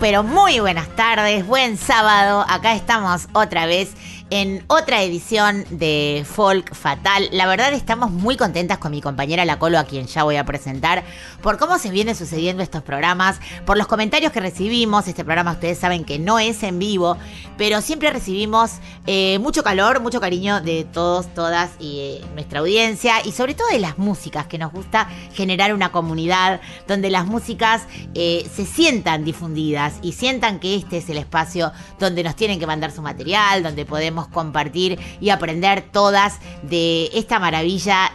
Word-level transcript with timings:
Pero 0.00 0.22
muy 0.22 0.60
buenas 0.60 0.88
tardes, 0.94 1.46
buen 1.46 1.76
sábado. 1.76 2.44
Acá 2.48 2.74
estamos 2.74 3.28
otra 3.32 3.66
vez 3.66 3.94
en 4.30 4.64
otra 4.66 5.02
edición 5.02 5.64
de 5.70 6.24
Folk 6.28 6.74
Fatal. 6.74 7.28
La 7.30 7.46
verdad 7.46 7.72
estamos 7.72 8.10
muy 8.10 8.36
contentas 8.36 8.78
con 8.78 8.90
mi 8.90 9.00
compañera 9.00 9.44
La 9.44 9.58
Colo, 9.58 9.78
a 9.78 9.84
quien 9.84 10.06
ya 10.06 10.24
voy 10.24 10.36
a 10.36 10.44
presentar, 10.44 11.04
por 11.42 11.58
cómo 11.58 11.78
se 11.78 11.90
vienen 11.90 12.16
sucediendo 12.16 12.62
estos 12.62 12.82
programas, 12.82 13.38
por 13.64 13.76
los 13.76 13.86
comentarios 13.86 14.32
que 14.32 14.40
recibimos. 14.40 15.06
Este 15.06 15.24
programa 15.24 15.52
ustedes 15.52 15.78
saben 15.78 16.04
que 16.04 16.18
no 16.18 16.40
es 16.40 16.62
en 16.64 16.78
vivo, 16.78 17.16
pero 17.56 17.80
siempre 17.80 18.10
recibimos 18.10 18.72
eh, 19.06 19.38
mucho 19.38 19.62
calor, 19.62 20.00
mucho 20.00 20.20
cariño 20.20 20.60
de 20.60 20.84
todos, 20.84 21.32
todas 21.32 21.70
y 21.78 22.00
eh, 22.00 22.24
nuestra 22.34 22.60
audiencia 22.60 23.24
y 23.24 23.30
sobre 23.30 23.54
todo 23.54 23.68
de 23.68 23.78
las 23.78 23.96
músicas, 23.96 24.46
que 24.46 24.58
nos 24.58 24.72
gusta 24.72 25.08
generar 25.34 25.72
una 25.72 25.92
comunidad 25.92 26.60
donde 26.88 27.10
las 27.10 27.26
músicas 27.26 27.82
eh, 28.14 28.48
se 28.54 28.66
sientan 28.66 29.24
difundidas 29.24 29.94
y 30.02 30.12
sientan 30.12 30.58
que 30.58 30.74
este 30.74 30.98
es 30.98 31.08
el 31.10 31.18
espacio 31.18 31.72
donde 32.00 32.24
nos 32.24 32.34
tienen 32.34 32.58
que 32.58 32.66
mandar 32.66 32.90
su 32.90 33.02
material, 33.02 33.62
donde 33.62 33.84
podemos 33.84 34.15
compartir 34.28 34.98
y 35.20 35.30
aprender 35.30 35.82
todas 35.92 36.38
de 36.62 37.10
esta 37.14 37.38
maravilla 37.38 38.12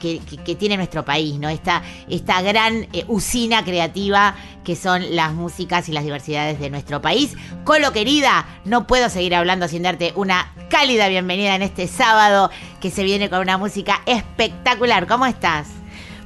que, 0.00 0.20
tiene 0.58 0.76
nuestro 0.76 1.04
país, 1.04 1.38
¿no? 1.38 1.48
Esta, 1.48 1.82
esta 2.08 2.42
gran 2.42 2.86
eh, 2.92 3.04
usina 3.08 3.64
creativa 3.64 4.36
que 4.62 4.76
son 4.76 5.16
las 5.16 5.32
músicas 5.32 5.88
y 5.88 5.92
las 5.92 6.04
diversidades 6.04 6.60
de 6.60 6.70
nuestro 6.70 7.00
país. 7.02 7.34
Colo 7.64 7.92
querida, 7.92 8.46
no 8.64 8.86
puedo 8.86 9.08
seguir 9.08 9.34
hablando 9.34 9.68
sin 9.68 9.82
darte 9.82 10.12
una 10.16 10.52
cálida 10.70 11.08
bienvenida 11.08 11.54
en 11.54 11.62
este 11.62 11.86
sábado 11.86 12.50
que 12.80 12.90
se 12.90 13.04
viene 13.04 13.28
con 13.30 13.40
una 13.40 13.58
música 13.58 14.02
espectacular. 14.06 15.06
¿Cómo 15.06 15.26
estás? 15.26 15.83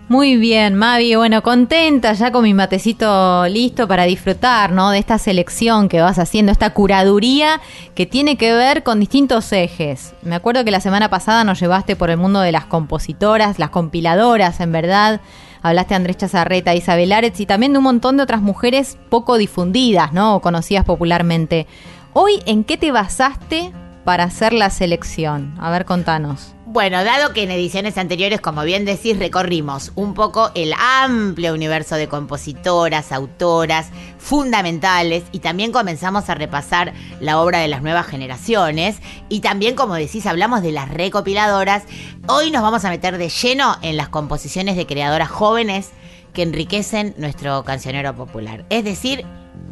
Muy 0.08 0.38
bien, 0.38 0.74
Mavi. 0.74 1.16
Bueno, 1.16 1.42
contenta 1.42 2.14
ya 2.14 2.32
con 2.32 2.42
mi 2.42 2.54
matecito 2.54 3.46
listo 3.46 3.86
para 3.86 4.04
disfrutar, 4.04 4.72
¿no? 4.72 4.88
De 4.90 4.98
esta 4.98 5.18
selección 5.18 5.90
que 5.90 6.00
vas 6.00 6.18
haciendo, 6.18 6.50
esta 6.50 6.72
curaduría 6.72 7.60
que 7.94 8.06
tiene 8.06 8.38
que 8.38 8.54
ver 8.54 8.84
con 8.84 9.00
distintos 9.00 9.52
ejes. 9.52 10.14
Me 10.22 10.34
acuerdo 10.34 10.64
que 10.64 10.70
la 10.70 10.80
semana 10.80 11.10
pasada 11.10 11.44
nos 11.44 11.60
llevaste 11.60 11.94
por 11.94 12.08
el 12.08 12.16
mundo 12.16 12.40
de 12.40 12.52
las 12.52 12.64
compositoras, 12.64 13.58
las 13.58 13.68
compiladoras, 13.68 14.60
en 14.60 14.72
verdad. 14.72 15.20
Hablaste 15.60 15.90
de 15.90 15.96
Andrés 15.96 16.16
Chazarreta, 16.16 16.74
Isabel 16.74 17.12
Aretz 17.12 17.38
y 17.40 17.44
también 17.44 17.72
de 17.72 17.78
un 17.78 17.84
montón 17.84 18.16
de 18.16 18.22
otras 18.22 18.40
mujeres 18.40 18.96
poco 19.10 19.36
difundidas, 19.36 20.14
¿no? 20.14 20.36
O 20.36 20.40
conocidas 20.40 20.86
popularmente. 20.86 21.66
Hoy, 22.14 22.42
¿en 22.46 22.64
qué 22.64 22.78
te 22.78 22.92
basaste 22.92 23.72
para 24.04 24.24
hacer 24.24 24.54
la 24.54 24.70
selección? 24.70 25.54
A 25.60 25.70
ver, 25.70 25.84
contanos. 25.84 26.54
Bueno, 26.70 27.02
dado 27.02 27.32
que 27.32 27.44
en 27.44 27.50
ediciones 27.50 27.96
anteriores, 27.96 28.42
como 28.42 28.62
bien 28.62 28.84
decís, 28.84 29.18
recorrimos 29.18 29.90
un 29.94 30.12
poco 30.12 30.50
el 30.54 30.74
amplio 30.78 31.54
universo 31.54 31.94
de 31.94 32.08
compositoras, 32.08 33.10
autoras, 33.10 33.88
fundamentales, 34.18 35.24
y 35.32 35.38
también 35.38 35.72
comenzamos 35.72 36.28
a 36.28 36.34
repasar 36.34 36.92
la 37.20 37.40
obra 37.40 37.60
de 37.60 37.68
las 37.68 37.80
nuevas 37.80 38.06
generaciones, 38.06 38.98
y 39.30 39.40
también, 39.40 39.76
como 39.76 39.94
decís, 39.94 40.26
hablamos 40.26 40.60
de 40.60 40.72
las 40.72 40.90
recopiladoras, 40.90 41.84
hoy 42.26 42.50
nos 42.50 42.60
vamos 42.60 42.84
a 42.84 42.90
meter 42.90 43.16
de 43.16 43.30
lleno 43.30 43.78
en 43.80 43.96
las 43.96 44.10
composiciones 44.10 44.76
de 44.76 44.86
creadoras 44.86 45.30
jóvenes 45.30 45.92
que 46.34 46.42
enriquecen 46.42 47.14
nuestro 47.16 47.64
cancionero 47.64 48.14
popular. 48.14 48.66
Es 48.68 48.84
decir, 48.84 49.24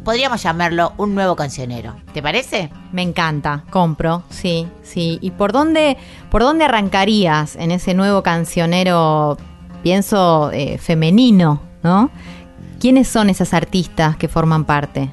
podríamos 0.07 0.41
llamarlo 0.41 0.93
un 0.95 1.15
nuevo 1.15 1.35
cancionero. 1.35 1.93
¿Te 2.13 2.21
parece? 2.23 2.69
Me 2.93 3.01
encanta, 3.01 3.65
compro, 3.69 4.23
sí, 4.29 4.65
sí. 4.81 5.19
¿Y 5.21 5.31
por 5.31 5.51
dónde, 5.51 5.97
por 6.31 6.43
dónde 6.43 6.63
arrancarías 6.63 7.57
en 7.57 7.71
ese 7.71 7.93
nuevo 7.93 8.23
cancionero, 8.23 9.37
pienso, 9.83 10.49
eh, 10.53 10.77
femenino, 10.77 11.59
¿no? 11.83 12.09
¿Quiénes 12.79 13.09
son 13.09 13.29
esas 13.29 13.53
artistas 13.53 14.15
que 14.15 14.29
forman 14.29 14.63
parte? 14.63 15.11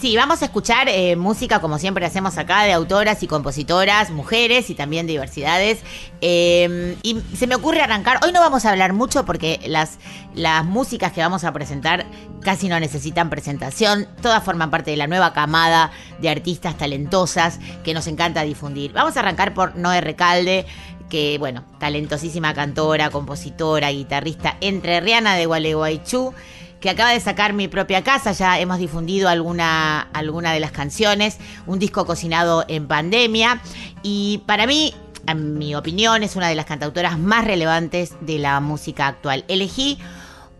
Sí, 0.00 0.14
vamos 0.14 0.42
a 0.42 0.44
escuchar 0.44 0.88
eh, 0.88 1.16
música 1.16 1.60
como 1.60 1.76
siempre 1.80 2.06
hacemos 2.06 2.38
acá 2.38 2.62
de 2.62 2.72
autoras 2.72 3.20
y 3.24 3.26
compositoras, 3.26 4.10
mujeres 4.10 4.70
y 4.70 4.76
también 4.76 5.08
diversidades. 5.08 5.80
Eh, 6.20 6.96
y 7.02 7.20
se 7.36 7.48
me 7.48 7.56
ocurre 7.56 7.80
arrancar, 7.80 8.20
hoy 8.24 8.30
no 8.30 8.38
vamos 8.38 8.64
a 8.64 8.70
hablar 8.70 8.92
mucho 8.92 9.24
porque 9.24 9.58
las, 9.66 9.98
las 10.36 10.64
músicas 10.64 11.10
que 11.10 11.20
vamos 11.20 11.42
a 11.42 11.52
presentar 11.52 12.06
casi 12.42 12.68
no 12.68 12.78
necesitan 12.78 13.28
presentación, 13.28 14.06
todas 14.22 14.44
forman 14.44 14.70
parte 14.70 14.92
de 14.92 14.98
la 14.98 15.08
nueva 15.08 15.32
camada 15.32 15.90
de 16.20 16.28
artistas 16.28 16.78
talentosas 16.78 17.58
que 17.82 17.92
nos 17.92 18.06
encanta 18.06 18.42
difundir. 18.42 18.92
Vamos 18.92 19.16
a 19.16 19.20
arrancar 19.20 19.52
por 19.52 19.74
Noé 19.74 20.00
Recalde, 20.00 20.64
que 21.10 21.38
bueno, 21.40 21.64
talentosísima 21.80 22.54
cantora, 22.54 23.10
compositora, 23.10 23.90
guitarrista 23.90 24.58
entrerriana 24.60 25.34
de 25.34 25.46
Gualeguaychú 25.46 26.34
que 26.80 26.90
acaba 26.90 27.10
de 27.10 27.20
sacar 27.20 27.52
mi 27.52 27.68
propia 27.68 28.04
casa, 28.04 28.32
ya 28.32 28.58
hemos 28.58 28.78
difundido 28.78 29.28
alguna, 29.28 30.00
alguna 30.12 30.52
de 30.52 30.60
las 30.60 30.70
canciones, 30.70 31.38
un 31.66 31.78
disco 31.78 32.06
cocinado 32.06 32.64
en 32.68 32.86
pandemia 32.86 33.60
y 34.02 34.42
para 34.46 34.66
mí, 34.66 34.94
en 35.26 35.58
mi 35.58 35.74
opinión, 35.74 36.22
es 36.22 36.36
una 36.36 36.48
de 36.48 36.54
las 36.54 36.66
cantautoras 36.66 37.18
más 37.18 37.44
relevantes 37.44 38.14
de 38.20 38.38
la 38.38 38.60
música 38.60 39.08
actual. 39.08 39.44
Elegí 39.48 39.98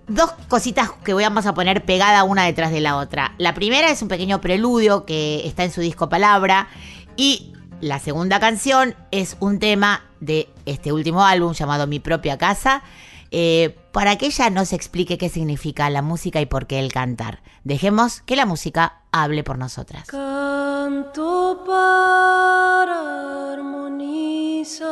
dos 0.08 0.32
cositas 0.48 0.90
que 1.04 1.14
vamos 1.14 1.46
a 1.46 1.54
poner 1.54 1.84
pegada 1.84 2.24
una 2.24 2.44
detrás 2.44 2.72
de 2.72 2.80
la 2.80 2.96
otra. 2.96 3.34
La 3.38 3.54
primera 3.54 3.90
es 3.90 4.02
un 4.02 4.08
pequeño 4.08 4.40
preludio 4.40 5.04
que 5.04 5.46
está 5.46 5.64
en 5.64 5.70
su 5.70 5.80
disco 5.80 6.08
Palabra 6.08 6.68
y 7.16 7.52
la 7.80 7.98
segunda 8.00 8.40
canción 8.40 8.96
es 9.10 9.36
un 9.40 9.58
tema 9.58 10.04
de 10.20 10.48
este 10.66 10.92
último 10.92 11.24
álbum 11.24 11.52
llamado 11.52 11.86
Mi 11.86 12.00
propia 12.00 12.38
casa. 12.38 12.82
eh, 13.30 13.76
para 13.98 14.14
que 14.16 14.26
ella 14.26 14.48
nos 14.48 14.72
explique 14.72 15.18
qué 15.18 15.28
significa 15.28 15.90
la 15.90 16.02
música 16.02 16.40
y 16.40 16.46
por 16.46 16.68
qué 16.68 16.78
el 16.78 16.92
cantar. 16.92 17.42
Dejemos 17.64 18.20
que 18.20 18.36
la 18.36 18.46
música 18.46 19.00
hable 19.10 19.42
por 19.42 19.58
nosotras. 19.58 20.06
Canto 20.06 21.64
para 21.66 23.54
armonizar 23.54 24.86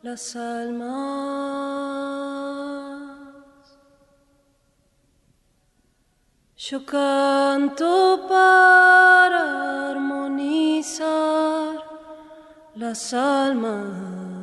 las 0.00 0.34
almas. 0.34 0.88
Yo 6.56 6.86
canto 6.86 8.26
para 8.30 9.90
armonizar 9.90 11.84
las 12.76 13.12
almas. 13.12 14.41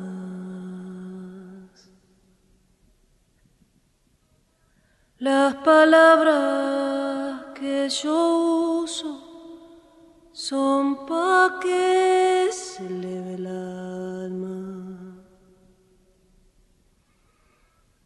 Las 5.20 5.54
palabras 5.56 7.44
que 7.54 7.90
yo 7.90 8.80
uso 8.84 9.20
son 10.32 11.04
pa' 11.04 11.58
que 11.60 12.48
se 12.50 12.86
eleve 12.86 13.34
el 13.34 13.46
alma. 13.46 15.18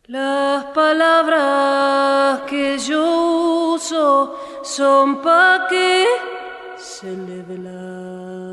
Las 0.06 0.64
palabras 0.74 2.40
que 2.50 2.78
yo 2.80 3.74
uso 3.76 4.36
son 4.64 5.22
pa' 5.22 5.68
que 5.70 6.06
se 6.76 7.12
eleve 7.12 7.54
el 7.54 7.66
alma. 7.68 8.44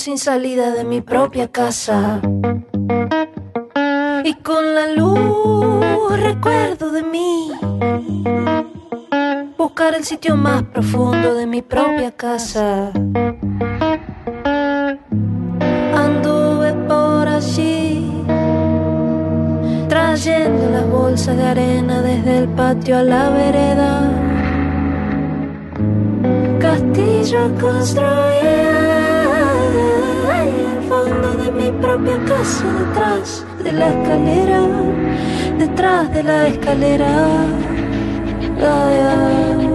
Sin 0.00 0.16
salida 0.16 0.70
de 0.70 0.84
mi 0.84 1.02
propia 1.02 1.48
casa. 1.48 2.20
Y 4.30 4.34
con 4.34 4.76
la 4.76 4.86
luz 4.86 6.20
recuerdo 6.20 6.92
de 6.92 7.02
mí 7.02 7.50
buscar 9.58 9.94
el 9.94 10.04
sitio 10.04 10.36
más 10.36 10.62
profundo 10.62 11.34
de 11.34 11.46
mi 11.46 11.62
propia 11.62 12.12
casa. 12.12 12.92
Anduve 16.04 16.74
por 16.86 17.26
allí, 17.26 18.22
trayendo 19.88 20.70
las 20.70 20.88
bolsas 20.88 21.36
de 21.36 21.46
arena 21.46 22.00
desde 22.00 22.38
el 22.38 22.48
patio 22.50 22.98
a 22.98 23.02
la 23.02 23.30
vereda. 23.30 24.12
Castillo 26.60 27.50
construía 27.60 28.99
fondo 30.90 31.30
de 31.36 31.52
mi 31.52 31.70
propia 31.80 32.18
casa, 32.24 32.64
detrás 32.80 33.46
de 33.62 33.70
la 33.70 33.88
escalera, 33.90 34.60
detrás 35.56 36.12
de 36.12 36.22
la 36.24 36.48
escalera. 36.48 37.12
Ay, 38.58 38.96
ay, 39.16 39.69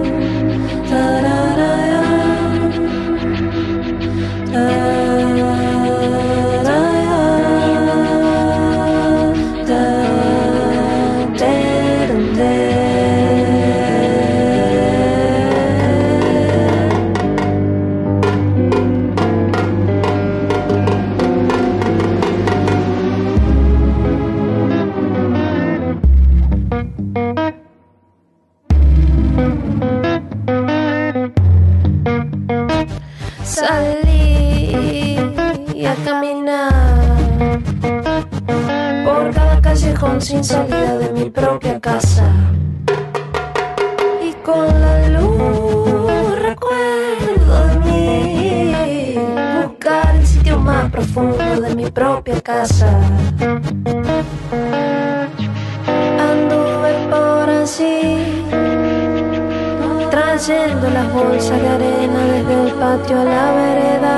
a 63.14 63.24
la 63.24 63.52
vereda. 63.52 64.16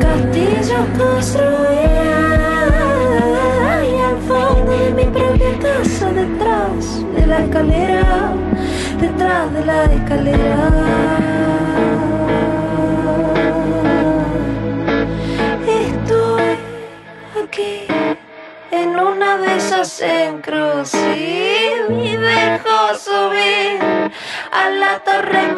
Castillos 0.00 0.86
construía 0.96 2.10
y 3.82 3.96
al 4.00 4.18
fondo 4.28 4.70
de 4.70 4.90
mi 4.92 5.04
propia 5.04 5.58
casa, 5.58 6.12
detrás 6.12 7.02
de 7.16 7.26
la 7.26 7.38
escalera, 7.40 8.32
detrás 9.00 9.52
de 9.52 9.64
la 9.64 9.84
escalera. 9.84 10.51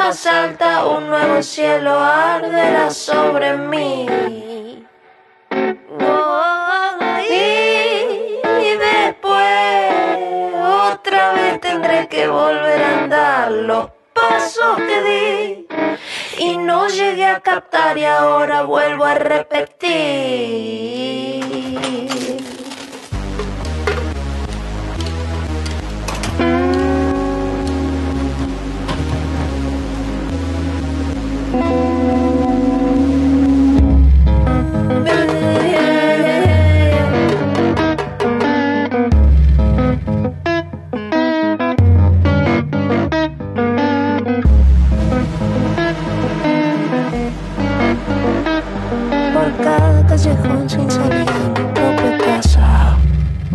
Más 0.04 0.28
un 0.86 1.08
nuevo 1.08 1.42
cielo 1.42 1.98
arderá 1.98 2.90
sobre 2.90 3.56
mí. 3.56 4.06
Y 7.30 8.76
después 8.76 9.94
otra 10.92 11.32
vez 11.32 11.58
tendré 11.58 12.06
que 12.08 12.28
volver 12.28 12.82
a 12.82 12.98
andar 12.98 13.50
los 13.50 13.88
pasos 14.12 14.76
que 14.76 15.02
di 15.08 15.66
y 16.38 16.58
no 16.58 16.86
llegué 16.88 17.24
a 17.24 17.40
captar 17.40 17.96
y 17.96 18.04
ahora 18.04 18.60
vuelvo 18.62 19.06
a 19.06 19.14
repetir. 19.14 21.23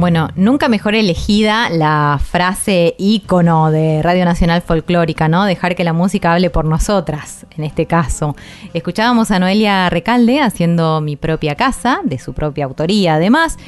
Bueno, 0.09 0.29
nunca 0.35 0.69
mejor 0.69 0.95
elegida 0.95 1.69
la 1.69 2.19
frase 2.19 2.95
ícono 2.97 3.69
de 3.69 4.01
Radio 4.01 4.25
Nacional 4.25 4.63
Folclórica, 4.63 5.27
¿no? 5.27 5.45
Dejar 5.45 5.75
que 5.75 5.83
la 5.83 5.93
música 5.93 6.33
hable 6.33 6.49
por 6.49 6.65
nosotras, 6.65 7.45
en 7.55 7.63
este 7.63 7.85
caso. 7.85 8.35
Escuchábamos 8.73 9.29
a 9.29 9.37
Noelia 9.37 9.87
Recalde 9.91 10.41
haciendo 10.41 10.99
Mi 10.99 11.15
propia 11.15 11.53
casa, 11.53 11.99
de 12.03 12.17
su 12.17 12.33
propia 12.33 12.65
autoría 12.65 13.13
además. 13.13 13.59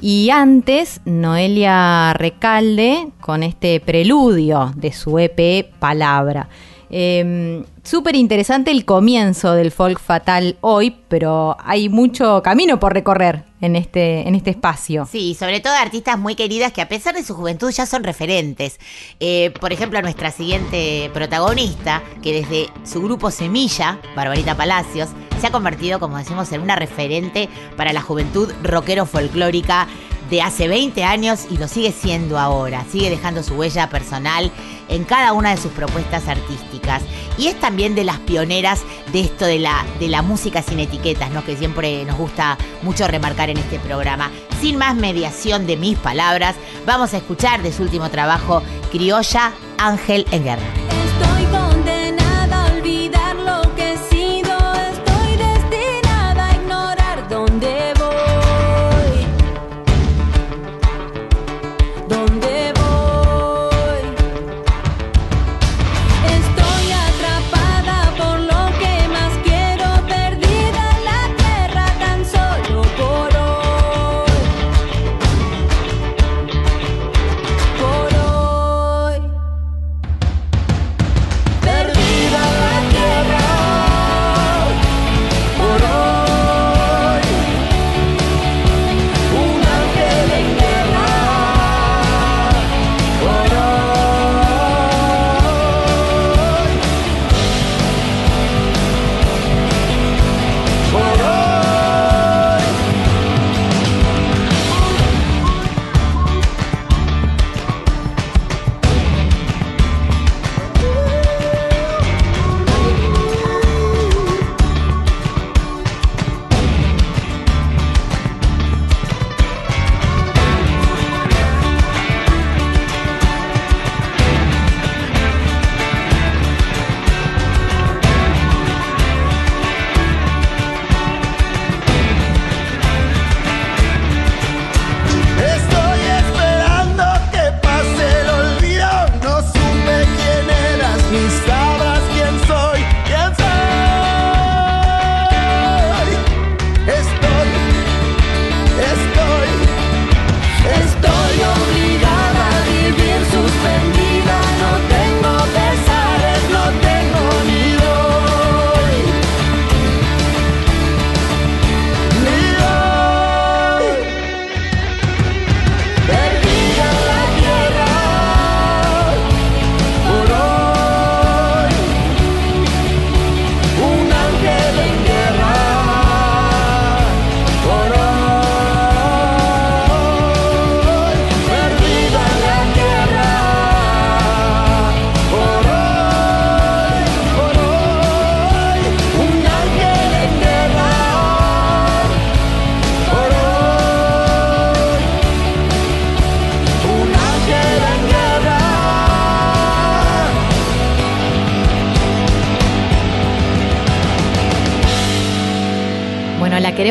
Y 0.00 0.30
antes, 0.30 1.00
Noelia 1.04 2.12
Recalde 2.14 3.08
con 3.20 3.42
este 3.42 3.80
preludio 3.80 4.70
de 4.76 4.92
su 4.92 5.18
EP 5.18 5.68
Palabra. 5.80 6.48
Eh, 6.90 7.64
Súper 7.88 8.16
interesante 8.16 8.70
el 8.70 8.84
comienzo 8.84 9.54
del 9.54 9.70
folk 9.70 9.98
fatal 9.98 10.58
hoy, 10.60 10.94
pero 11.08 11.56
hay 11.58 11.88
mucho 11.88 12.42
camino 12.42 12.78
por 12.78 12.92
recorrer 12.92 13.44
en 13.62 13.76
este, 13.76 14.28
en 14.28 14.34
este 14.34 14.50
espacio. 14.50 15.08
Sí, 15.10 15.34
sobre 15.34 15.60
todo 15.60 15.72
artistas 15.72 16.18
muy 16.18 16.34
queridas 16.34 16.70
que 16.70 16.82
a 16.82 16.88
pesar 16.88 17.14
de 17.14 17.22
su 17.22 17.34
juventud 17.34 17.70
ya 17.70 17.86
son 17.86 18.04
referentes. 18.04 18.78
Eh, 19.20 19.54
por 19.58 19.72
ejemplo, 19.72 20.02
nuestra 20.02 20.30
siguiente 20.30 21.10
protagonista, 21.14 22.02
que 22.22 22.34
desde 22.34 22.68
su 22.84 23.00
grupo 23.00 23.30
Semilla, 23.30 23.98
Barbarita 24.14 24.54
Palacios, 24.54 25.08
se 25.40 25.46
ha 25.46 25.50
convertido, 25.50 25.98
como 25.98 26.18
decimos, 26.18 26.52
en 26.52 26.60
una 26.60 26.76
referente 26.76 27.48
para 27.78 27.94
la 27.94 28.02
juventud 28.02 28.52
rockero 28.62 29.06
folclórica 29.06 29.88
de 30.30 30.42
hace 30.42 30.68
20 30.68 31.04
años 31.04 31.46
y 31.50 31.56
lo 31.56 31.68
sigue 31.68 31.92
siendo 31.92 32.38
ahora. 32.38 32.84
Sigue 32.90 33.10
dejando 33.10 33.42
su 33.42 33.54
huella 33.54 33.88
personal 33.88 34.52
en 34.88 35.04
cada 35.04 35.32
una 35.32 35.50
de 35.50 35.56
sus 35.56 35.72
propuestas 35.72 36.28
artísticas. 36.28 37.02
Y 37.36 37.46
es 37.46 37.58
también 37.60 37.94
de 37.94 38.04
las 38.04 38.18
pioneras 38.18 38.82
de 39.12 39.20
esto 39.20 39.46
de 39.46 39.58
la, 39.58 39.84
de 40.00 40.08
la 40.08 40.22
música 40.22 40.62
sin 40.62 40.80
etiquetas, 40.80 41.30
¿no? 41.30 41.44
que 41.44 41.56
siempre 41.56 42.04
nos 42.04 42.16
gusta 42.16 42.58
mucho 42.82 43.06
remarcar 43.06 43.50
en 43.50 43.58
este 43.58 43.78
programa. 43.78 44.30
Sin 44.60 44.76
más 44.76 44.96
mediación 44.96 45.66
de 45.66 45.76
mis 45.76 45.98
palabras, 45.98 46.56
vamos 46.86 47.14
a 47.14 47.18
escuchar 47.18 47.62
de 47.62 47.72
su 47.72 47.82
último 47.82 48.10
trabajo, 48.10 48.62
Criolla, 48.90 49.52
Ángel 49.78 50.26
en 50.32 50.44
Guerra. 50.44 51.07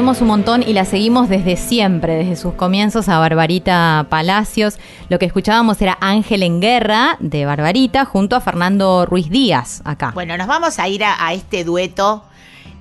Un 0.08 0.28
montón 0.28 0.64
y 0.64 0.72
la 0.72 0.86
seguimos 0.86 1.28
desde 1.28 1.58
siempre, 1.58 2.16
desde 2.16 2.38
sus 2.38 2.54
comienzos 2.54 3.10
a 3.10 3.20
Barbarita 3.20 4.08
Palacios. 4.10 4.80
Lo 5.10 5.20
que 5.20 5.26
escuchábamos 5.26 5.82
era 5.82 5.98
Ángel 6.00 6.44
en 6.44 6.62
Guerra 6.62 7.18
de 7.20 7.46
Barbarita 7.46 8.06
junto 8.06 8.38
a 8.38 8.40
Fernando 8.40 9.06
Ruiz 9.06 9.30
Díaz 9.30 9.82
acá. 9.84 10.12
Bueno, 10.14 10.38
nos 10.38 10.48
vamos 10.48 10.80
a 10.80 10.88
ir 10.88 11.04
a, 11.04 11.34
este 11.34 11.66
dueto 11.66 12.24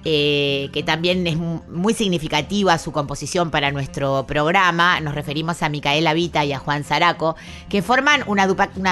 eh, 0.04 0.70
que 0.72 0.84
también 0.84 1.26
es 1.26 1.36
mu- 1.36 1.62
muy 1.68 1.94
significativa 1.94 2.78
su 2.78 2.92
composición 2.92 3.50
para 3.50 3.72
nuestro 3.72 4.24
programa. 4.28 5.00
Nos 5.00 5.16
referimos 5.16 5.64
a 5.64 5.68
Micaela 5.68 6.14
Vita 6.14 6.44
y 6.44 6.52
a 6.52 6.60
Juan 6.60 6.84
Zaraco, 6.84 7.34
que 7.68 7.82
forman 7.82 8.22
una 8.26 8.46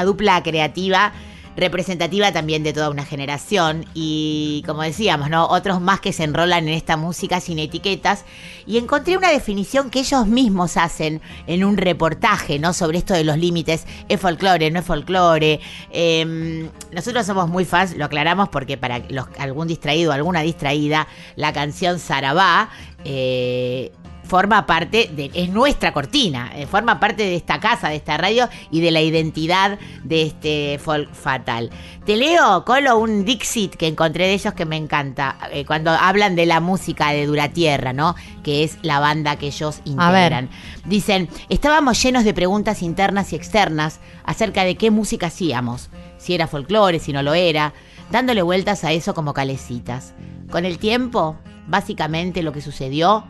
dupla 0.05 0.43
creativa 0.43 1.13
representativa 1.57 2.33
también 2.33 2.63
de 2.63 2.73
toda 2.73 2.91
una 2.91 3.05
generación 3.05 3.87
y 3.95 4.63
como 4.67 4.83
decíamos, 4.83 5.31
¿no? 5.31 5.47
Otros 5.47 5.81
más 5.81 6.01
que 6.01 6.13
se 6.13 6.25
enrolan 6.25 6.69
en 6.69 6.75
esta 6.75 6.97
música 6.97 7.41
sin 7.41 7.59
etiquetas 7.59 8.25
y 8.67 8.79
encontré 8.79 9.17
una 9.17 9.31
definición 9.31 9.91
que 9.91 10.01
ellos 10.01 10.27
mismos 10.27 10.77
hacen 10.77 11.21
en 11.47 11.65
un 11.65 11.77
reportaje, 11.77 12.59
¿no? 12.59 12.73
Sobre 12.73 12.99
esto 12.99 13.15
de 13.15 13.25
los 13.25 13.39
límites, 13.39 13.87
es 14.09 14.21
folclore, 14.21 14.71
no 14.71 14.81
es 14.81 14.85
folclore. 14.85 15.61
Eh, 15.91 16.69
nosotros 16.93 17.27
somos 17.27 17.49
muy 17.49 17.65
fans, 17.65 17.97
lo 17.97 18.05
aclaramos 18.05 18.49
porque 18.49 18.77
para 18.77 19.03
algún 19.39 19.69
distraído, 19.69 20.13
alguna 20.13 20.41
distraída, 20.41 21.07
la 21.37 21.53
canción 21.53 21.99
Sarabá 21.99 22.71
eh, 23.05 23.93
forma 24.25 24.67
parte 24.67 25.11
de, 25.15 25.31
es 25.35 25.51
nuestra 25.51 25.93
cortina, 25.93 26.51
eh, 26.55 26.67
forma 26.67 26.99
parte 26.99 27.23
de 27.23 27.37
esta 27.37 27.61
casa, 27.61 27.89
de 27.89 27.97
esta 27.97 28.17
radio 28.17 28.49
y 28.71 28.81
de 28.81 28.91
la 28.91 29.01
identidad 29.01 29.79
de 30.03 30.23
este 30.23 30.79
folk 30.83 31.13
fatal. 31.13 31.71
Te 32.05 32.17
leo, 32.17 32.65
Colo, 32.65 32.99
un 32.99 33.25
Dixit 33.25 33.77
que 33.77 33.87
encontré 33.87 34.27
de 34.27 34.35
ellos 34.35 34.55
que 34.55 34.65
me 34.65 34.77
encanta, 34.77 35.39
eh, 35.53 35.65
cuando 35.65 35.91
hablan 35.91 36.37
de 36.37 36.47
la 36.47 36.61
música 36.61 37.11
de 37.11 37.27
Duratierra, 37.27 37.93
¿no? 37.93 38.15
Que 38.43 38.65
es 38.65 38.79
la 38.83 39.01
banda 39.01 39.37
que 39.37 39.49
ellos 39.49 39.81
integran. 39.85 40.49
Dicen, 40.85 41.29
estábamos 41.49 42.03
llenos 42.03 42.25
de 42.25 42.35
preguntas 42.35 42.83
internas 42.83 43.33
y 43.33 43.37
externas 43.37 44.01
acerca 44.25 44.65
de 44.65 44.77
qué 44.77 44.91
música 44.91 45.27
hacíamos, 45.27 45.91
si 46.19 46.35
era 46.35 46.47
folclore, 46.47 46.99
si 46.99 47.13
no 47.13 47.23
lo 47.23 47.35
era, 47.35 47.73
dándole 48.11 48.43
vueltas 48.43 48.85
a 48.85 48.93
eso 48.93 49.15
como 49.15 49.35
calecitas. 49.35 50.15
Con 50.51 50.65
el 50.65 50.79
tiempo, 50.79 51.37
básicamente 51.67 52.43
lo 52.43 52.53
que 52.53 52.61
sucedió 52.61 53.25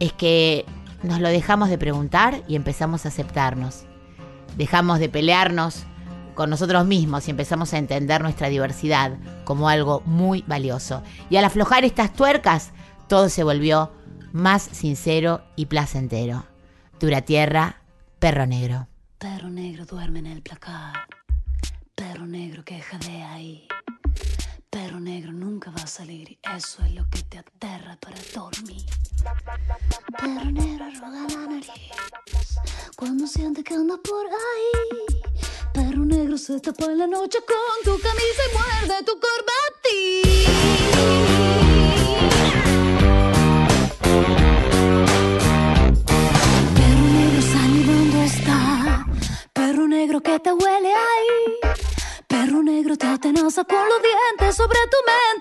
es 0.00 0.12
que 0.12 0.64
nos 1.02 1.20
lo 1.20 1.28
dejamos 1.28 1.68
de 1.68 1.78
preguntar 1.78 2.42
y 2.48 2.56
empezamos 2.56 3.04
a 3.04 3.08
aceptarnos. 3.08 3.84
Dejamos 4.56 4.98
de 4.98 5.08
pelearnos 5.08 5.84
con 6.34 6.50
nosotros 6.50 6.86
mismos 6.86 7.26
y 7.26 7.30
empezamos 7.30 7.72
a 7.72 7.78
entender 7.78 8.20
nuestra 8.22 8.48
diversidad 8.48 9.18
como 9.44 9.68
algo 9.68 10.02
muy 10.04 10.42
valioso. 10.46 11.02
Y 11.30 11.36
al 11.36 11.44
aflojar 11.44 11.84
estas 11.84 12.12
tuercas, 12.12 12.72
todo 13.08 13.28
se 13.28 13.44
volvió 13.44 13.92
más 14.32 14.62
sincero 14.62 15.42
y 15.56 15.66
placentero. 15.66 16.44
Dura 17.00 17.22
tierra, 17.22 17.82
perro 18.18 18.46
negro. 18.46 18.88
Perro 19.18 19.48
negro 19.48 19.86
duerme 19.86 20.18
en 20.20 20.26
el 20.26 20.42
placar. 20.42 20.94
Perro 21.94 22.26
negro 22.26 22.64
que 22.64 22.80
jadea 22.80 23.32
ahí. 23.32 23.66
Perro 24.76 25.00
negro 25.00 25.32
nunca 25.32 25.70
va 25.70 25.84
a 25.84 25.86
salir 25.86 26.38
eso 26.54 26.84
es 26.84 26.92
lo 26.92 27.08
que 27.08 27.22
te 27.22 27.38
aterra 27.38 27.96
para 27.98 28.18
dormir. 28.34 28.84
Perro 30.18 30.50
negro 30.50 30.84
arruga 30.84 31.26
la 31.34 31.46
nariz 31.46 31.70
cuando 32.94 33.26
siente 33.26 33.64
que 33.64 33.72
anda 33.72 33.96
por 33.96 34.26
ahí. 34.26 34.72
Perro 35.72 36.04
negro 36.04 36.36
se 36.36 36.60
tapa 36.60 36.84
en 36.92 36.98
la 36.98 37.06
noche 37.06 37.38
con 37.50 37.56
tu 37.84 37.98
camisa 38.02 38.42
y 38.46 38.50
muerde 38.58 39.02
tu 39.06 39.18
corbatín. 39.24 40.66
Perro 46.76 47.06
negro 47.16 47.42
sale 47.50 47.80
donde 47.82 48.24
está. 48.26 49.06
Perro 49.54 49.88
negro 49.88 50.20
que 50.20 50.38
te 50.38 50.52
huele 50.52 50.92
ahí. 50.92 51.72
Perro 52.26 52.62
negro 52.62 52.94
te 52.98 53.06
atenaza 53.06 53.64
con 53.64 53.78
los 53.88 54.02
dientes 54.02 54.15
sobre 54.52 54.78
tu 54.90 54.96
mente, 55.06 55.35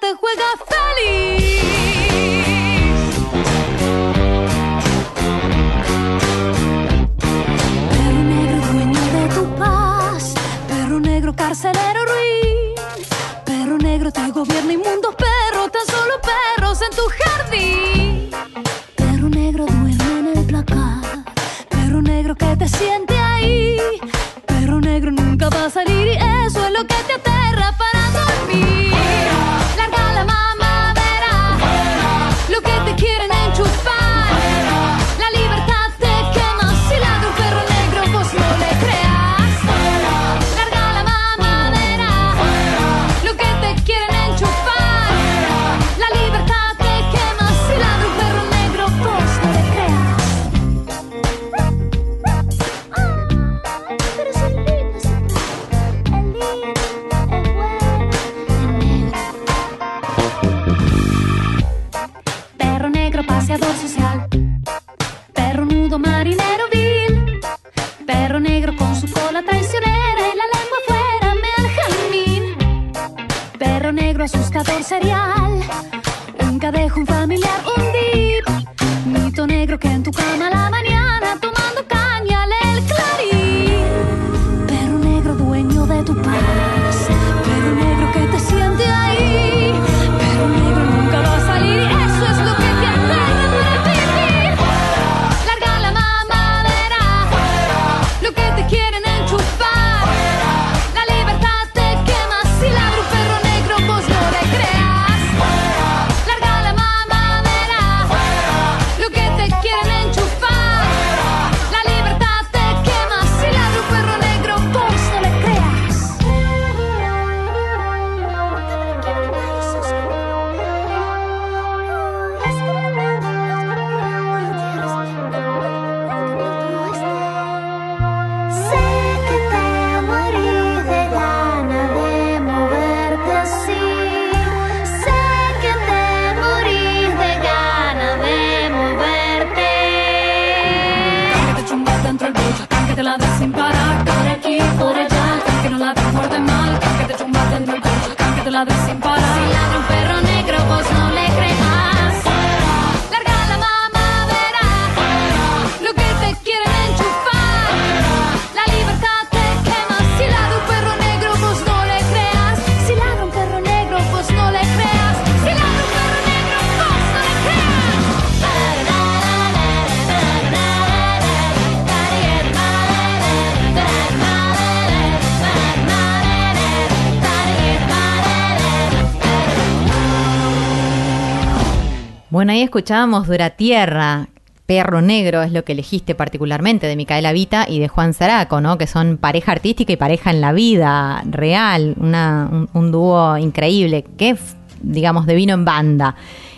escuchábamos 182.79 183.27
Dura 183.27 183.51
Tierra. 183.51 184.27
Perro 184.65 185.00
Negro 185.01 185.44
es 185.44 185.53
lo 185.53 185.63
que 185.63 185.72
elegiste 185.72 186.13
particularmente 186.13 186.88
de 186.88 186.98
Micaela 186.98 187.32
Vita 187.32 187.65
y 187.70 187.79
de 187.79 187.88
Juan 187.88 188.13
Zaraco, 188.13 188.60
¿no? 188.60 188.77
Que 188.77 188.86
son 188.86 189.15
pareja 189.15 189.53
artística 189.53 189.94
y 189.94 189.96
pareja 189.96 190.29
en 190.32 190.41
la 190.41 190.51
vida 190.51 191.22
real, 191.25 191.96
una- 191.98 192.50
un, 192.51 192.67
un 192.74 192.91
dúo 192.91 193.38
increíble, 193.38 194.03
que 194.17 194.36
digamos 194.81 195.25
de 195.25 195.35
vino 195.35 195.53
en 195.53 195.64
banda. 195.64 196.16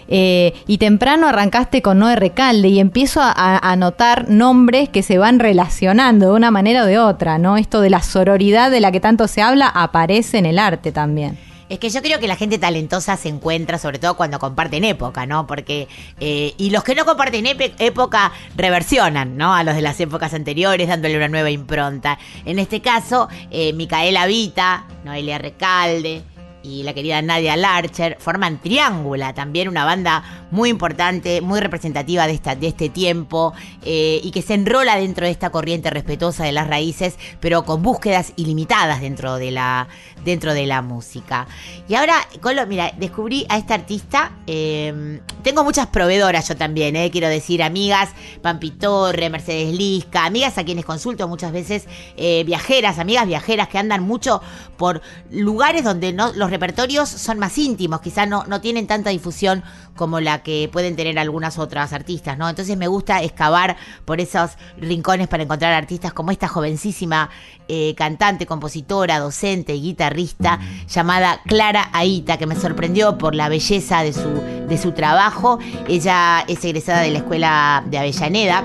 Eh, 0.08 0.54
y 0.66 0.80
temprano 0.80 1.28
arrancaste 1.28 1.84
con 1.84 2.00
Noé 2.00 2.16
Recalde 2.16 2.70
y 2.70 2.80
empiezo 2.80 3.22
a, 3.22 3.32
a- 3.32 3.60
a 3.72 3.76
notar 3.76 4.28
nombres 4.28 4.90
que 4.90 5.04
se 5.04 5.20
van 5.20 5.38
relacionando 5.38 6.28
de 6.28 6.32
una 6.32 6.50
manera 6.50 6.82
o 6.82 6.88
de 6.88 6.98
otra, 6.98 7.38
¿no? 7.38 7.58
Esto 7.58 7.80
de 7.82 7.92
la 7.92 8.02
sororidad 8.02 8.72
de 8.72 8.80
la 8.80 8.92
que 8.92 9.00
tanto 9.02 9.28
se 9.28 9.44
habla 9.44 9.68
aparece 9.68 10.40
en 10.40 10.48
el 10.48 10.58
arte 10.58 10.92
también. 10.92 11.38
Es 11.70 11.80
que 11.80 11.90
yo 11.90 12.02
creo 12.02 12.20
que 12.20 12.28
la 12.28 12.36
gente 12.36 12.58
talentosa 12.58 13.18
se 13.18 13.30
encuentra, 13.30 13.78
sobre 13.78 14.00
todo 14.00 14.16
cuando 14.16 14.40
comparten 14.40 14.84
época, 14.84 15.26
¿no? 15.26 15.48
Porque. 15.48 15.88
eh, 16.20 16.54
y 16.58 16.70
los 16.70 16.84
que 16.84 16.96
no 16.96 17.06
comparten 17.06 17.46
época 17.46 18.32
reversionan, 18.56 19.38
¿no? 19.38 19.54
A 19.54 19.64
los 19.64 19.76
de 19.76 19.82
las 19.82 20.00
épocas 20.00 20.34
anteriores, 20.34 20.88
dándole 20.88 21.18
una 21.18 21.28
nueva 21.28 21.50
impronta. 21.50 22.20
En 22.46 22.60
este 22.60 22.82
caso, 22.82 23.28
eh, 23.52 23.74
Micaela 23.74 24.28
Vita, 24.28 24.86
Noelia 25.04 25.38
Recalde 25.38 26.24
y 26.68 26.84
la 26.84 26.94
querida 26.94 27.22
Nadia 27.22 27.56
Larcher 27.56 28.18
forman 28.20 28.62
Triángula, 28.62 29.34
también 29.34 29.70
una 29.70 29.86
banda 29.86 30.48
muy 30.52 30.70
importante, 30.70 31.42
muy 31.42 31.60
representativa 31.60 32.28
de, 32.28 32.34
esta, 32.34 32.56
de 32.56 32.68
este 32.68 32.90
tiempo 32.90 33.54
eh, 33.84 34.20
y 34.24 34.32
que 34.32 34.42
se 34.42 34.54
enrola 34.54 34.98
dentro 34.98 35.26
de 35.26 35.32
esta 35.32 35.50
corriente 35.50 35.90
respetuosa 35.90 36.44
de 36.44 36.52
las 36.52 36.68
raíces, 36.68 37.18
pero 37.40 37.64
con 37.64 37.82
búsquedas 37.82 38.34
ilimitadas 38.36 39.02
dentro 39.02 39.38
de 39.38 39.52
la, 39.52 39.88
dentro 40.26 40.54
de 40.54 40.66
la 40.66 40.82
música. 40.82 41.48
Y 41.88 41.96
ahora, 41.96 42.16
Colo, 42.42 42.68
mira, 42.68 42.92
descubrí 42.98 43.46
a 43.50 43.58
esta 43.58 43.74
artista. 43.76 44.34
eh, 44.46 45.22
tengo 45.44 45.64
muchas 45.64 45.88
proveedoras 45.88 46.48
yo 46.48 46.58
también, 46.58 46.96
eh, 46.98 47.10
quiero 47.10 47.30
decir, 47.30 47.64
amigas, 47.64 48.10
Pampi 48.42 48.72
Torre, 48.72 49.30
Mercedes 49.30 49.74
Lisca, 49.74 50.26
amigas 50.26 50.58
a 50.58 50.66
quienes 50.66 50.84
consulto 50.84 51.28
muchas 51.28 51.52
veces, 51.52 51.88
eh, 52.18 52.44
viajeras, 52.46 53.00
amigas 53.00 53.28
viajeras 53.28 53.70
que 53.70 53.78
andan 53.78 54.04
mucho 54.04 54.42
por 54.76 55.02
lugares 55.32 55.84
donde 55.84 56.12
no, 56.12 56.34
los 56.34 56.52
repertorios 56.58 57.08
son 57.08 57.38
más 57.38 57.56
íntimos, 57.60 58.02
quizás 58.02 58.28
no, 58.28 58.44
no 58.48 58.62
tienen 58.62 58.88
tanta 58.88 59.12
difusión 59.12 59.64
como 59.96 60.20
la 60.20 60.42
que 60.42 60.70
pueden 60.72 60.96
tener 60.96 61.20
algunas 61.20 61.60
otras 61.60 61.94
artistas, 61.94 62.36
¿no? 62.38 62.50
Entonces 62.50 62.76
me 62.78 62.88
gusta 62.88 63.22
excavar 63.22 63.78
por 64.06 64.20
esos 64.20 64.52
rincones 64.80 65.28
para 65.28 65.44
encontrar 65.44 65.74
artistas 65.74 66.14
como 66.14 66.32
esta 66.32 66.48
jovencísima 66.48 67.30
eh, 67.68 67.94
cantante, 67.96 68.48
compositora, 68.48 69.20
docente 69.20 69.76
y 69.76 69.82
guitarrista 69.82 70.60
llamada 70.88 71.42
Clara 71.46 71.90
Aita, 71.94 72.38
que 72.38 72.48
me 72.48 72.56
sorprendió 72.56 73.20
por 73.20 73.36
la 73.36 73.50
belleza 73.50 74.02
de 74.02 74.14
su, 74.14 74.42
de 74.68 74.78
su 74.80 74.94
trabajo. 74.94 75.60
Ella 75.88 76.44
es 76.48 76.66
egresada 76.66 77.02
de 77.02 77.12
la 77.12 77.20
Escuela 77.20 77.84
de 77.86 78.00
Avellaneda 78.00 78.64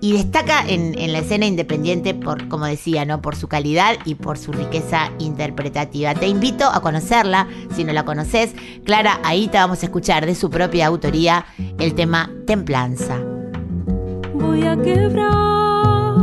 y 0.00 0.12
destaca 0.12 0.64
en, 0.66 1.12
la 1.12 1.18
escena 1.18 1.46
independiente 1.46 2.14
por, 2.14 2.48
como 2.48 2.66
decía, 2.66 3.04
¿no? 3.04 3.20
por 3.20 3.36
su 3.36 3.48
calidad 3.48 3.96
y 4.04 4.14
por 4.14 4.38
su 4.38 4.52
riqueza 4.52 5.10
interpretativa. 5.18 6.14
Te 6.14 6.28
invito 6.28 6.64
a 6.64 6.80
conocerla, 6.80 7.48
si 7.74 7.84
no 7.84 7.92
la 7.92 8.04
conoces. 8.04 8.54
Clara 8.84 9.20
Aita, 9.24 9.60
vamos 9.60 9.82
a 9.82 9.86
escuchar 9.86 10.26
de 10.26 10.34
su 10.34 10.50
propia 10.50 10.86
autoría 10.86 11.46
el 11.78 11.94
tema 11.94 12.30
Templanza. 12.46 13.18
voy 14.34 14.64
a 14.64 14.76
quebrar 14.76 16.16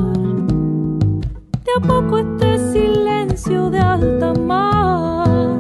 de 1.66 1.72
a 1.78 1.88
poco 1.88 2.20
este 2.20 2.58
silencio 2.72 3.70
de 3.70 3.80
alta 3.80 4.34
mar 4.34 5.58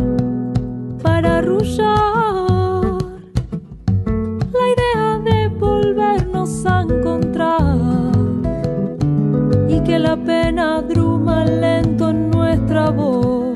para 1.01 1.39
arrullar 1.39 1.94
que 9.85 9.99
la 9.99 10.17
pena 10.17 10.81
druma 10.81 11.45
lento 11.45 12.09
en 12.09 12.31
nuestra 12.31 12.89
voz. 12.89 13.55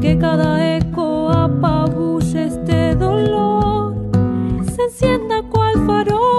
Que 0.00 0.18
cada 0.18 0.76
eco 0.76 1.30
apabulle 1.30 2.46
este 2.46 2.94
dolor. 2.96 3.94
Se 4.74 4.82
encienda 4.82 5.42
cual 5.50 5.74
farol 5.86 6.37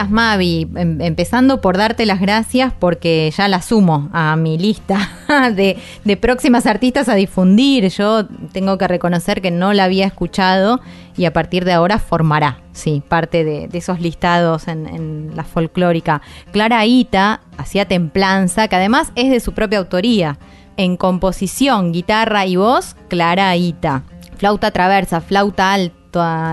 gracias 0.00 0.10
Mavi. 0.10 0.66
Em- 0.76 1.00
empezando 1.02 1.60
por 1.60 1.76
darte 1.76 2.06
las 2.06 2.20
gracias 2.20 2.72
porque 2.78 3.30
ya 3.36 3.48
la 3.48 3.60
sumo 3.60 4.08
a 4.12 4.34
mi 4.36 4.56
lista 4.56 5.10
de, 5.54 6.16
próximas 6.16 6.66
artistas 6.66 7.08
a 7.10 7.14
difundir. 7.14 7.88
Yo 7.88 8.26
tengo 8.52 8.78
que 8.78 8.88
reconocer 8.88 9.42
que 9.42 9.50
no 9.50 9.74
la 9.74 9.84
había 9.84 10.06
escuchado 10.06 10.80
y 11.18 11.26
a 11.26 11.32
partir 11.34 11.66
de 11.66 11.72
ahora 11.72 11.98
formará, 11.98 12.60
sí, 12.72 13.02
parte 13.06 13.44
de, 13.44 13.68
de 13.68 13.78
esos 13.78 14.00
listados 14.00 14.68
en, 14.68 14.86
en 14.86 15.32
la 15.36 15.44
folclórica. 15.44 16.22
Clara 16.50 16.86
Ita 16.86 17.42
hacía 17.58 17.84
Templanza, 17.84 18.68
que 18.68 18.76
además 18.76 19.12
es 19.16 19.30
de 19.30 19.40
su 19.40 19.52
propia 19.52 19.80
autoría. 19.80 20.38
En 20.78 20.96
composición, 20.96 21.92
guitarra 21.92 22.46
y 22.46 22.56
voz, 22.56 22.96
Clara 23.08 23.54
Ita. 23.54 24.04
Flauta 24.38 24.70
traversa, 24.70 25.20
flauta 25.20 25.74
alta 25.74 25.99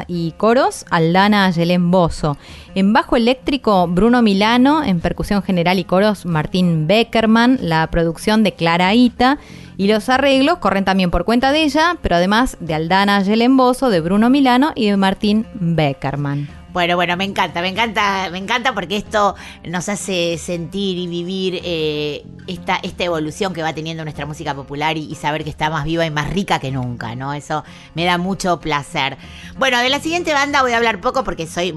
y 0.07 0.31
coros, 0.37 0.85
Aldana 0.89 1.49
Yelén 1.51 1.91
Bozo. 1.91 2.37
En 2.75 2.93
bajo 2.93 3.15
eléctrico, 3.15 3.87
Bruno 3.87 4.21
Milano. 4.21 4.83
En 4.83 4.99
percusión 4.99 5.41
general 5.41 5.79
y 5.79 5.83
coros, 5.83 6.25
Martín 6.25 6.87
Beckerman. 6.87 7.59
La 7.61 7.87
producción 7.87 8.43
de 8.43 8.53
Clara 8.53 8.93
Ita. 8.93 9.37
Y 9.77 9.87
los 9.87 10.09
arreglos 10.09 10.57
corren 10.57 10.85
también 10.85 11.11
por 11.11 11.25
cuenta 11.25 11.51
de 11.51 11.63
ella, 11.63 11.97
pero 12.01 12.15
además 12.15 12.57
de 12.59 12.73
Aldana 12.73 13.21
Yelén 13.21 13.57
Bozo, 13.57 13.89
de 13.89 14.01
Bruno 14.01 14.29
Milano 14.29 14.71
y 14.75 14.89
de 14.89 14.97
Martín 14.97 15.45
Beckerman. 15.53 16.49
Bueno, 16.73 16.95
bueno, 16.95 17.15
me 17.15 17.23
encanta, 17.23 17.61
me 17.61 17.69
encanta, 17.69 18.29
me 18.29 18.37
encanta 18.37 18.73
porque 18.73 18.97
esto 18.97 19.35
nos 19.63 19.87
hace 19.87 20.37
sentir 20.37 20.97
y 20.97 21.07
vivir 21.07 21.61
eh, 21.63 22.25
esta, 22.45 22.75
esta 22.83 23.05
evolución 23.05 23.53
que 23.53 23.63
va 23.63 23.73
teniendo 23.73 24.03
nuestra 24.03 24.25
música 24.25 24.53
popular 24.53 24.97
y, 24.97 25.15
saber 25.15 25.43
que 25.43 25.49
está 25.49 25.69
más 25.69 25.85
viva 25.85 26.05
y 26.05 26.11
más 26.11 26.29
rica 26.29 26.59
que 26.59 26.71
nunca, 26.71 27.15
¿no? 27.15 27.33
Eso 27.33 27.63
me 27.95 28.05
da 28.05 28.17
mucho 28.17 28.59
placer. 28.59 29.17
Bueno, 29.57 29.79
de 29.79 29.89
la 29.89 29.99
siguiente 29.99 30.33
banda 30.33 30.61
voy 30.61 30.73
a 30.73 30.77
hablar 30.77 30.99
poco 31.01 31.23
porque 31.23 31.47
soy 31.47 31.73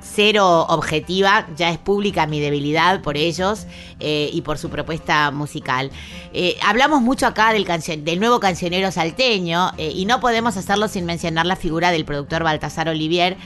cero 0.00 0.66
objetiva, 0.68 1.46
ya 1.56 1.70
es 1.70 1.78
pública 1.78 2.26
mi 2.26 2.40
debilidad 2.40 3.00
por 3.00 3.16
ellos 3.16 3.66
eh, 4.00 4.28
y 4.32 4.42
por 4.42 4.58
su 4.58 4.68
propuesta 4.68 5.30
musical. 5.30 5.90
Eh, 6.34 6.58
hablamos 6.62 7.00
mucho 7.00 7.26
acá 7.26 7.52
del, 7.52 7.64
del 8.04 8.20
nuevo 8.20 8.40
cancionero 8.40 8.90
salteño 8.90 9.70
y 9.78 10.04
no 10.04 10.20
podemos 10.20 10.56
hacerlo 10.56 10.88
sin 10.88 11.06
mencionar 11.06 11.46
la 11.46 11.56
figura 11.56 11.92
del 11.92 12.04
productor 12.04 12.42
Baltasar 12.42 12.88
Olivier, 12.88 13.36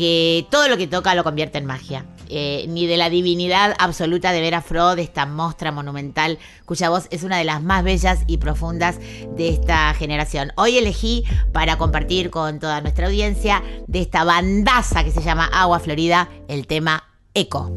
que 0.00 0.46
todo 0.50 0.66
lo 0.68 0.78
que 0.78 0.86
toca 0.86 1.14
lo 1.14 1.22
convierte 1.24 1.58
en 1.58 1.66
magia. 1.66 2.06
Eh, 2.30 2.64
ni 2.68 2.86
de 2.86 2.96
la 2.96 3.10
divinidad 3.10 3.74
absoluta 3.78 4.32
de 4.32 4.40
Vera 4.40 4.62
Fro, 4.62 4.96
de 4.96 5.02
esta 5.02 5.26
mostra 5.26 5.72
monumental, 5.72 6.38
cuya 6.64 6.88
voz 6.88 7.06
es 7.10 7.22
una 7.22 7.36
de 7.36 7.44
las 7.44 7.62
más 7.62 7.84
bellas 7.84 8.20
y 8.26 8.38
profundas 8.38 8.98
de 9.36 9.50
esta 9.50 9.92
generación. 9.92 10.52
Hoy 10.56 10.78
elegí 10.78 11.24
para 11.52 11.76
compartir 11.76 12.30
con 12.30 12.60
toda 12.60 12.80
nuestra 12.80 13.08
audiencia 13.08 13.62
de 13.88 14.00
esta 14.00 14.24
bandaza 14.24 15.04
que 15.04 15.10
se 15.10 15.20
llama 15.20 15.50
Agua 15.52 15.80
Florida 15.80 16.30
el 16.48 16.66
tema 16.66 17.04
Eco. 17.34 17.70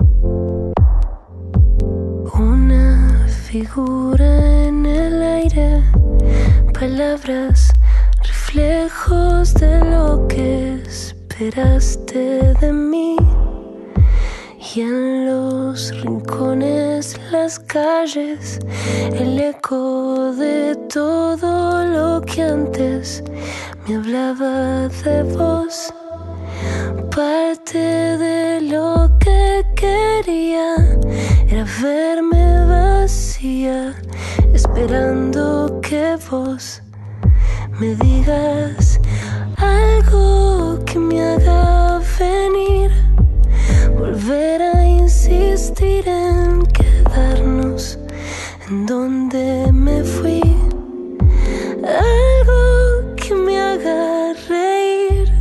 Una 2.36 3.28
figura 3.28 4.64
en 4.68 4.86
el 4.86 5.22
aire, 5.22 5.84
palabras, 6.74 7.74
reflejos 8.22 9.56
de 9.56 9.80
lo 9.84 10.26
que 10.30 10.84
esperaste 11.34 12.54
de 12.62 12.72
mí. 12.72 13.18
Y 14.76 14.82
en 14.82 15.26
los 15.26 15.92
rincones, 16.02 17.20
las 17.32 17.58
calles, 17.60 18.60
el 19.12 19.40
eco 19.40 20.32
de 20.34 20.76
todo 20.94 21.86
lo 21.86 22.22
que 22.22 22.44
antes 22.44 23.24
me 23.88 23.96
hablaba 23.96 24.88
de 25.04 25.24
vos. 25.36 25.92
Parte 27.16 27.80
de 27.80 28.62
lo 28.62 29.10
que 29.20 29.66
quería 29.76 30.76
era 31.50 31.66
verme 31.82 32.66
vacía, 32.68 33.96
esperando 34.54 35.82
que 35.82 36.16
vos 36.30 36.83
me 37.80 37.96
digas 37.96 39.00
algo 39.58 40.80
que 40.86 41.00
me 41.00 41.22
haga 41.22 42.00
venir, 42.20 42.92
volver 43.98 44.62
a 44.62 44.86
insistir 44.86 46.08
en 46.08 46.64
quedarnos 46.68 47.98
en 48.70 48.86
donde 48.86 49.72
me 49.72 50.04
fui, 50.04 50.42
algo 51.84 53.16
que 53.16 53.34
me 53.34 53.60
haga 53.60 54.34
reír 54.48 55.32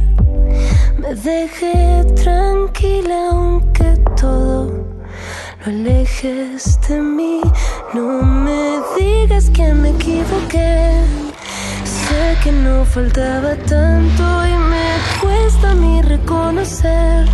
me 0.99 1.15
deje 1.15 2.05
tranquila 2.23 3.31
aunque 3.31 3.97
todo 4.21 4.71
lo 4.71 5.67
alejes 5.67 6.79
de 6.89 7.01
mí. 7.01 7.41
No 7.93 8.23
me 8.23 8.81
digas 8.99 9.51
que 9.51 9.73
me 9.75 9.91
equivoqué. 9.91 11.32
Sé 12.13 12.37
que 12.45 12.53
no 12.53 12.85
faltaba 12.85 13.55
tanto 13.75 14.25
y 14.47 14.55
me 14.73 14.89
cuesta 15.23 15.71
a 15.71 15.75
mí 15.75 16.03
reconocer 16.03 17.27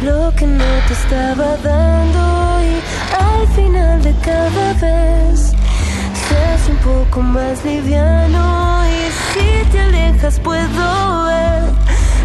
lo 0.00 0.32
que 0.36 0.46
no 0.46 0.70
te 0.86 0.92
estaba 0.92 1.56
dando 1.56 2.22
y 2.70 2.72
al 3.28 3.48
final 3.56 4.00
de 4.00 4.14
cada 4.28 4.66
vez 4.74 5.52
se 6.22 6.36
hace 6.50 6.70
un 6.70 6.78
poco 6.90 7.20
más 7.20 7.64
liviano 7.64 8.84
y 8.96 9.00
si 9.28 9.70
te 9.72 9.80
alejas 9.80 10.38
puedo 10.38 11.24
ver 11.26 11.62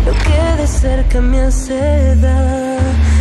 lo 0.06 0.13
que 0.23 0.62
de 0.62 0.67
cerca 0.67 1.19
me 1.19 1.39
hace 1.41 2.15
daño. 2.17 3.14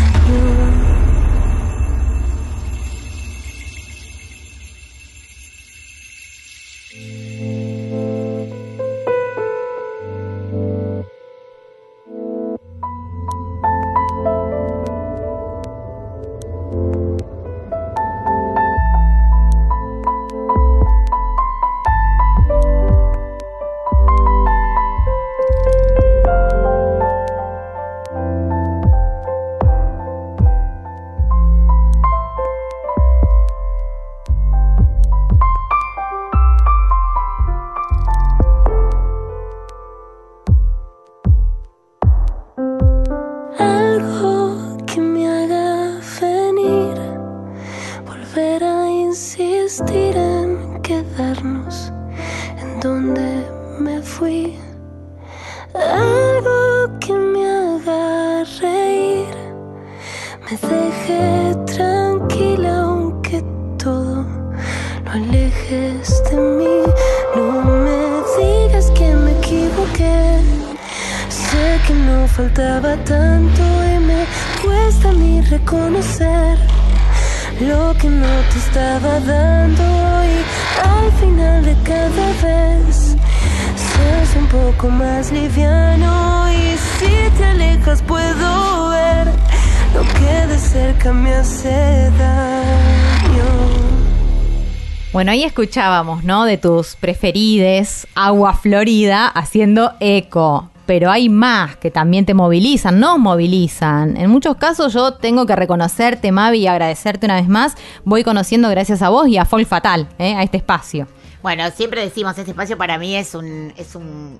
Escuchábamos, 95.64 96.24
¿no? 96.24 96.44
De 96.44 96.58
tus 96.58 96.94
preferides, 96.94 98.06
Agua 98.14 98.52
Florida, 98.52 99.26
haciendo 99.28 99.92
eco. 99.98 100.68
Pero 100.84 101.10
hay 101.10 101.30
más 101.30 101.76
que 101.76 101.90
también 101.90 102.26
te 102.26 102.34
movilizan, 102.34 103.00
nos 103.00 103.18
movilizan. 103.18 104.18
En 104.18 104.28
muchos 104.28 104.56
casos 104.56 104.92
yo 104.92 105.14
tengo 105.14 105.46
que 105.46 105.56
reconocerte, 105.56 106.32
Mavi, 106.32 106.58
y 106.58 106.66
agradecerte 106.66 107.24
una 107.24 107.36
vez 107.36 107.48
más. 107.48 107.76
Voy 108.04 108.22
conociendo 108.22 108.68
gracias 108.68 109.00
a 109.00 109.08
vos 109.08 109.26
y 109.26 109.38
a 109.38 109.46
Folk 109.46 109.66
Fatal, 109.66 110.06
¿eh? 110.18 110.34
a 110.34 110.42
este 110.42 110.58
espacio. 110.58 111.08
Bueno, 111.42 111.64
siempre 111.70 112.02
decimos, 112.02 112.36
este 112.36 112.50
espacio 112.50 112.76
para 112.76 112.98
mí 112.98 113.16
es 113.16 113.34
un, 113.34 113.72
es 113.78 113.94
un 113.94 114.38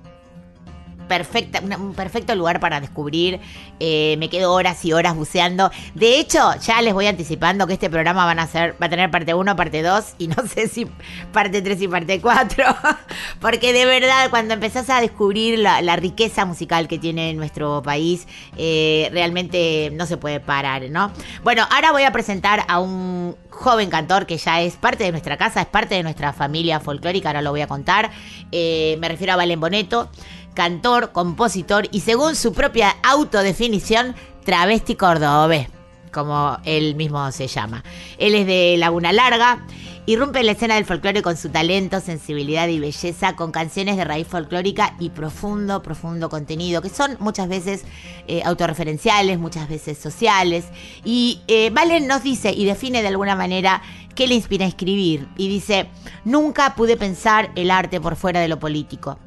un 1.79 1.93
perfecto 1.93 2.35
lugar 2.35 2.59
para 2.59 2.79
descubrir. 2.79 3.39
Eh, 3.79 4.15
me 4.19 4.29
quedo 4.29 4.53
horas 4.53 4.83
y 4.85 4.93
horas 4.93 5.15
buceando. 5.15 5.71
De 5.93 6.19
hecho, 6.19 6.39
ya 6.61 6.81
les 6.81 6.93
voy 6.93 7.07
anticipando 7.07 7.67
que 7.67 7.73
este 7.73 7.89
programa 7.89 8.25
van 8.25 8.39
a 8.39 8.47
ser, 8.47 8.73
va 8.81 8.87
a 8.87 8.89
tener 8.89 9.11
parte 9.11 9.33
1, 9.33 9.55
parte 9.55 9.81
2 9.81 10.15
y 10.17 10.27
no 10.27 10.35
sé 10.53 10.67
si 10.67 10.85
parte 11.31 11.61
3 11.61 11.81
y 11.81 11.87
parte 11.87 12.21
4. 12.21 12.63
Porque 13.39 13.73
de 13.73 13.85
verdad, 13.85 14.29
cuando 14.29 14.53
empezás 14.53 14.89
a 14.89 15.01
descubrir 15.01 15.59
la, 15.59 15.81
la 15.81 15.95
riqueza 15.95 16.45
musical 16.45 16.87
que 16.87 16.97
tiene 16.97 17.33
nuestro 17.33 17.81
país, 17.83 18.27
eh, 18.57 19.09
realmente 19.11 19.91
no 19.93 20.05
se 20.05 20.17
puede 20.17 20.39
parar, 20.39 20.89
¿no? 20.89 21.11
Bueno, 21.43 21.67
ahora 21.71 21.91
voy 21.91 22.03
a 22.03 22.11
presentar 22.11 22.63
a 22.67 22.79
un 22.79 23.35
joven 23.49 23.89
cantor 23.89 24.25
que 24.25 24.37
ya 24.37 24.61
es 24.61 24.75
parte 24.75 25.03
de 25.03 25.11
nuestra 25.11 25.37
casa, 25.37 25.61
es 25.61 25.67
parte 25.67 25.95
de 25.95 26.03
nuestra 26.03 26.33
familia 26.33 26.79
folclórica, 26.79 27.29
ahora 27.29 27.41
lo 27.41 27.51
voy 27.51 27.61
a 27.61 27.67
contar. 27.67 28.11
Eh, 28.51 28.97
me 28.99 29.07
refiero 29.07 29.33
a 29.33 29.35
Valen 29.37 29.59
Boneto, 29.59 30.09
cantor, 30.55 31.11
compositor 31.11 31.87
y 31.91 31.99
según 31.99 32.35
su 32.35 32.53
propia 32.53 32.95
autodefinición, 33.03 34.15
travesti 34.43 34.95
cordobés, 34.95 35.67
como 36.11 36.57
él 36.63 36.95
mismo 36.95 37.31
se 37.31 37.47
llama. 37.47 37.83
Él 38.17 38.33
es 38.33 38.47
de 38.47 38.75
Laguna 38.77 39.13
Larga. 39.13 39.65
Irrumpe 40.07 40.39
en 40.39 40.45
la 40.45 40.51
escena 40.51 40.75
del 40.75 40.85
folclore 40.85 41.23
con 41.23 41.35
su 41.35 41.49
talento, 41.49 41.99
sensibilidad 41.99 42.67
y 42.67 42.79
belleza, 42.79 43.35
con 43.35 43.51
canciones 43.51 43.97
de 43.97 44.03
raíz 44.03 44.27
folclórica 44.27 44.95
y 44.99 45.09
profundo, 45.09 45.81
profundo 45.81 46.29
contenido, 46.29 46.83
que 46.83 46.89
son 46.89 47.17
muchas 47.19 47.47
veces 47.47 47.85
eh, 48.27 48.43
autorreferenciales, 48.45 49.39
muchas 49.39 49.67
veces 49.67 49.97
sociales. 49.97 50.65
Y 51.03 51.41
eh, 51.47 51.71
Valen 51.71 52.05
nos 52.05 52.21
dice 52.21 52.51
y 52.51 52.65
define 52.65 53.01
de 53.01 53.07
alguna 53.07 53.35
manera 53.35 53.81
qué 54.13 54.27
le 54.27 54.35
inspira 54.35 54.65
a 54.65 54.69
escribir. 54.69 55.27
Y 55.37 55.49
dice, 55.49 55.89
nunca 56.23 56.75
pude 56.75 56.97
pensar 56.97 57.49
el 57.55 57.71
arte 57.71 57.99
por 57.99 58.15
fuera 58.15 58.39
de 58.39 58.47
lo 58.47 58.59
político. 58.59 59.17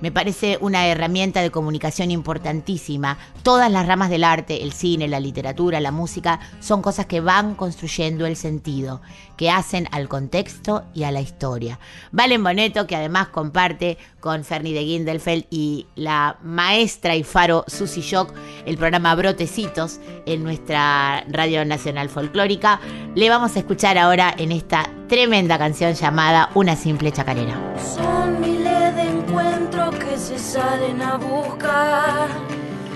Me 0.00 0.12
parece 0.12 0.58
una 0.60 0.86
herramienta 0.86 1.42
de 1.42 1.50
comunicación 1.50 2.10
importantísima. 2.10 3.18
Todas 3.42 3.70
las 3.70 3.86
ramas 3.86 4.10
del 4.10 4.24
arte, 4.24 4.62
el 4.62 4.72
cine, 4.72 5.08
la 5.08 5.20
literatura, 5.20 5.80
la 5.80 5.92
música, 5.92 6.40
son 6.60 6.82
cosas 6.82 7.06
que 7.06 7.20
van 7.20 7.54
construyendo 7.54 8.26
el 8.26 8.36
sentido, 8.36 9.00
que 9.36 9.50
hacen 9.50 9.88
al 9.92 10.08
contexto 10.08 10.84
y 10.94 11.04
a 11.04 11.10
la 11.10 11.20
historia. 11.20 11.78
Valen 12.12 12.42
Boneto, 12.42 12.86
que 12.86 12.96
además 12.96 13.28
comparte 13.28 13.98
con 14.20 14.44
Fernie 14.44 14.74
de 14.74 14.84
Gindelfeld 14.84 15.46
y 15.50 15.86
la 15.94 16.38
maestra 16.42 17.16
y 17.16 17.22
faro 17.22 17.64
Susy 17.68 18.00
Shock 18.00 18.34
el 18.66 18.76
programa 18.76 19.14
Brotecitos 19.14 20.00
en 20.26 20.42
nuestra 20.42 21.24
Radio 21.28 21.64
Nacional 21.64 22.08
Folclórica. 22.08 22.80
Le 23.14 23.30
vamos 23.30 23.56
a 23.56 23.60
escuchar 23.60 23.96
ahora 23.96 24.34
en 24.36 24.52
esta 24.52 24.90
tremenda 25.08 25.58
canción 25.58 25.94
llamada 25.94 26.50
Una 26.54 26.76
simple 26.76 27.12
chacarera. 27.12 27.54
Son 27.94 28.40
miles 28.40 28.94
de 28.96 29.02
encuentros 29.02 29.65
que 29.90 30.18
se 30.18 30.38
salen 30.38 31.00
a 31.02 31.16
buscar. 31.16 32.28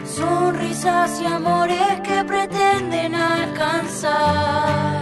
Sonrisas 0.04 1.20
y 1.20 1.26
amores 1.26 2.00
que 2.02 2.24
pretenden 2.24 3.14
alcanzar. 3.14 5.00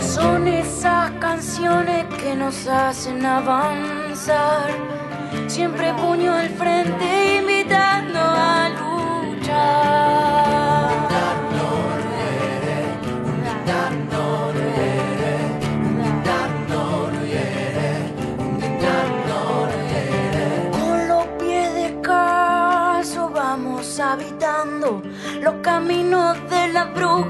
Son 0.00 0.48
esas 0.48 1.10
canciones 1.12 2.06
que 2.20 2.34
nos 2.34 2.66
hacen 2.66 3.24
avanzar. 3.24 4.70
Siempre 5.46 5.94
puño 5.94 6.32
al 6.34 6.48
frente 6.50 7.27
de 26.98 27.27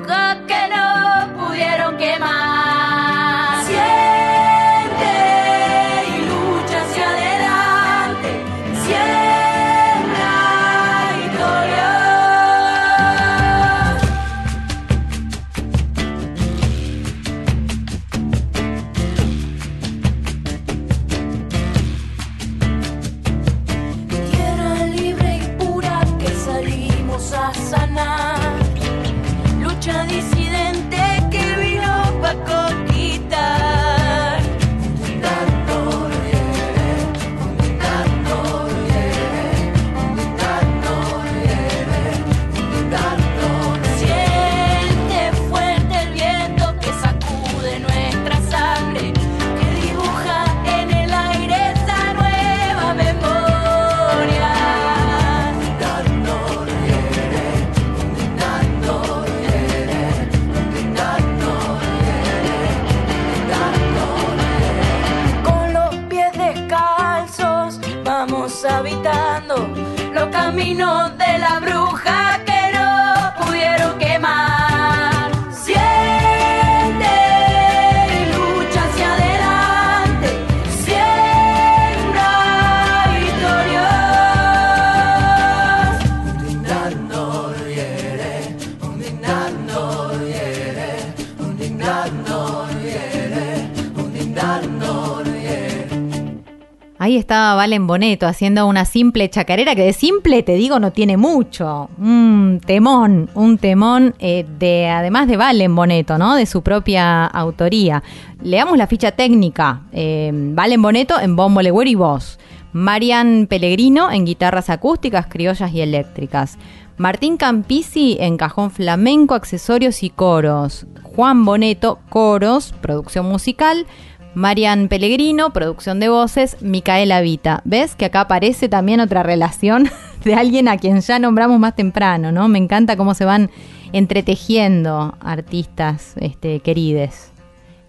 Ahí 97.01 97.17
estaba 97.17 97.55
Valen 97.55 97.87
Boneto 97.87 98.27
haciendo 98.27 98.67
una 98.67 98.85
simple 98.85 99.31
chacarera 99.31 99.77
que 99.77 99.85
de 99.85 99.93
simple, 99.93 100.43
te 100.43 100.55
digo, 100.55 100.81
no 100.81 100.91
tiene 100.91 101.17
mucho. 101.17 101.89
Un 101.97 102.61
temón, 102.67 103.31
un 103.35 103.57
temón 103.57 104.17
eh, 104.19 104.45
de, 104.59 104.89
además 104.89 105.29
de 105.29 105.37
Valen 105.37 105.77
Boneto, 105.77 106.19
¿no? 106.19 106.35
De 106.35 106.45
su 106.45 106.63
propia 106.63 107.27
autoría. 107.27 108.03
Leamos 108.43 108.77
la 108.77 108.89
ficha 108.89 109.13
técnica. 109.13 109.83
Eh, 109.93 110.33
Valen 110.33 110.83
Boneto 110.83 111.21
en 111.21 111.37
bombo, 111.37 111.63
legüero 111.63 111.89
y 111.89 111.95
voz. 111.95 112.41
Marian 112.73 113.47
Pellegrino 113.49 114.11
en 114.11 114.27
guitarras 114.27 114.69
acústicas, 114.69 115.27
criollas 115.29 115.73
y 115.73 115.81
eléctricas. 115.81 116.59
Martín 116.97 117.37
Campisi 117.37 118.17
en 118.19 118.37
cajón 118.37 118.73
flamenco, 118.73 119.35
accesorios 119.35 120.03
y 120.03 120.11
coros. 120.11 120.87
Juan 121.05 121.45
Boneto, 121.45 122.01
coros, 122.09 122.75
producción 122.81 123.27
musical. 123.27 123.87
Marian 124.35 124.89
Pellegrino, 124.89 125.53
producción 125.53 126.01
de 126.01 126.09
voces, 126.09 126.57
Micaela 126.61 127.21
Vita. 127.21 127.63
¿Ves 127.65 127.95
que 127.95 128.05
acá 128.05 128.23
aparece 128.23 128.69
también 128.69 129.01
otra 129.01 129.23
relación 129.23 129.91
de 130.25 130.35
alguien 130.35 130.69
a 130.69 130.77
quien 130.77 131.01
ya 131.01 131.19
nombramos 131.19 131.59
más 131.59 131.75
temprano, 131.75 132.33
¿no? 132.33 132.49
Me 132.49 132.59
encanta 132.59 132.97
cómo 132.97 133.15
se 133.15 133.25
van 133.25 133.51
entretejiendo 133.93 135.17
artistas 135.21 136.13
este, 136.21 136.61
querides. 136.61 137.33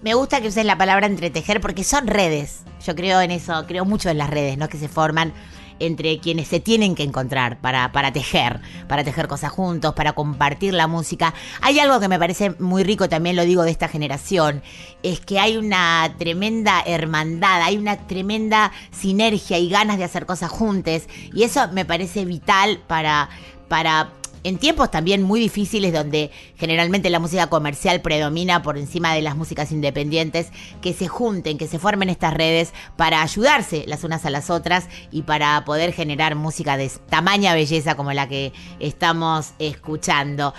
Me 0.02 0.14
gusta 0.14 0.40
que 0.40 0.48
uses 0.48 0.66
la 0.66 0.78
palabra 0.78 1.08
entretejer 1.08 1.60
porque 1.60 1.84
son 1.84 2.08
redes. 2.08 2.64
Yo 2.86 2.96
creo 2.96 3.20
en 3.20 3.32
eso, 3.32 3.66
creo 3.68 3.84
mucho 3.84 4.10
en 4.10 4.18
las 4.18 4.30
redes, 4.30 4.58
¿no? 4.58 4.70
Que 4.70 4.78
se 4.78 4.88
forman 4.88 5.34
entre 5.80 6.20
quienes 6.20 6.48
se 6.48 6.60
tienen 6.60 6.96
que 6.96 7.04
encontrar 7.04 7.60
para, 7.60 7.92
para 7.92 8.12
tejer, 8.14 8.62
para 8.88 9.04
tejer 9.04 9.28
cosas 9.28 9.52
juntos, 9.52 9.94
para 9.94 10.14
compartir 10.14 10.74
la 10.74 10.88
música. 10.88 11.34
Hay 11.62 11.80
algo 11.80 12.00
que 12.00 12.08
me 12.08 12.20
parece 12.20 12.52
muy 12.60 12.84
rico, 12.84 13.10
también 13.10 13.36
lo 13.36 13.44
digo 13.44 13.64
de 13.64 13.72
esta 13.72 13.88
generación, 13.88 14.62
es 15.04 15.20
que 15.20 15.40
hay 15.40 15.58
una 15.58 16.14
tremenda 16.18 16.82
hermandad, 16.86 17.62
hay 17.62 17.78
una 17.78 18.08
tremenda 18.08 18.72
sinergia 18.92 19.58
y 19.58 19.70
ganas 19.70 19.98
de 19.98 20.04
hacer 20.04 20.26
cosas 20.26 20.52
juntas. 20.52 21.08
Y 21.34 21.44
eso 21.44 21.68
me 21.72 21.86
parece 21.86 22.26
vital 22.26 22.82
para, 22.88 23.30
para 23.68 24.12
en 24.44 24.58
tiempos 24.58 24.92
también 24.92 25.22
muy 25.24 25.40
difíciles 25.40 25.94
donde 25.94 26.32
generalmente 26.58 27.10
la 27.10 27.20
música 27.20 27.48
comercial 27.48 28.02
predomina 28.02 28.62
por 28.62 28.78
encima 28.78 29.14
de 29.14 29.22
las 29.22 29.36
músicas 29.36 29.72
independientes, 29.72 30.52
que 30.82 30.94
se 30.94 31.08
junten, 31.08 31.58
que 31.58 31.68
se 31.68 31.80
formen 31.80 32.10
estas 32.10 32.34
redes 32.34 32.74
para 32.96 33.22
ayudarse 33.22 33.84
las 33.88 34.04
unas 34.04 34.26
a 34.26 34.30
las 34.30 34.50
otras 34.50 34.88
y 35.12 35.24
para 35.24 35.64
poder 35.66 35.94
generar 35.94 36.36
música 36.36 36.78
de 36.78 36.90
tamaña 37.10 37.54
belleza 37.54 37.96
como 37.96 38.14
la 38.14 38.28
que 38.28 38.54
estamos 38.80 39.54
escuchando. 39.60 40.54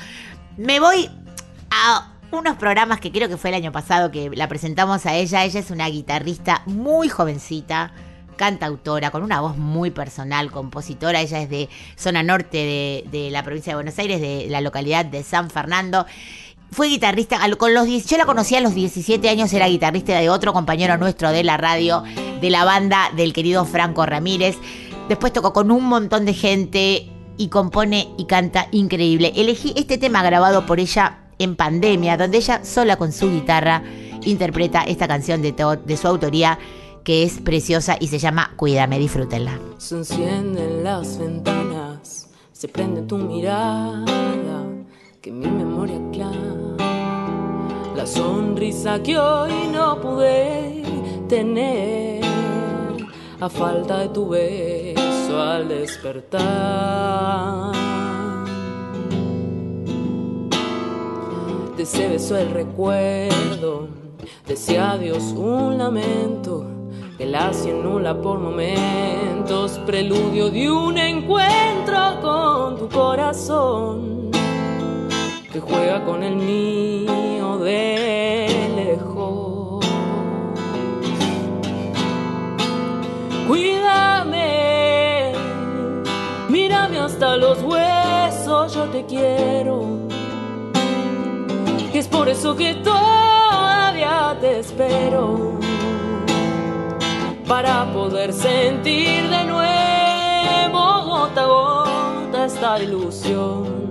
Me 0.56 0.80
voy 0.80 1.10
a 1.70 2.12
unos 2.32 2.56
programas 2.56 3.00
que 3.00 3.10
creo 3.10 3.28
que 3.28 3.36
fue 3.36 3.50
el 3.50 3.56
año 3.56 3.72
pasado 3.72 4.10
que 4.10 4.30
la 4.30 4.48
presentamos 4.48 5.06
a 5.06 5.14
ella. 5.14 5.44
Ella 5.44 5.60
es 5.60 5.70
una 5.70 5.88
guitarrista 5.88 6.62
muy 6.66 7.08
jovencita, 7.08 7.92
cantautora, 8.40 9.10
con 9.10 9.22
una 9.22 9.42
voz 9.42 9.58
muy 9.58 9.90
personal, 9.90 10.50
compositora. 10.50 11.20
Ella 11.20 11.42
es 11.42 11.50
de 11.50 11.68
zona 11.94 12.22
norte 12.22 13.04
de, 13.12 13.28
la 13.30 13.42
provincia 13.42 13.72
de 13.72 13.74
Buenos 13.74 13.98
Aires, 13.98 14.18
de 14.18 14.46
la 14.48 14.62
localidad 14.62 15.04
de 15.04 15.22
San 15.22 15.50
Fernando. 15.50 16.06
Fue 16.72 16.88
guitarrista, 16.88 17.38
con 17.58 17.74
los, 17.74 17.84
10 17.84 18.06
yo 18.06 18.16
la 18.16 18.24
conocí 18.24 18.56
a 18.56 18.62
los 18.62 18.74
17 18.74 19.28
años, 19.28 19.52
era 19.52 19.66
guitarrista 19.68 20.18
de 20.18 20.30
otro 20.30 20.54
compañero 20.54 20.96
nuestro 20.96 21.32
de 21.32 21.44
la 21.44 21.58
radio, 21.58 22.02
de 22.40 22.48
la 22.48 22.64
banda 22.64 23.10
del 23.14 23.34
querido 23.34 23.66
Franco 23.66 24.06
Ramírez. 24.06 24.56
Después 25.10 25.34
tocó 25.34 25.52
con 25.52 25.70
un 25.70 25.84
montón 25.84 26.24
de 26.24 26.32
gente 26.32 27.10
y 27.36 27.48
compone 27.48 28.08
y 28.16 28.24
canta 28.24 28.68
increíble. 28.70 29.34
Elegí 29.36 29.74
este 29.76 29.98
tema 29.98 30.22
grabado 30.22 30.64
por 30.64 30.80
ella 30.80 31.18
en 31.38 31.56
pandemia, 31.56 32.16
donde 32.16 32.38
ella 32.38 32.64
sola 32.64 32.96
con 32.96 33.12
su 33.12 33.30
guitarra 33.30 33.82
interpreta 34.22 34.84
esta 34.84 35.06
canción 35.06 35.42
de 35.42 35.96
su 35.98 36.08
autoría 36.08 36.58
que 37.04 37.22
es 37.22 37.40
preciosa 37.40 37.96
y 37.98 38.08
se 38.08 38.18
llama 38.18 38.52
Cuídame, 38.56 38.98
disfrútenla. 38.98 39.58
Se 39.78 39.96
encienden 39.96 40.84
las 40.84 41.18
ventanas, 41.18 42.28
se 42.52 42.68
prende 42.68 43.02
tu 43.02 43.18
mirada, 43.18 44.04
que 45.20 45.30
mi 45.30 45.46
memoria 45.46 45.98
clama. 46.12 46.76
La 47.96 48.06
sonrisa 48.06 49.02
que 49.02 49.18
hoy 49.18 49.68
no 49.72 50.00
pude 50.00 50.82
tener, 51.28 52.24
a 53.40 53.48
falta 53.48 53.98
de 53.98 54.08
tu 54.08 54.28
beso 54.28 55.40
al 55.40 55.68
despertar. 55.68 57.72
De 61.76 61.84
ese 61.84 62.08
beso 62.08 62.36
el 62.36 62.50
recuerdo, 62.50 63.88
de 64.46 64.54
ese 64.54 64.78
adiós 64.78 65.34
un 65.36 65.78
lamento, 65.78 66.66
que 67.20 67.26
la 67.26 67.52
nula 67.82 68.18
por 68.18 68.38
momentos, 68.38 69.78
preludio 69.84 70.48
de 70.48 70.70
un 70.70 70.96
encuentro 70.96 72.18
con 72.22 72.78
tu 72.78 72.88
corazón, 72.88 74.30
que 75.52 75.60
juega 75.60 76.02
con 76.06 76.22
el 76.22 76.36
mío 76.36 77.58
de 77.58 78.48
lejos. 78.74 79.84
Cuídame, 83.46 85.32
mírame 86.48 87.00
hasta 87.00 87.36
los 87.36 87.62
huesos, 87.62 88.72
yo 88.72 88.84
te 88.84 89.04
quiero. 89.04 90.08
Es 91.92 92.08
por 92.08 92.30
eso 92.30 92.56
que 92.56 92.76
todavía 92.76 94.34
te 94.40 94.60
espero. 94.60 95.60
Para 97.50 97.84
poder 97.92 98.32
sentir 98.32 99.28
de 99.28 99.44
nuevo 99.44 101.02
gota 101.02 101.42
a 101.42 101.46
gota 101.46 102.44
esta 102.44 102.80
ilusión. 102.80 103.90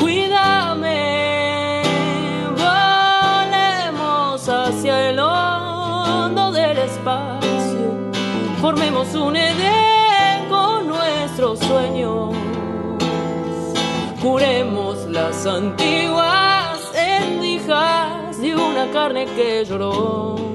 Cuídame, 0.00 1.82
volemos 2.50 4.48
hacia 4.48 5.08
el 5.10 5.20
hondo 5.20 6.50
del 6.50 6.78
espacio. 6.78 8.10
Formemos 8.60 9.14
un 9.14 9.36
Edén 9.36 10.48
con 10.48 10.88
nuestros 10.88 11.60
sueños 11.60 12.34
curemos 14.20 15.06
las 15.10 15.46
antiguas 15.46 16.80
endijas 16.96 18.40
de 18.40 18.56
una 18.56 18.90
carne 18.90 19.26
que 19.36 19.64
lloró. 19.66 20.53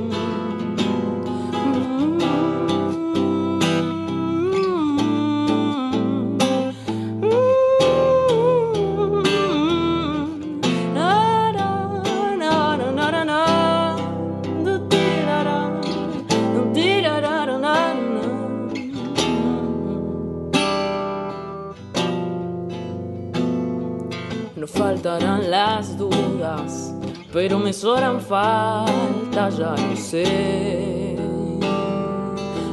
Faltarán 24.70 25.50
las 25.50 25.98
dudas, 25.98 26.94
pero 27.34 27.60
me 27.60 27.74
sobran 27.74 28.22
falta, 28.22 29.50
ya 29.50 29.76
no 29.76 29.96
sé. 29.96 31.18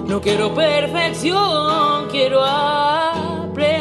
No 0.06 0.20
quiero 0.20 0.54
perfección, 0.54 2.06
quiero 2.10 2.44
aprender 2.44 3.76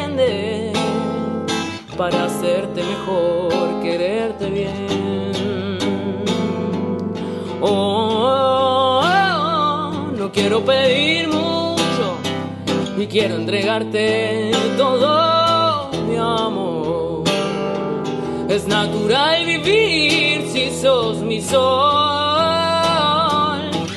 para 1.96 2.24
hacerte 2.24 2.82
mejor, 2.82 3.80
quererte 3.80 4.50
bien. 4.50 5.78
Oh, 7.60 8.20
oh, 8.28 9.02
oh, 9.02 10.12
no 10.16 10.30
quiero 10.32 10.64
pedir 10.64 11.28
mucho 11.28 12.18
y 12.98 13.06
quiero 13.06 13.36
entregarte 13.36 14.50
todo 14.76 15.90
mi 16.08 16.16
amor. 16.16 16.65
Es 18.48 18.66
natural 18.68 19.44
vivir 19.44 20.48
si 20.52 20.70
sos 20.70 21.18
mi 21.18 21.42
sol 21.42 21.60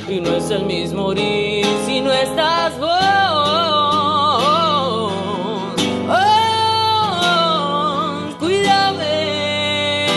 y 0.08 0.20
no 0.20 0.36
es 0.36 0.50
el 0.50 0.66
mismo 0.66 1.04
morir 1.04 1.68
si 1.86 2.02
no 2.02 2.12
estás 2.12 2.80
vos. 2.80 2.90
Oh, 6.10 6.72
cuídame, 8.40 10.08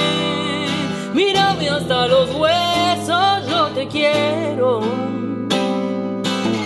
mírame 1.12 1.68
hasta 1.68 2.06
los 2.06 2.34
huesos, 2.34 3.46
yo 3.50 3.66
te 3.74 3.86
quiero. 3.86 4.80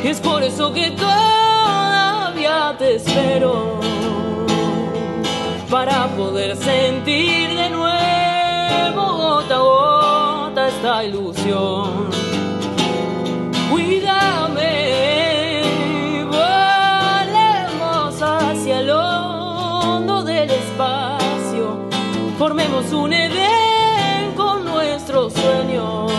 Y 0.04 0.08
es 0.08 0.20
por 0.20 0.44
eso 0.44 0.72
que 0.72 0.92
todavía 0.92 2.76
te 2.78 2.94
espero 2.94 3.80
para 5.68 6.06
poder 6.16 6.56
sentir 6.56 7.55
esta 10.68 11.04
ilusión. 11.04 12.10
Cuídame, 13.70 15.62
volemos 16.24 18.22
hacia 18.22 18.80
el 18.80 18.90
hondo 18.90 20.22
del 20.24 20.50
espacio, 20.50 21.78
formemos 22.38 22.92
un 22.92 23.12
Edén 23.12 24.34
con 24.34 24.64
nuestros 24.64 25.32
sueños, 25.32 26.12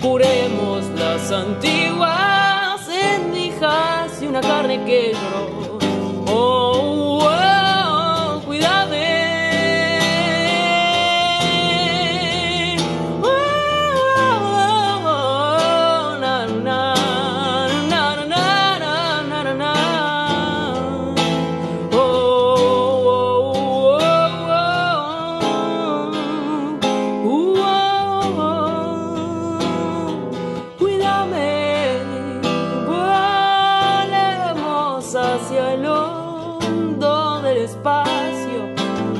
curemos 0.00 0.84
las 0.98 1.30
antiguas 1.32 2.80
endijas 2.88 4.22
y 4.22 4.26
una 4.26 4.40
carne 4.40 4.84
que 4.84 5.12
lloró. 5.12 5.45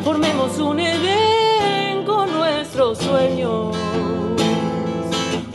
Formemos 0.05 0.59
un 0.59 0.79
Edén 0.79 2.05
con 2.05 2.31
nuestros 2.33 2.99
sueños, 2.99 3.77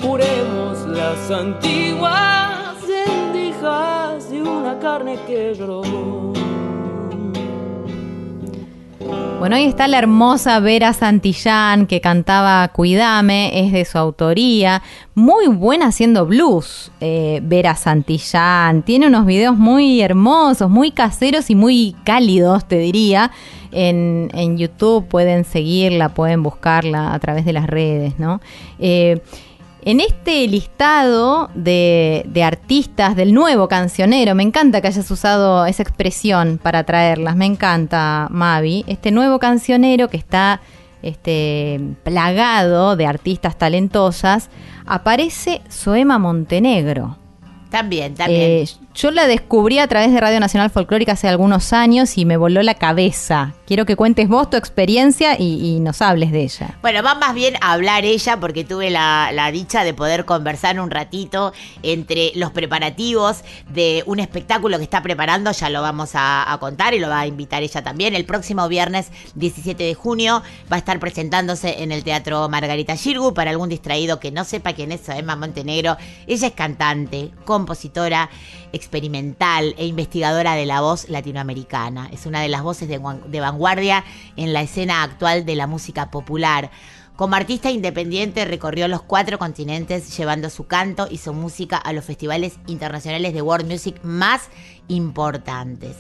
curemos 0.01 0.85
las 0.87 1.31
antiguas 1.31 2.75
endijas 2.89 4.29
de 4.29 4.41
una 4.41 4.77
carne 4.79 5.17
que 5.25 5.53
lloró. 5.53 6.40
Bueno, 9.41 9.55
ahí 9.55 9.65
está 9.65 9.87
la 9.87 9.97
hermosa 9.97 10.59
Vera 10.59 10.93
Santillán 10.93 11.87
que 11.87 11.99
cantaba 11.99 12.67
Cuidame, 12.67 13.65
es 13.65 13.71
de 13.71 13.85
su 13.85 13.97
autoría. 13.97 14.83
Muy 15.15 15.47
buena 15.47 15.87
haciendo 15.87 16.27
blues, 16.27 16.91
eh, 17.01 17.39
Vera 17.41 17.75
Santillán. 17.75 18.83
Tiene 18.83 19.07
unos 19.07 19.25
videos 19.25 19.57
muy 19.57 19.99
hermosos, 20.01 20.69
muy 20.69 20.91
caseros 20.91 21.49
y 21.49 21.55
muy 21.55 21.95
cálidos, 22.03 22.67
te 22.67 22.77
diría. 22.77 23.31
En, 23.71 24.29
en 24.35 24.59
YouTube 24.59 25.07
pueden 25.07 25.43
seguirla, 25.43 26.09
pueden 26.09 26.43
buscarla 26.43 27.11
a 27.11 27.17
través 27.17 27.43
de 27.43 27.53
las 27.53 27.65
redes, 27.65 28.19
¿no? 28.19 28.41
Eh, 28.77 29.23
en 29.83 29.99
este 29.99 30.47
listado 30.47 31.49
de, 31.55 32.23
de 32.27 32.43
artistas 32.43 33.15
del 33.15 33.33
nuevo 33.33 33.67
cancionero, 33.67 34.35
me 34.35 34.43
encanta 34.43 34.81
que 34.81 34.87
hayas 34.87 35.09
usado 35.09 35.65
esa 35.65 35.83
expresión 35.83 36.59
para 36.61 36.83
traerlas, 36.83 37.35
me 37.35 37.45
encanta, 37.45 38.27
Mavi. 38.29 38.85
Este 38.87 39.11
nuevo 39.11 39.39
cancionero 39.39 40.07
que 40.09 40.17
está 40.17 40.61
este, 41.01 41.79
plagado 42.03 42.95
de 42.95 43.05
artistas 43.05 43.57
talentosas, 43.57 44.49
aparece 44.85 45.61
Soema 45.69 46.19
Montenegro. 46.19 47.17
También, 47.69 48.15
también. 48.15 48.41
Eh, 48.41 48.65
yo 48.93 49.11
la 49.11 49.27
descubrí 49.27 49.79
a 49.79 49.87
través 49.87 50.11
de 50.11 50.19
Radio 50.19 50.39
Nacional 50.39 50.69
Folclórica 50.69 51.13
hace 51.13 51.27
algunos 51.27 51.73
años 51.73 52.17
y 52.17 52.25
me 52.25 52.37
voló 52.37 52.61
la 52.61 52.75
cabeza. 52.75 53.53
Quiero 53.65 53.85
que 53.85 53.95
cuentes 53.95 54.27
vos 54.27 54.49
tu 54.49 54.57
experiencia 54.57 55.39
y, 55.39 55.79
nos 55.79 56.01
hables 56.01 56.31
de 56.31 56.43
ella. 56.43 56.77
Bueno, 56.81 57.01
va 57.01 57.15
más 57.15 57.33
bien 57.33 57.55
a 57.61 57.71
hablar 57.71 58.03
ella 58.03 58.37
porque 58.39 58.63
tuve 58.63 58.89
la, 58.89 59.49
dicha 59.51 59.83
de 59.83 59.93
poder 59.93 60.25
conversar 60.25 60.79
un 60.79 60.91
ratito 60.91 61.53
entre 61.81 62.31
los 62.35 62.51
preparativos 62.51 63.43
de 63.69 64.03
un 64.05 64.19
espectáculo 64.19 64.77
que 64.77 64.83
está 64.83 65.01
preparando, 65.01 65.51
ya 65.51 65.69
lo 65.69 65.81
vamos 65.81 66.11
a, 66.13 66.51
a 66.51 66.57
contar 66.59 66.93
y 66.93 66.99
lo 66.99 67.09
va 67.09 67.21
a 67.21 67.27
invitar 67.27 67.63
ella 67.63 67.81
también. 67.81 68.15
El 68.15 68.25
próximo 68.25 68.67
viernes 68.67 69.11
17 69.35 69.83
de 69.83 69.93
junio 69.93 70.43
va 70.71 70.75
a 70.75 70.79
estar 70.79 70.99
presentándose 70.99 71.81
en 71.81 71.91
el 71.91 72.03
Teatro 72.03 72.47
Margarita 72.49 72.95
Girgu 72.95 73.33
para 73.33 73.51
algún 73.51 73.69
distraído 73.69 74.19
que 74.19 74.31
no 74.31 74.43
sepa 74.43 74.73
quién 74.73 74.91
es 74.91 75.07
Emma 75.09 75.35
Montenegro. 75.35 75.97
Ella 76.27 76.47
es 76.47 76.53
cantante, 76.53 77.31
compositora 77.45 78.29
experimental 78.73 79.75
e 79.77 79.85
investigadora 79.85 80.55
de 80.55 80.65
la 80.65 80.81
voz 80.81 81.09
latinoamericana. 81.09 82.09
Es 82.11 82.25
una 82.25 82.41
de 82.41 82.49
las 82.49 82.63
voces 82.63 82.87
de, 82.87 83.01
de 83.27 83.39
vanguardia 83.39 84.03
en 84.35 84.53
la 84.53 84.61
escena 84.61 85.03
actual 85.03 85.45
de 85.45 85.55
la 85.55 85.67
música 85.67 86.11
popular. 86.11 86.71
Como 87.21 87.35
artista 87.35 87.69
independiente 87.69 88.45
recorrió 88.45 88.87
los 88.87 89.03
cuatro 89.03 89.37
continentes 89.37 90.17
llevando 90.17 90.49
su 90.49 90.65
canto 90.65 91.07
y 91.07 91.19
su 91.19 91.33
música 91.33 91.77
a 91.77 91.93
los 91.93 92.03
festivales 92.03 92.53
internacionales 92.65 93.35
de 93.35 93.43
world 93.43 93.69
music 93.69 93.99
más 94.01 94.49
importantes. 94.87 95.97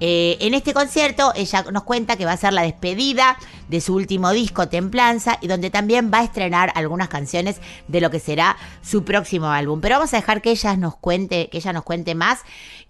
Eh, 0.00 0.36
en 0.40 0.52
este 0.52 0.74
concierto 0.74 1.32
ella 1.36 1.64
nos 1.70 1.84
cuenta 1.84 2.16
que 2.16 2.24
va 2.24 2.32
a 2.32 2.36
ser 2.36 2.54
la 2.54 2.62
despedida 2.62 3.38
de 3.68 3.80
su 3.80 3.94
último 3.94 4.32
disco 4.32 4.66
Templanza 4.66 5.38
y 5.40 5.46
donde 5.46 5.70
también 5.70 6.10
va 6.12 6.18
a 6.18 6.24
estrenar 6.24 6.72
algunas 6.74 7.06
canciones 7.06 7.60
de 7.86 8.00
lo 8.00 8.10
que 8.10 8.18
será 8.18 8.56
su 8.82 9.04
próximo 9.04 9.46
álbum. 9.46 9.80
Pero 9.80 9.98
vamos 9.98 10.12
a 10.12 10.16
dejar 10.16 10.42
que 10.42 10.50
ella 10.50 10.76
nos 10.76 10.96
cuente, 10.96 11.50
que 11.50 11.58
ella 11.58 11.72
nos 11.72 11.84
cuente 11.84 12.16
más 12.16 12.40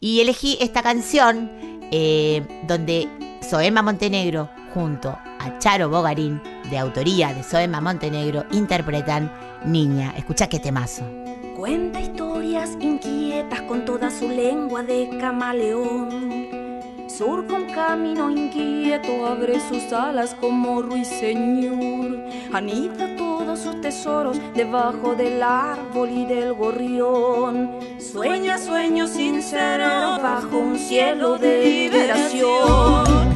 y 0.01 0.23
elegí 0.23 0.57
esta 0.59 0.83
canción 0.83 1.51
eh, 1.93 2.63
donde 2.67 3.11
Soema 3.43 3.83
Montenegro 3.83 4.49
junto 4.73 5.11
a 5.11 5.59
Charo 5.59 5.91
Bogarín 5.91 6.54
de 6.75 6.81
autoría 6.81 7.33
de 7.33 7.45
Soema 7.45 7.81
Montenegro 7.81 8.47
interpretan 8.51 9.31
Niña. 9.65 10.13
Escucha 10.17 10.49
qué 10.49 10.59
temazo. 10.59 11.05
Cuenta 11.57 12.01
historias 12.01 12.71
inquietas 12.81 13.63
con 13.63 13.85
toda 13.85 14.11
su 14.11 14.29
lengua 14.29 14.83
de 14.83 15.09
camaleón. 15.21 16.49
Surca 17.07 17.55
un 17.55 17.67
camino 17.67 18.29
inquieto, 18.29 19.25
abre 19.25 19.61
sus 19.61 19.93
alas 19.93 20.35
como 20.41 20.83
ruiseñor. 20.83 22.25
Anida 22.53 23.15
todos 23.17 23.61
sus 23.61 23.81
tesoros 23.81 24.41
debajo 24.57 25.15
del 25.15 25.45
árbol 25.45 26.11
y 26.11 26.27
del 26.27 26.55
gorrión. 26.55 27.71
Sueña 28.01 28.59
sueños 28.59 29.11
sinceros 29.11 30.21
bajo 30.21 30.59
un 30.59 30.77
cielo 30.77 31.39
de 31.39 31.65
liberación. 31.65 33.34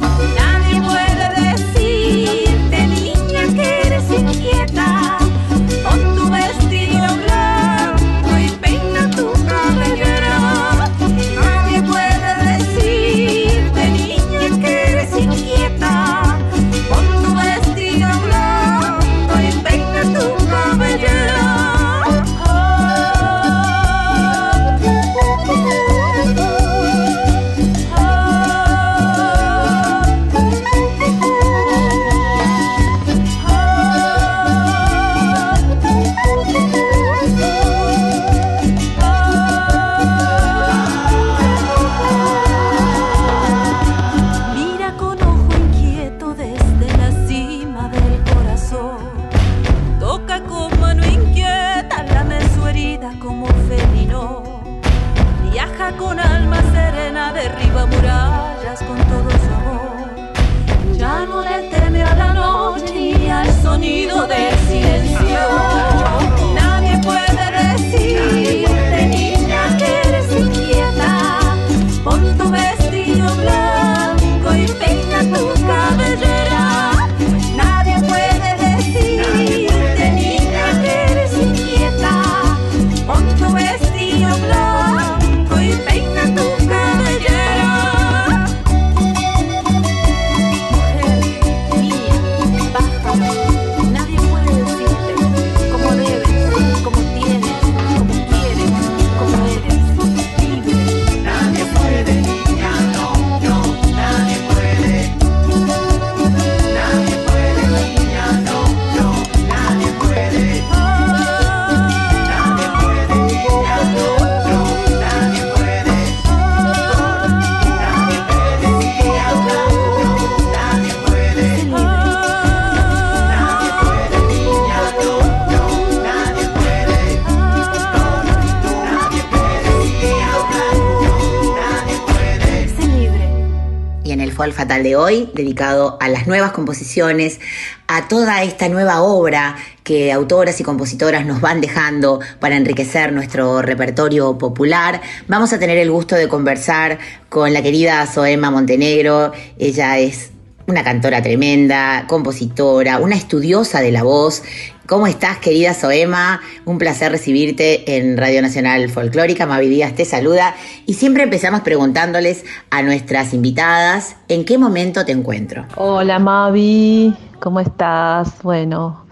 Hoy, 134.99 135.29
dedicado 135.33 135.97
a 135.99 136.09
las 136.09 136.27
nuevas 136.27 136.51
composiciones, 136.51 137.39
a 137.87 138.07
toda 138.07 138.43
esta 138.43 138.69
nueva 138.69 139.01
obra 139.01 139.55
que 139.83 140.11
autoras 140.11 140.59
y 140.59 140.63
compositoras 140.63 141.25
nos 141.25 141.41
van 141.41 141.61
dejando 141.61 142.19
para 142.39 142.55
enriquecer 142.55 143.11
nuestro 143.11 143.61
repertorio 143.61 144.37
popular, 144.37 145.01
vamos 145.27 145.53
a 145.53 145.59
tener 145.59 145.77
el 145.77 145.89
gusto 145.89 146.15
de 146.15 146.27
conversar 146.27 146.99
con 147.29 147.53
la 147.53 147.61
querida 147.61 148.05
Soema 148.05 148.51
Montenegro. 148.51 149.31
Ella 149.57 149.97
es 149.97 150.31
una 150.69 150.83
cantora 150.83 151.21
tremenda, 151.23 152.05
compositora, 152.07 152.99
una 152.99 153.15
estudiosa 153.15 153.81
de 153.81 153.91
la 153.91 154.03
voz. 154.03 154.43
¿Cómo 154.87 155.07
estás, 155.07 155.39
querida 155.39 155.73
Soema? 155.73 156.41
Un 156.65 156.77
placer 156.77 157.11
recibirte 157.11 157.97
en 157.97 158.17
Radio 158.17 158.41
Nacional 158.43 158.87
Folclórica. 158.89 159.47
Mavi 159.47 159.67
Díaz 159.67 159.95
te 159.95 160.05
saluda. 160.05 160.55
Y 160.85 160.93
siempre 160.93 161.23
empezamos 161.23 161.61
preguntándoles 161.61 162.45
a 162.69 162.83
nuestras 162.83 163.33
invitadas 163.33 164.15
en 164.27 164.45
qué 164.45 164.59
momento 164.59 165.05
te 165.05 165.11
encuentro. 165.11 165.65
Hola 165.75 166.19
Mavi, 166.19 167.15
¿cómo 167.39 167.59
estás? 167.59 168.41
Bueno, 168.43 169.05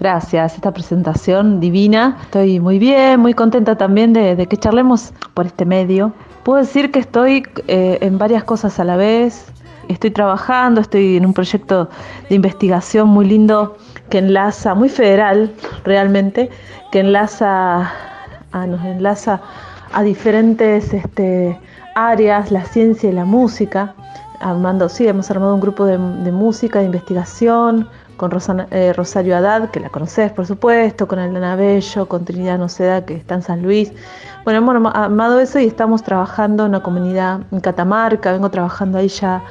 gracias. 0.00 0.54
Esta 0.54 0.72
presentación 0.72 1.60
divina. 1.60 2.16
Estoy 2.22 2.58
muy 2.58 2.78
bien, 2.78 3.20
muy 3.20 3.34
contenta 3.34 3.76
también 3.76 4.14
de, 4.14 4.46
que 4.46 4.56
charlemos 4.56 5.12
por 5.34 5.44
este 5.44 5.66
medio. 5.66 6.14
Puedo 6.42 6.58
decir 6.58 6.90
que 6.90 7.00
estoy 7.00 7.42
eh, 7.68 7.98
en 8.00 8.16
varias 8.16 8.44
cosas 8.44 8.80
a 8.80 8.84
la 8.84 8.96
vez. 8.96 9.52
Estoy 9.88 10.10
trabajando, 10.10 10.80
estoy 10.80 11.16
en 11.16 11.26
un 11.26 11.34
proyecto 11.34 11.88
de 12.28 12.34
investigación 12.34 13.08
muy 13.08 13.26
lindo 13.26 13.76
que 14.10 14.18
enlaza, 14.18 14.74
muy 14.74 14.88
federal 14.88 15.52
realmente, 15.84 16.50
que 16.90 17.00
enlaza, 17.00 17.90
nos 18.52 18.84
enlaza 18.84 19.40
a 19.92 20.02
diferentes 20.02 20.92
este, 20.92 21.58
áreas, 21.94 22.50
la 22.50 22.64
ciencia 22.64 23.10
y 23.10 23.12
la 23.12 23.24
música. 23.24 23.94
Armando, 24.40 24.88
sí, 24.88 25.06
hemos 25.06 25.30
armado 25.30 25.54
un 25.54 25.60
grupo 25.60 25.84
de, 25.84 25.98
de 25.98 26.32
música, 26.32 26.80
de 26.80 26.86
investigación, 26.86 27.88
con 28.16 28.30
eh, 28.70 28.92
Rosario 28.92 29.36
Haddad, 29.36 29.70
que 29.70 29.80
la 29.80 29.88
conoces 29.88 30.30
por 30.32 30.46
supuesto, 30.46 31.08
con 31.08 31.18
Elena 31.18 31.56
Bello, 31.56 32.06
con 32.06 32.24
Trinidad 32.24 32.58
Noceda, 32.58 33.04
que 33.04 33.14
está 33.14 33.34
en 33.36 33.42
San 33.42 33.62
Luis. 33.62 33.92
Bueno, 34.44 34.58
hemos 34.58 34.74
arma- 34.74 34.90
armado 34.90 35.40
eso 35.40 35.58
y 35.58 35.66
estamos 35.66 36.02
trabajando 36.02 36.64
en 36.64 36.70
una 36.70 36.82
comunidad 36.82 37.40
en 37.50 37.60
Catamarca, 37.60 38.32
vengo 38.32 38.50
trabajando 38.50 38.98
ahí 38.98 39.08
ya 39.08 39.42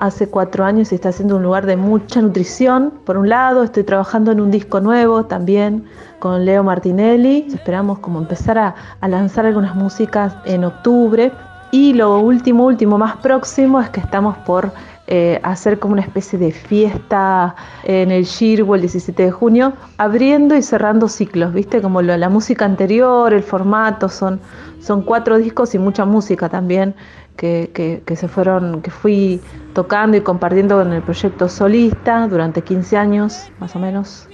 hace 0.00 0.28
cuatro 0.28 0.64
años 0.64 0.92
y 0.92 0.94
está 0.94 1.12
siendo 1.12 1.36
un 1.36 1.42
lugar 1.42 1.66
de 1.66 1.76
mucha 1.76 2.20
nutrición. 2.20 2.92
Por 3.04 3.16
un 3.16 3.28
lado, 3.28 3.62
estoy 3.62 3.84
trabajando 3.84 4.32
en 4.32 4.40
un 4.40 4.50
disco 4.50 4.80
nuevo 4.80 5.24
también 5.24 5.84
con 6.18 6.44
Leo 6.44 6.62
Martinelli. 6.62 7.46
Esperamos 7.54 7.98
como 8.00 8.18
empezar 8.18 8.58
a, 8.58 8.74
lanzar 9.06 9.46
algunas 9.46 9.74
músicas 9.74 10.34
en 10.44 10.64
octubre. 10.64 11.32
Y 11.70 11.92
lo 11.94 12.18
último, 12.20 12.64
último, 12.66 12.98
más 12.98 13.16
próximo 13.16 13.80
es 13.80 13.88
que 13.90 14.00
estamos 14.00 14.36
por 14.38 14.70
eh, 15.06 15.40
hacer 15.42 15.78
como 15.78 15.92
una 15.92 16.02
especie 16.02 16.38
de 16.38 16.52
fiesta 16.52 17.54
en 17.82 18.10
el 18.10 18.24
Shirwo 18.24 18.74
el 18.76 18.82
17 18.82 19.24
de 19.24 19.30
junio, 19.30 19.72
abriendo 19.98 20.54
y 20.56 20.62
cerrando 20.62 21.08
ciclos, 21.08 21.52
¿viste? 21.52 21.82
Como 21.82 22.00
lo- 22.00 22.16
la 22.16 22.28
música 22.28 22.64
anterior, 22.64 23.34
el 23.34 23.42
formato, 23.42 24.08
son, 24.08 24.40
son 24.80 25.02
cuatro 25.02 25.36
discos 25.36 25.74
y 25.74 25.78
mucha 25.78 26.04
música 26.04 26.48
también 26.48 26.94
que, 27.36 27.70
que- 28.06 28.16
se 28.16 28.28
fueron, 28.28 28.80
que 28.82 28.90
fui 28.90 29.40
tocando 29.74 30.16
y 30.16 30.20
compartiendo 30.20 30.80
en 30.82 30.92
el 30.92 31.02
proyecto 31.02 31.48
solista 31.48 32.26
durante 32.28 32.62
15 32.62 32.96
años, 32.96 33.50
más 33.58 33.74
o 33.74 33.78
menos, 33.78 34.28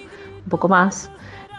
un 0.44 0.50
poco 0.50 0.68
más. 0.68 1.10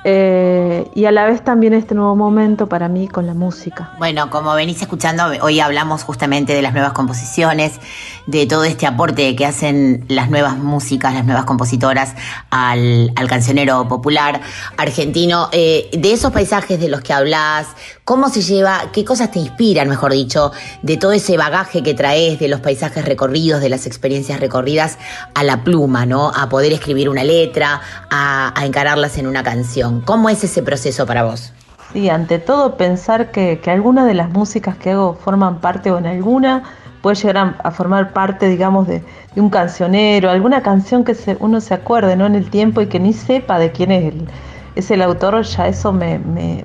Eh, 0.03 0.89
y 0.95 1.05
a 1.05 1.11
la 1.11 1.25
vez 1.25 1.43
también 1.43 1.73
este 1.75 1.93
nuevo 1.93 2.15
momento 2.15 2.67
para 2.67 2.87
mí 2.87 3.07
con 3.07 3.27
la 3.27 3.35
música. 3.35 3.91
Bueno, 3.99 4.31
como 4.31 4.51
venís 4.55 4.81
escuchando, 4.81 5.25
hoy 5.43 5.59
hablamos 5.59 6.01
justamente 6.03 6.53
de 6.55 6.63
las 6.63 6.73
nuevas 6.73 6.93
composiciones, 6.93 7.79
de 8.25 8.47
todo 8.47 8.63
este 8.63 8.87
aporte 8.87 9.35
que 9.35 9.45
hacen 9.45 10.03
las 10.07 10.31
nuevas 10.31 10.57
músicas, 10.57 11.13
las 11.13 11.23
nuevas 11.23 11.45
compositoras 11.45 12.15
al, 12.49 13.13
al 13.15 13.27
cancionero 13.27 13.87
popular 13.87 14.41
argentino. 14.75 15.49
Eh, 15.51 15.91
de 15.93 16.13
esos 16.13 16.31
paisajes 16.31 16.79
de 16.79 16.89
los 16.89 17.01
que 17.01 17.13
hablas, 17.13 17.67
¿cómo 18.11 18.27
se 18.27 18.41
lleva, 18.41 18.91
qué 18.91 19.05
cosas 19.05 19.31
te 19.31 19.39
inspiran, 19.39 19.87
mejor 19.87 20.11
dicho, 20.11 20.51
de 20.81 20.97
todo 20.97 21.13
ese 21.13 21.37
bagaje 21.37 21.81
que 21.81 21.93
traes 21.93 22.39
de 22.39 22.49
los 22.49 22.59
paisajes 22.59 23.05
recorridos, 23.05 23.61
de 23.61 23.69
las 23.69 23.87
experiencias 23.87 24.41
recorridas 24.41 24.97
a 25.33 25.45
la 25.45 25.63
pluma, 25.63 26.05
¿no? 26.05 26.29
A 26.35 26.49
poder 26.49 26.73
escribir 26.73 27.07
una 27.07 27.23
letra, 27.23 27.79
a, 28.09 28.53
encararlas 28.65 29.17
en 29.17 29.27
una 29.27 29.43
canción. 29.43 30.01
¿Cómo 30.01 30.27
es 30.27 30.43
ese 30.43 30.61
proceso 30.61 31.05
para 31.05 31.23
vos? 31.23 31.53
Sí, 31.93 32.09
ante 32.09 32.37
todo 32.37 32.75
pensar 32.75 33.31
que, 33.31 33.61
que 33.63 33.71
algunas 33.71 34.05
de 34.05 34.13
las 34.13 34.29
músicas 34.29 34.75
que 34.75 34.91
hago 34.91 35.17
forman 35.23 35.61
parte 35.61 35.89
o 35.89 35.97
en 35.97 36.07
alguna 36.07 36.63
puede 37.01 37.15
llegar 37.15 37.55
a, 37.63 37.71
formar 37.71 38.11
parte, 38.11 38.49
digamos, 38.49 38.89
de, 38.89 39.01
un 39.37 39.49
cancionero, 39.49 40.29
alguna 40.29 40.61
canción 40.61 41.05
que 41.05 41.15
uno 41.39 41.61
se 41.61 41.73
acuerde 41.75 42.17
¿no? 42.17 42.25
en 42.25 42.35
el 42.35 42.49
tiempo 42.49 42.81
y 42.81 42.87
que 42.87 42.99
ni 42.99 43.13
sepa 43.13 43.57
de 43.57 43.71
quién 43.71 43.93
es 43.93 44.13
el, 44.13 44.27
es 44.75 44.89
el 44.91 45.01
autor, 45.01 45.41
ya 45.43 45.67
eso 45.67 45.91
me, 45.91 46.19
me- 46.19 46.63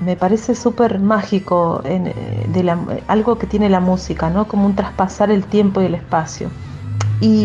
me 0.00 0.16
parece 0.16 0.54
súper 0.54 1.00
mágico, 1.00 1.82
en, 1.84 2.06
eh, 2.08 2.46
de 2.48 2.62
la- 2.62 2.78
algo 3.08 3.38
que 3.38 3.46
tiene 3.46 3.68
la 3.68 3.80
música, 3.80 4.30
¿no? 4.30 4.46
como 4.48 4.66
un 4.66 4.74
traspasar 4.76 5.30
el 5.30 5.46
tiempo 5.46 5.80
y 5.80 5.86
el 5.86 5.94
espacio. 5.94 6.50
Y 7.20 7.44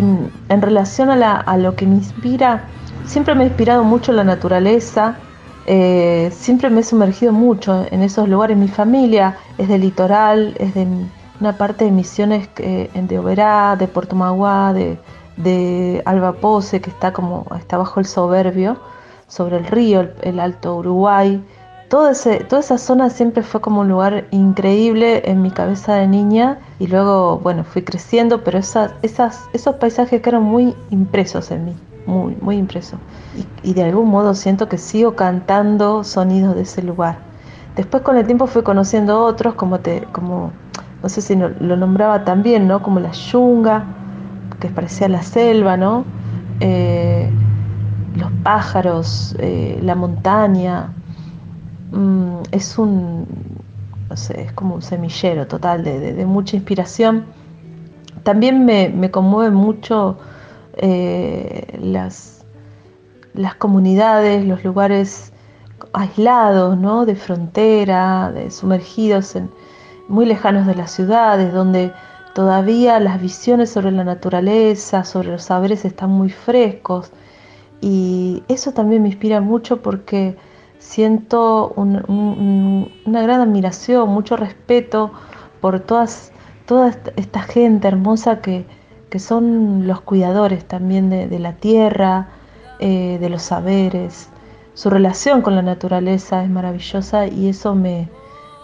en 0.49 0.61
relación 0.61 1.09
a, 1.09 1.15
la- 1.15 1.35
a 1.37 1.57
lo 1.57 1.75
que 1.75 1.87
me 1.87 1.95
inspira, 1.95 2.69
siempre 3.03 3.33
me 3.35 3.43
ha 3.43 3.47
inspirado 3.47 3.83
mucho 3.83 4.11
la 4.11 4.23
naturaleza, 4.23 5.17
eh, 5.65 6.29
siempre 6.31 6.69
me 6.69 6.81
he 6.81 6.83
sumergido 6.83 7.31
mucho 7.33 7.85
en 7.89 8.03
esos 8.03 8.27
lugares. 8.29 8.57
Mi 8.57 8.67
familia 8.67 9.37
es 9.57 9.67
del 9.69 9.81
litoral, 9.81 10.55
es 10.59 10.73
de 10.75 10.87
una 11.39 11.57
parte 11.57 11.85
de 11.85 11.91
Misiones 11.91 12.49
eh, 12.57 12.89
de 12.93 13.19
Oberá, 13.19 13.75
de 13.77 13.87
Puerto 13.87 14.15
Magua, 14.15 14.73
de, 14.73 15.01
de 15.37 16.01
Alba 16.05 16.33
Pose, 16.39 16.81
que 16.81 16.89
está 16.89 17.11
como 17.13 17.45
está 17.57 17.77
bajo 17.77 17.99
el 17.99 18.05
soberbio, 18.05 18.77
sobre 19.33 19.57
el 19.57 19.65
río, 19.65 20.09
el, 20.21 20.39
Alto 20.39 20.75
Uruguay. 20.77 21.43
Ese, 22.11 22.43
toda 22.45 22.59
esa 22.59 22.77
zona 22.77 23.09
siempre 23.09 23.43
fue 23.43 23.61
como 23.61 23.81
un 23.81 23.89
lugar 23.89 24.25
increíble 24.31 25.21
en 25.29 25.43
mi 25.43 25.51
cabeza 25.51 25.95
de 25.95 26.07
niña 26.07 26.59
y 26.79 26.87
luego, 26.87 27.37
bueno, 27.37 27.63
fui 27.63 27.83
creciendo, 27.83 28.43
pero 28.43 28.57
esas, 28.57 28.93
esas, 29.03 29.47
esos 29.53 29.75
paisajes 29.75 30.21
quedaron 30.21 30.43
muy 30.43 30.75
impresos 30.89 31.51
en 31.51 31.65
mí, 31.65 31.75
muy, 32.07 32.35
muy 32.41 32.57
impresos. 32.57 32.99
Y, 33.63 33.73
de 33.73 33.83
algún 33.83 34.09
modo 34.09 34.33
siento 34.33 34.67
que 34.67 34.79
sigo 34.79 35.15
cantando 35.15 36.03
sonidos 36.03 36.55
de 36.55 36.63
ese 36.63 36.81
lugar. 36.81 37.17
Después 37.75 38.01
con 38.01 38.17
el 38.17 38.25
tiempo 38.25 38.47
fui 38.47 38.63
conociendo 38.63 39.23
otros, 39.23 39.53
como 39.53 39.79
te, 39.79 40.01
como, 40.11 40.51
no 41.01 41.09
sé 41.09 41.21
si 41.21 41.35
lo 41.35 41.77
nombraba 41.77 42.23
también, 42.23 42.67
¿no? 42.67 42.81
Como 42.81 42.99
la 42.99 43.11
yunga, 43.11 43.83
que 44.59 44.69
parecía 44.69 45.07
la 45.09 45.21
selva, 45.21 45.77
¿no? 45.77 46.05
Eh, 46.59 47.31
los 48.23 48.31
pájaros, 48.43 49.35
eh, 49.39 49.79
la 49.81 49.95
montaña. 49.95 50.93
Mm, 51.91 52.43
es 52.51 52.77
un, 52.77 53.27
es 54.11 54.51
como 54.53 54.75
un 54.75 54.81
semillero 54.81 55.47
total 55.47 55.83
de, 55.83 56.25
mucha 56.25 56.55
inspiración. 56.55 57.25
También 58.23 58.65
me, 58.65 58.89
me 58.89 59.11
mucho 59.51 60.17
eh, 60.77 61.79
las, 61.81 62.45
las 63.33 63.55
comunidades, 63.55 64.45
los 64.45 64.63
lugares 64.63 65.33
aislados, 65.93 66.77
¿no? 66.77 67.05
De 67.05 67.15
frontera, 67.15 68.31
de 68.31 68.49
sumergidos 68.49 69.35
en 69.35 69.49
muy 70.07 70.25
lejanos 70.25 70.65
de 70.65 70.75
las 70.75 70.91
ciudades, 70.91 71.53
donde 71.53 71.91
todavía 72.33 72.99
las 72.99 73.21
visiones 73.21 73.69
sobre 73.71 73.91
la 73.91 74.03
naturaleza, 74.03 75.03
sobre 75.03 75.29
los 75.29 75.43
saberes 75.43 75.85
están 75.85 76.09
muy 76.11 76.29
frescos. 76.29 77.11
Y 77.85 78.43
eso 78.47 78.71
también 78.71 79.01
me 79.01 79.09
inspira 79.09 79.41
mucho 79.41 79.81
porque 79.81 80.37
siento 80.79 81.73
un- 81.75 82.01
un- 82.07 82.89
una 83.05 83.21
gran 83.23 83.41
admiración, 83.41 84.07
mucho 84.07 84.37
respeto 84.37 85.11
por 85.59 85.81
todas, 85.81 86.31
toda 86.65 86.93
esta- 87.17 87.41
gente 87.41 87.89
hermosa 87.89 88.39
que, 88.39 88.65
que 89.09 89.19
son 89.19 89.85
los 89.85 89.99
cuidadores 89.99 90.63
también 90.65 91.09
de, 91.09 91.27
de 91.27 91.39
la 91.39 91.53
tierra, 91.57 92.29
eh, 92.79 93.17
de 93.19 93.29
los 93.29 93.41
saberes. 93.43 94.29
Su 94.75 94.89
relación 94.89 95.41
con 95.41 95.53
la 95.55 95.61
naturaleza 95.61 96.41
es 96.41 96.49
maravillosa 96.49 97.27
y 97.27 97.49
eso 97.49 97.75
me, 97.75 98.07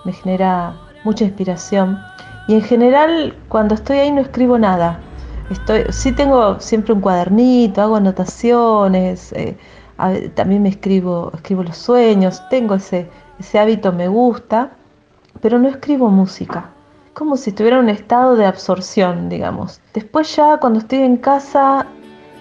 me 0.06 0.14
genera 0.14 0.76
mucha 1.04 1.26
inspiración. 1.26 2.00
Y 2.48 2.54
en 2.56 2.62
general, 2.62 3.36
cuando 3.50 3.76
estoy 3.76 3.98
ahí 3.98 4.12
no 4.12 4.22
escribo 4.22 4.58
nada. 4.58 5.02
Estoy, 5.50 5.86
sí 5.90 6.12
tengo 6.12 6.60
siempre 6.60 6.94
un 6.94 7.02
cuadernito, 7.02 7.82
hago 7.82 7.96
anotaciones, 7.96 9.34
eh, 9.34 9.58
también 10.36 10.62
me 10.62 10.70
escribo, 10.70 11.32
escribo 11.34 11.64
los 11.64 11.78
sueños, 11.78 12.42
tengo 12.50 12.76
ese, 12.76 13.10
ese 13.40 13.60
hábito, 13.60 13.92
me 13.92 14.08
gusta, 14.08 14.72
pero 15.42 15.58
no 15.60 15.68
escribo 15.68 16.10
música. 16.10 16.70
Como 17.14 17.36
si 17.36 17.50
estuviera 17.50 17.78
en 17.78 17.86
un 17.86 17.90
estado 17.90 18.36
de 18.36 18.46
absorción, 18.46 19.28
digamos. 19.28 19.82
Después 19.94 20.36
ya 20.36 20.58
cuando 20.58 20.80
estoy 20.80 21.00
en 21.00 21.18
casa 21.18 21.88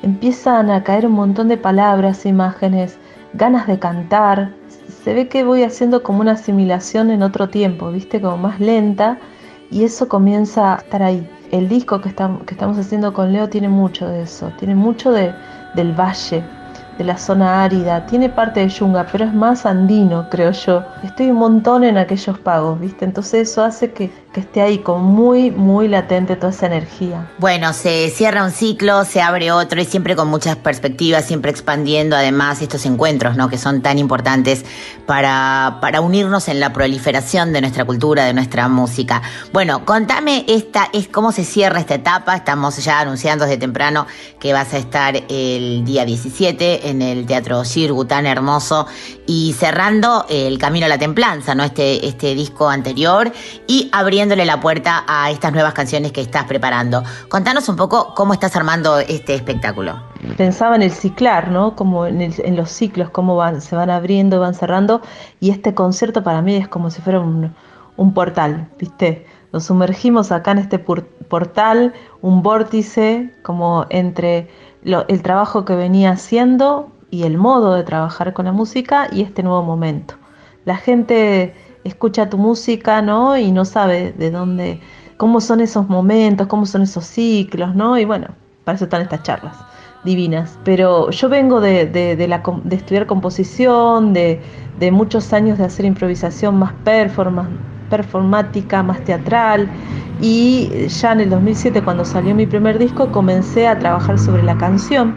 empiezan 0.03 0.71
a 0.71 0.85
caer 0.85 1.07
un 1.07 1.13
montón 1.13 1.49
de 1.49 1.57
palabras, 1.57 2.27
imágenes, 2.27 2.99
ganas 3.33 3.67
de 3.67 3.79
cantar. 3.79 4.55
Se 5.03 5.15
ve 5.15 5.29
que 5.29 5.45
voy 5.45 5.63
haciendo 5.63 6.03
como 6.03 6.21
una 6.21 6.33
asimilación 6.33 7.11
en 7.11 7.23
otro 7.23 7.49
tiempo, 7.49 7.91
¿viste? 7.91 8.21
Como 8.21 8.37
más 8.37 8.61
lenta 8.61 9.19
y 9.71 9.85
eso 9.85 10.09
comienza 10.09 10.75
a 10.75 10.77
estar 10.77 11.03
ahí. 11.03 11.29
El 11.51 11.69
disco 11.69 12.01
que, 12.01 12.09
estam- 12.11 12.45
que 12.45 12.55
estamos 12.55 12.79
haciendo 12.79 13.13
con 13.13 13.33
Leo 13.33 13.49
tiene 13.49 13.69
mucho 13.69 14.09
de 14.09 14.23
eso, 14.23 14.53
tiene 14.55 14.75
mucho 14.75 15.13
de, 15.13 15.39
del 15.73 15.93
valle, 15.99 16.51
de 16.97 17.05
la 17.05 17.17
zona 17.19 17.63
árida, 17.65 18.07
tiene 18.07 18.29
parte 18.31 18.61
de 18.61 18.69
yunga, 18.69 19.09
pero 19.11 19.25
es 19.25 19.33
más 19.35 19.65
andino, 19.67 20.29
creo 20.29 20.51
yo. 20.53 20.87
Estoy 21.03 21.31
un 21.31 21.37
montón 21.39 21.85
en 21.85 21.97
aquellos 21.99 22.39
pagos, 22.41 22.79
¿viste? 22.81 23.05
Entonces 23.05 23.51
eso 23.51 23.63
hace 23.65 23.93
que 23.93 24.28
que 24.33 24.41
esté 24.41 24.61
ahí 24.61 24.79
como 24.79 25.05
muy, 25.05 25.51
muy 25.51 25.89
latente 25.89 26.37
toda 26.37 26.53
esa 26.53 26.67
energía. 26.67 27.31
Bueno, 27.39 27.73
se 27.73 28.11
cierra 28.11 28.45
un 28.45 28.51
ciclo, 28.51 29.05
se 29.05 29.23
abre 29.23 29.51
otro 29.53 29.81
y 29.81 29.87
siempre 29.87 30.17
con 30.17 30.29
muchas 30.29 30.57
perspectivas, 30.57 31.25
siempre 31.25 31.51
expandiendo 31.51 32.15
además 32.15 32.61
estos 32.61 32.85
encuentros, 32.85 33.37
¿no? 33.37 33.49
Que 33.49 33.57
son 33.57 33.81
tan 33.81 33.99
importantes 33.99 34.67
para, 35.07 35.79
para 35.81 36.03
unirnos 36.03 36.49
en 36.49 36.61
la 36.61 36.75
proliferación 36.75 37.55
de 37.55 37.63
nuestra 37.63 37.87
cultura, 37.87 38.27
de 38.27 38.35
nuestra 38.35 38.69
música. 38.69 39.23
Bueno, 39.53 39.87
contame 39.87 40.45
esta, 40.47 40.91
es 40.93 41.09
cómo 41.09 41.33
se 41.33 41.45
cierra 41.45 41.81
esta 41.81 41.95
etapa. 41.95 42.37
Estamos 42.37 42.77
ya 42.85 43.01
anunciando 43.01 43.47
desde 43.47 43.57
temprano 43.57 44.07
que 44.39 44.53
vas 44.53 44.75
a 44.75 44.79
estar 44.79 45.17
el 45.29 45.85
día 45.87 46.05
17 46.05 46.91
en 46.91 47.01
el 47.01 47.25
Teatro 47.25 47.65
Shirgu, 47.65 48.05
tan 48.05 48.27
hermoso, 48.27 48.87
y 49.27 49.55
cerrando 49.59 50.27
el 50.29 50.59
Camino 50.59 50.85
a 50.85 50.89
la 50.91 50.99
Templanza, 50.99 51.55
¿no? 51.55 51.65
Este, 51.65 52.07
este 52.07 52.35
disco 52.35 52.69
anterior 52.69 53.33
y 53.67 53.89
abriéndole 54.19 54.47
la 54.47 54.59
puerta 54.59 55.05
a 55.07 55.31
estas 55.31 55.53
nuevas 55.53 55.75
canciones 55.75 56.11
que 56.11 56.21
estás 56.21 56.43
preparando. 56.47 57.05
Contanos 57.29 57.69
un 57.69 57.77
poco 57.77 58.15
cómo 58.17 58.33
estás 58.33 58.57
armando 58.57 58.99
este 58.99 59.33
espectáculo. 59.35 60.03
Pensaba 60.37 60.75
en 60.75 60.83
el 60.83 60.91
ciclar, 60.91 61.53
¿no? 61.53 61.77
Como 61.77 62.05
en, 62.05 62.57
los 62.57 62.69
ciclos, 62.69 63.11
cómo 63.11 63.37
van, 63.37 63.61
se 63.61 63.77
van 63.77 63.91
abriendo, 63.91 64.41
van 64.41 64.55
cerrando, 64.55 65.03
y 65.39 65.51
este 65.51 65.73
concierto 65.73 66.25
para 66.25 66.43
mí 66.43 66.57
es 66.57 66.67
como 66.67 66.91
si 66.91 67.01
fuera 67.01 67.21
un, 67.21 67.55
portal, 68.13 68.69
¿viste? 68.77 69.25
Nos 69.53 69.67
sumergimos 69.67 70.33
acá 70.33 70.51
en 70.51 70.59
este 70.59 70.81
portal, 70.81 71.95
un 72.21 72.43
vórtice, 72.43 73.33
como 73.45 73.87
entre 73.89 74.49
el 74.83 75.23
trabajo 75.23 75.65
que 75.65 75.77
venía 75.77 76.11
haciendo 76.11 76.91
y 77.13 77.23
el 77.23 77.39
modo 77.39 77.75
de 77.75 77.85
trabajar 77.85 78.33
con 78.33 78.47
la 78.47 78.53
música 78.53 79.07
y 79.13 79.23
este 79.23 79.45
nuevo 79.45 79.63
momento. 79.63 80.15
La 80.65 80.77
gente 80.77 81.55
escucha 81.85 82.29
tu 82.31 82.39
música, 82.39 83.03
¿no? 83.03 83.37
Y 83.37 83.53
no 83.53 83.65
sabe 83.65 84.13
de 84.13 84.31
dónde, 84.31 84.81
cómo 85.17 85.41
son 85.41 85.61
esos 85.61 85.89
momentos, 85.89 86.47
cómo 86.49 86.67
son 86.67 86.83
esos 86.83 87.05
ciclos, 87.07 87.75
¿no? 87.75 87.99
Y 87.99 88.05
bueno, 88.05 88.37
para 88.65 88.77
eso 88.77 88.85
están 88.85 89.03
estas 89.03 89.23
charlas 89.23 89.65
divinas. 90.03 90.59
Pero 90.63 91.11
yo 91.11 91.29
vengo 91.29 91.61
de, 91.61 91.87
de- 91.87 92.17
de 92.17 92.77
estudiar 92.77 93.07
composición, 93.07 94.13
de, 94.13 94.43
de 94.75 94.91
muchos 94.93 95.33
años 95.33 95.59
de 95.59 95.65
hacer 95.65 95.85
improvisación 95.87 96.57
más 96.59 96.75
performance, 96.85 97.61
performática, 97.89 98.83
más 98.83 99.03
teatral. 99.05 99.73
Y 100.19 100.87
ya 100.89 101.13
en 101.13 101.21
el 101.21 101.31
2007, 101.31 101.83
cuando 101.83 102.05
salió 102.05 102.35
mi 102.35 102.47
primer 102.47 102.79
disco, 102.79 103.11
comencé 103.13 103.67
a 103.69 103.79
trabajar 103.79 104.19
sobre 104.19 104.43
la 104.43 104.57
canción. 104.59 105.17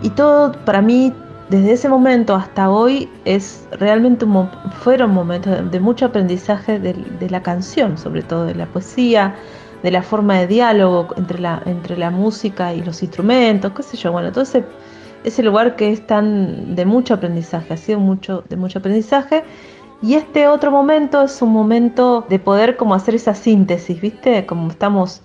Y 0.00 0.10
todo 0.12 0.64
para 0.64 0.82
mí, 0.82 1.22
desde 1.50 1.72
ese 1.72 1.88
momento 1.88 2.34
hasta 2.34 2.70
hoy, 2.70 3.08
es 3.24 3.66
realmente 3.72 4.24
un 4.24 4.48
fueron 4.80 5.12
momentos 5.12 5.70
de, 5.70 5.80
mucho 5.80 6.06
aprendizaje 6.06 6.78
de, 6.78 6.94
de 6.94 7.30
la 7.30 7.42
canción, 7.42 7.98
sobre 7.98 8.22
todo 8.22 8.46
de 8.46 8.54
la 8.54 8.66
poesía, 8.66 9.34
de 9.82 9.90
la 9.90 10.02
forma 10.02 10.38
de 10.38 10.46
diálogo 10.46 11.08
entre 11.16 11.40
la, 11.40 11.62
entre 11.66 11.96
la 11.96 12.10
música 12.10 12.74
y 12.74 12.82
los 12.82 13.02
instrumentos, 13.02 13.72
qué 13.72 13.82
sé 13.82 13.96
yo, 13.96 14.12
bueno, 14.12 14.30
todo 14.30 14.44
ese, 14.44 14.64
ese 15.24 15.42
lugar 15.42 15.76
que 15.76 15.90
es 15.90 16.06
tan 16.06 16.74
de 16.74 16.84
mucho 16.84 17.14
aprendizaje, 17.14 17.74
ha 17.74 17.76
sido 17.76 17.98
mucho, 17.98 18.44
de 18.48 18.56
mucho 18.56 18.78
aprendizaje. 18.78 19.44
Y 20.02 20.14
este 20.14 20.48
otro 20.48 20.70
momento 20.70 21.22
es 21.22 21.42
un 21.42 21.52
momento 21.52 22.24
de 22.28 22.38
poder 22.38 22.76
como 22.76 22.94
hacer 22.94 23.14
esa 23.14 23.34
síntesis, 23.34 24.00
¿viste? 24.00 24.46
Como 24.46 24.70
estamos 24.70 25.20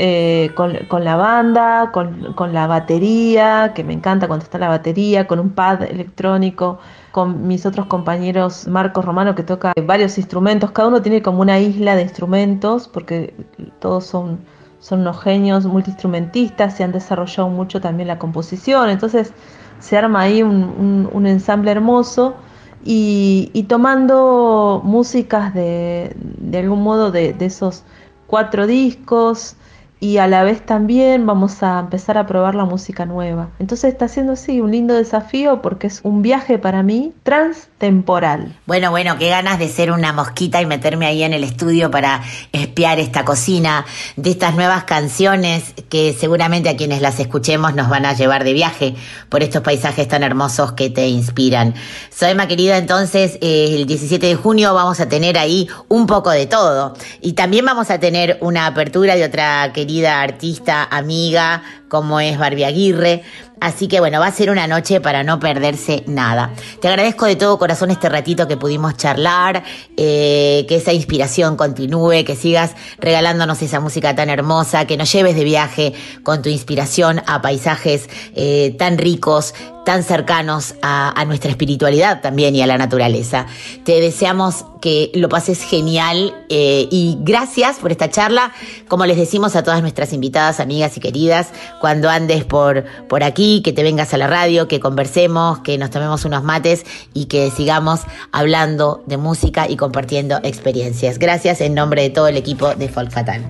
eh, 0.00 0.52
con, 0.54 1.02
la 1.02 1.16
banda, 1.16 1.90
con, 1.90 2.52
la 2.52 2.68
batería, 2.68 3.72
que 3.74 3.82
me 3.82 3.92
encanta 3.92 4.28
cuando 4.28 4.44
está 4.44 4.56
la 4.56 4.68
batería, 4.68 5.26
con 5.26 5.40
un 5.40 5.50
pad 5.50 5.82
electrónico, 5.82 6.78
con 7.10 7.48
mis 7.48 7.66
otros 7.66 7.86
compañeros, 7.86 8.68
Marcos 8.68 9.04
Romano, 9.04 9.34
que 9.34 9.42
toca 9.42 9.72
varios 9.84 10.16
instrumentos, 10.16 10.70
cada 10.70 10.86
uno 10.86 11.02
tiene 11.02 11.20
como 11.20 11.40
una 11.40 11.58
isla 11.58 11.96
de 11.96 12.02
instrumentos, 12.02 12.86
porque 12.86 13.34
todos 13.80 14.06
son, 14.06 14.38
son 14.78 15.00
unos 15.00 15.20
genios 15.20 15.66
multiinstrumentistas 15.66 16.78
y 16.78 16.84
han 16.84 16.92
desarrollado 16.92 17.48
mucho 17.48 17.80
también 17.80 18.06
la 18.06 18.20
composición, 18.20 18.90
entonces 18.90 19.32
se 19.80 19.96
arma 19.98 20.20
ahí 20.20 20.44
un, 20.44 21.26
ensamble 21.26 21.72
hermoso. 21.72 22.36
Y, 22.84 23.50
y 23.52 23.64
tomando 23.64 24.80
músicas 24.84 25.52
de, 25.52 26.14
de 26.16 26.58
algún 26.58 26.84
modo 26.84 27.10
de 27.10 27.34
esos 27.40 27.82
cuatro 28.28 28.68
discos 28.68 29.56
y 30.00 30.18
a 30.18 30.26
la 30.26 30.44
vez 30.44 30.64
también 30.64 31.26
vamos 31.26 31.62
a 31.62 31.80
empezar 31.80 32.18
a 32.18 32.26
probar 32.26 32.54
la 32.54 32.64
música 32.64 33.04
nueva. 33.04 33.48
Entonces 33.58 33.92
está 33.92 34.08
siendo 34.08 34.32
así 34.32 34.60
un 34.60 34.70
lindo 34.70 34.94
desafío 34.94 35.60
porque 35.60 35.88
es 35.88 36.00
un 36.04 36.22
viaje 36.22 36.58
para 36.58 36.82
mí 36.82 37.12
transtemporal. 37.22 38.56
Bueno, 38.66 38.90
bueno, 38.90 39.18
qué 39.18 39.28
ganas 39.28 39.58
de 39.58 39.68
ser 39.68 39.90
una 39.90 40.12
mosquita 40.12 40.62
y 40.62 40.66
meterme 40.66 41.06
ahí 41.06 41.22
en 41.22 41.32
el 41.32 41.42
estudio 41.42 41.90
para 41.90 42.22
espiar 42.52 43.00
esta 43.00 43.24
cocina 43.24 43.84
de 44.16 44.30
estas 44.30 44.54
nuevas 44.54 44.84
canciones 44.84 45.74
que 45.88 46.12
seguramente 46.12 46.68
a 46.68 46.76
quienes 46.76 47.00
las 47.00 47.18
escuchemos 47.18 47.74
nos 47.74 47.88
van 47.88 48.06
a 48.06 48.12
llevar 48.12 48.44
de 48.44 48.52
viaje 48.52 48.94
por 49.28 49.42
estos 49.42 49.62
paisajes 49.62 50.06
tan 50.06 50.22
hermosos 50.22 50.72
que 50.72 50.90
te 50.90 51.08
inspiran. 51.08 51.74
Soema 52.14 52.46
querida, 52.46 52.76
entonces 52.76 53.38
eh, 53.40 53.74
el 53.74 53.86
17 53.86 54.26
de 54.26 54.34
junio 54.36 54.74
vamos 54.74 55.00
a 55.00 55.08
tener 55.08 55.38
ahí 55.38 55.68
un 55.88 56.06
poco 56.06 56.30
de 56.30 56.46
todo 56.46 56.94
y 57.20 57.32
también 57.32 57.64
vamos 57.64 57.90
a 57.90 57.98
tener 57.98 58.38
una 58.40 58.66
apertura 58.66 59.16
de 59.16 59.24
otra 59.24 59.72
querida 59.88 60.20
artista, 60.20 60.86
amiga, 60.90 61.62
como 61.88 62.20
es 62.20 62.38
Barbie 62.38 62.64
Aguirre. 62.64 63.22
Así 63.60 63.88
que 63.88 63.98
bueno, 63.98 64.20
va 64.20 64.26
a 64.26 64.32
ser 64.32 64.50
una 64.50 64.66
noche 64.66 65.00
para 65.00 65.24
no 65.24 65.40
perderse 65.40 66.04
nada. 66.06 66.52
Te 66.80 66.88
agradezco 66.88 67.26
de 67.26 67.36
todo 67.36 67.58
corazón 67.58 67.90
este 67.90 68.08
ratito 68.08 68.46
que 68.46 68.56
pudimos 68.56 68.96
charlar, 68.96 69.64
eh, 69.96 70.64
que 70.68 70.76
esa 70.76 70.92
inspiración 70.92 71.56
continúe, 71.56 72.24
que 72.24 72.36
sigas 72.36 72.74
regalándonos 72.98 73.60
esa 73.62 73.80
música 73.80 74.14
tan 74.14 74.30
hermosa, 74.30 74.86
que 74.86 74.96
nos 74.96 75.12
lleves 75.12 75.34
de 75.34 75.44
viaje 75.44 75.92
con 76.22 76.42
tu 76.42 76.48
inspiración 76.48 77.20
a 77.26 77.42
paisajes 77.42 78.08
eh, 78.36 78.76
tan 78.78 78.96
ricos, 78.96 79.54
tan 79.88 80.02
cercanos 80.02 80.74
a, 80.82 81.24
nuestra 81.26 81.50
espiritualidad 81.50 82.20
también 82.20 82.54
y 82.54 82.60
a 82.60 82.66
la 82.66 82.76
naturaleza. 82.76 83.46
Te 83.84 84.02
deseamos 84.02 84.66
que 84.82 85.10
lo 85.14 85.30
pases 85.30 85.62
genial 85.62 86.34
eh, 86.50 86.86
y 86.90 87.16
gracias 87.20 87.78
por 87.78 87.90
esta 87.90 88.10
charla. 88.10 88.52
Como 88.86 89.06
les 89.06 89.16
decimos 89.16 89.56
a 89.56 89.62
todas 89.62 89.80
nuestras 89.80 90.12
invitadas, 90.12 90.60
amigas 90.60 90.94
y 90.98 91.00
queridas, 91.00 91.48
cuando 91.80 92.08
andes 92.10 92.44
por, 92.44 92.84
por 93.08 93.22
aquí, 93.22 93.62
que 93.62 93.72
te 93.72 93.82
vengas 93.82 94.14
a 94.14 94.18
la 94.18 94.26
radio, 94.26 94.68
que 94.68 94.80
conversemos, 94.80 95.60
que 95.60 95.78
nos 95.78 95.90
tomemos 95.90 96.24
unos 96.24 96.42
mates 96.42 96.84
y 97.14 97.26
que 97.26 97.50
sigamos 97.50 98.02
hablando 98.32 99.02
de 99.06 99.16
música 99.16 99.68
y 99.68 99.76
compartiendo 99.76 100.38
experiencias. 100.42 101.18
Gracias 101.18 101.60
en 101.60 101.74
nombre 101.74 102.02
de 102.02 102.10
todo 102.10 102.28
el 102.28 102.36
equipo 102.36 102.74
de 102.74 102.88
Folk 102.88 103.10
Fatal. 103.10 103.42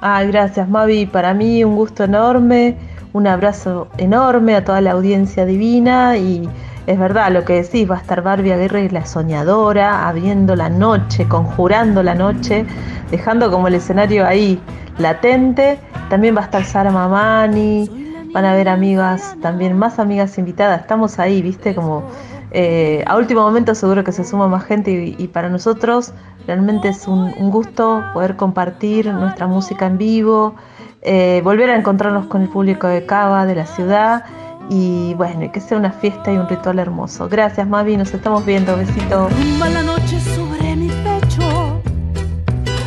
Ay, 0.00 0.28
gracias 0.28 0.68
Mavi, 0.68 1.06
para 1.06 1.32
mí 1.32 1.64
un 1.64 1.76
gusto 1.76 2.04
enorme, 2.04 2.76
un 3.14 3.26
abrazo 3.26 3.88
enorme 3.96 4.54
a 4.54 4.64
toda 4.64 4.82
la 4.82 4.92
audiencia 4.92 5.46
divina 5.46 6.18
y 6.18 6.46
es 6.86 6.98
verdad 6.98 7.32
lo 7.32 7.44
que 7.46 7.62
decís, 7.62 7.90
va 7.90 7.96
a 7.96 8.00
estar 8.00 8.22
Barbie 8.22 8.52
Aguirre 8.52 8.90
la 8.90 9.06
soñadora, 9.06 10.06
abriendo 10.06 10.54
la 10.54 10.68
noche, 10.68 11.26
conjurando 11.26 12.02
la 12.02 12.14
noche, 12.14 12.66
dejando 13.10 13.50
como 13.50 13.68
el 13.68 13.74
escenario 13.76 14.26
ahí 14.26 14.60
latente, 14.98 15.78
también 16.08 16.36
va 16.36 16.40
a 16.40 16.44
estar 16.44 16.64
Sara 16.64 16.90
Mamani, 16.90 17.88
van 18.32 18.44
a 18.44 18.52
haber 18.52 18.68
amigas, 18.68 19.36
también 19.40 19.78
más 19.78 19.98
amigas 19.98 20.38
invitadas, 20.38 20.80
estamos 20.80 21.18
ahí, 21.18 21.40
viste, 21.40 21.74
como 21.74 22.04
eh, 22.50 23.02
a 23.06 23.16
último 23.16 23.42
momento 23.42 23.74
seguro 23.74 24.04
que 24.04 24.12
se 24.12 24.24
suma 24.24 24.46
más 24.46 24.64
gente 24.64 25.14
y, 25.18 25.28
para 25.28 25.48
nosotros 25.48 26.12
realmente 26.46 26.88
es 26.88 27.08
un, 27.08 27.32
gusto 27.50 28.04
poder 28.12 28.36
compartir 28.36 29.12
nuestra 29.12 29.46
música 29.46 29.86
en 29.86 29.98
vivo, 29.98 30.54
eh, 31.02 31.40
volver 31.42 31.70
a 31.70 31.76
encontrarnos 31.76 32.26
con 32.26 32.42
el 32.42 32.48
público 32.48 32.86
de 32.86 33.06
Cava, 33.06 33.44
de 33.46 33.56
la 33.56 33.66
ciudad 33.66 34.24
y 34.68 35.14
bueno, 35.14 35.50
que 35.52 35.60
sea 35.60 35.78
una 35.78 35.90
fiesta 35.90 36.32
y 36.32 36.36
un 36.36 36.48
ritual 36.48 36.78
hermoso. 36.78 37.28
Gracias 37.28 37.66
Mavi, 37.68 37.96
nos 37.96 38.14
estamos 38.14 38.46
viendo, 38.46 38.76
besito. 38.76 39.28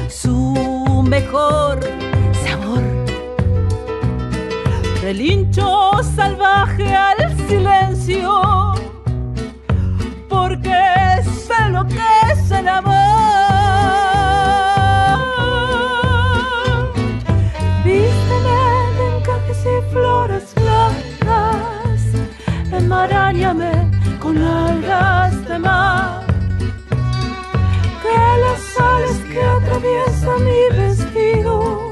Su 0.07 1.03
mejor 1.07 1.96
Relincho 5.07 6.03
salvaje 6.17 6.93
al 6.93 7.17
silencio, 7.47 8.73
porque 10.27 10.81
sé 11.23 11.69
lo 11.69 11.87
que 11.87 12.09
es 12.33 12.51
el 12.51 12.67
amor. 12.67 12.93
Vísteme 17.85 18.59
de 18.97 19.17
encajes 19.17 19.61
y 19.65 19.91
flores 19.93 20.53
blancas, 20.55 22.01
enmarañame 22.73 23.71
con 24.19 24.37
algas 24.37 25.47
de 25.47 25.57
mar. 25.57 26.25
Que 28.01 28.17
las 28.43 28.61
sales 28.75 29.17
que 29.31 29.41
atraviesan 29.41 30.43
mi 30.43 30.61
vestido 30.77 31.86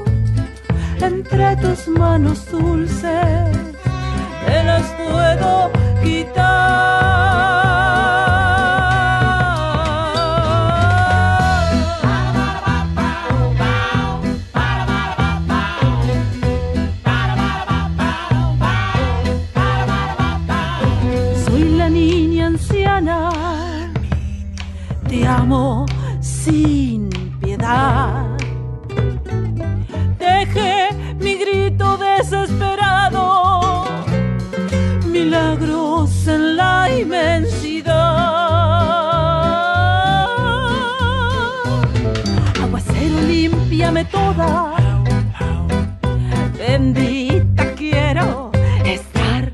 entre 1.04 1.56
tus 1.56 1.88
manos 1.88 2.50
dulces, 2.50 3.56
te 4.46 4.64
las 4.64 4.82
puedo 4.92 5.70
Soy 21.44 21.64
la 21.76 21.88
niña 21.88 22.46
anciana, 22.46 23.30
te 25.08 25.26
amo, 25.26 25.86
sí. 26.20 26.85
Toda. 44.10 44.76
Bendita 46.58 47.74
quiero 47.74 48.50
estar. 48.84 49.52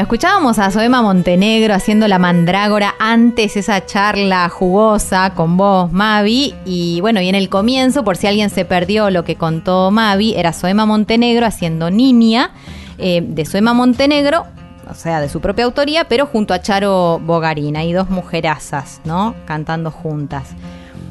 Escuchábamos 0.00 0.60
a 0.60 0.70
Soema 0.70 1.02
Montenegro 1.02 1.74
haciendo 1.74 2.06
la 2.06 2.20
mandrágora 2.20 2.94
antes 3.00 3.56
esa 3.56 3.84
charla 3.84 4.48
jugosa 4.48 5.34
con 5.34 5.56
vos, 5.56 5.90
Mavi. 5.90 6.54
Y 6.64 7.00
bueno, 7.00 7.20
y 7.20 7.28
en 7.28 7.34
el 7.34 7.48
comienzo, 7.48 8.04
por 8.04 8.16
si 8.16 8.28
alguien 8.28 8.48
se 8.48 8.64
perdió 8.64 9.10
lo 9.10 9.24
que 9.24 9.34
contó 9.34 9.90
Mavi, 9.90 10.34
era 10.36 10.52
Soema 10.52 10.86
Montenegro 10.86 11.46
haciendo 11.46 11.90
Niña 11.90 12.52
eh, 12.98 13.22
de 13.26 13.44
Soema 13.44 13.72
Montenegro, 13.74 14.46
o 14.88 14.94
sea, 14.94 15.20
de 15.20 15.28
su 15.28 15.40
propia 15.40 15.64
autoría, 15.64 16.04
pero 16.04 16.26
junto 16.26 16.54
a 16.54 16.62
Charo 16.62 17.18
Bogarina 17.18 17.82
y 17.82 17.92
dos 17.92 18.08
mujerazas, 18.08 19.00
¿no? 19.04 19.34
Cantando 19.46 19.90
juntas. 19.90 20.54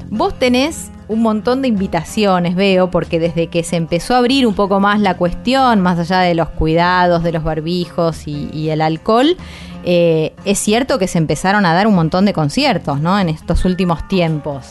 Vos 0.10 0.38
tenés 0.40 0.90
un 1.08 1.22
montón 1.22 1.62
de 1.62 1.68
invitaciones, 1.68 2.56
veo, 2.56 2.90
porque 2.92 3.20
desde 3.20 3.48
que 3.48 3.64
se 3.64 3.76
empezó 3.76 4.16
a 4.16 4.18
abrir 4.18 4.46
un 4.46 4.54
poco 4.54 4.80
más 4.80 5.00
la 5.00 5.18
cuestión, 5.18 5.82
más 5.82 6.00
allá 6.00 6.20
de 6.20 6.36
los 6.36 6.50
cuidados, 6.50 7.24
de 7.24 7.32
los 7.32 7.44
barbijos 7.44 8.28
y, 8.28 8.70
el 8.70 8.82
alcohol, 8.82 9.38
eh, 9.84 10.34
es 10.46 10.60
cierto 10.60 11.00
que 11.00 11.08
se 11.08 11.18
empezaron 11.18 11.66
a 11.66 11.74
dar 11.74 11.88
un 11.88 11.96
montón 11.96 12.26
de 12.26 12.34
conciertos, 12.34 13.00
¿no? 13.00 13.20
En 13.20 13.30
estos 13.30 13.66
últimos 13.66 14.08
tiempos. 14.08 14.68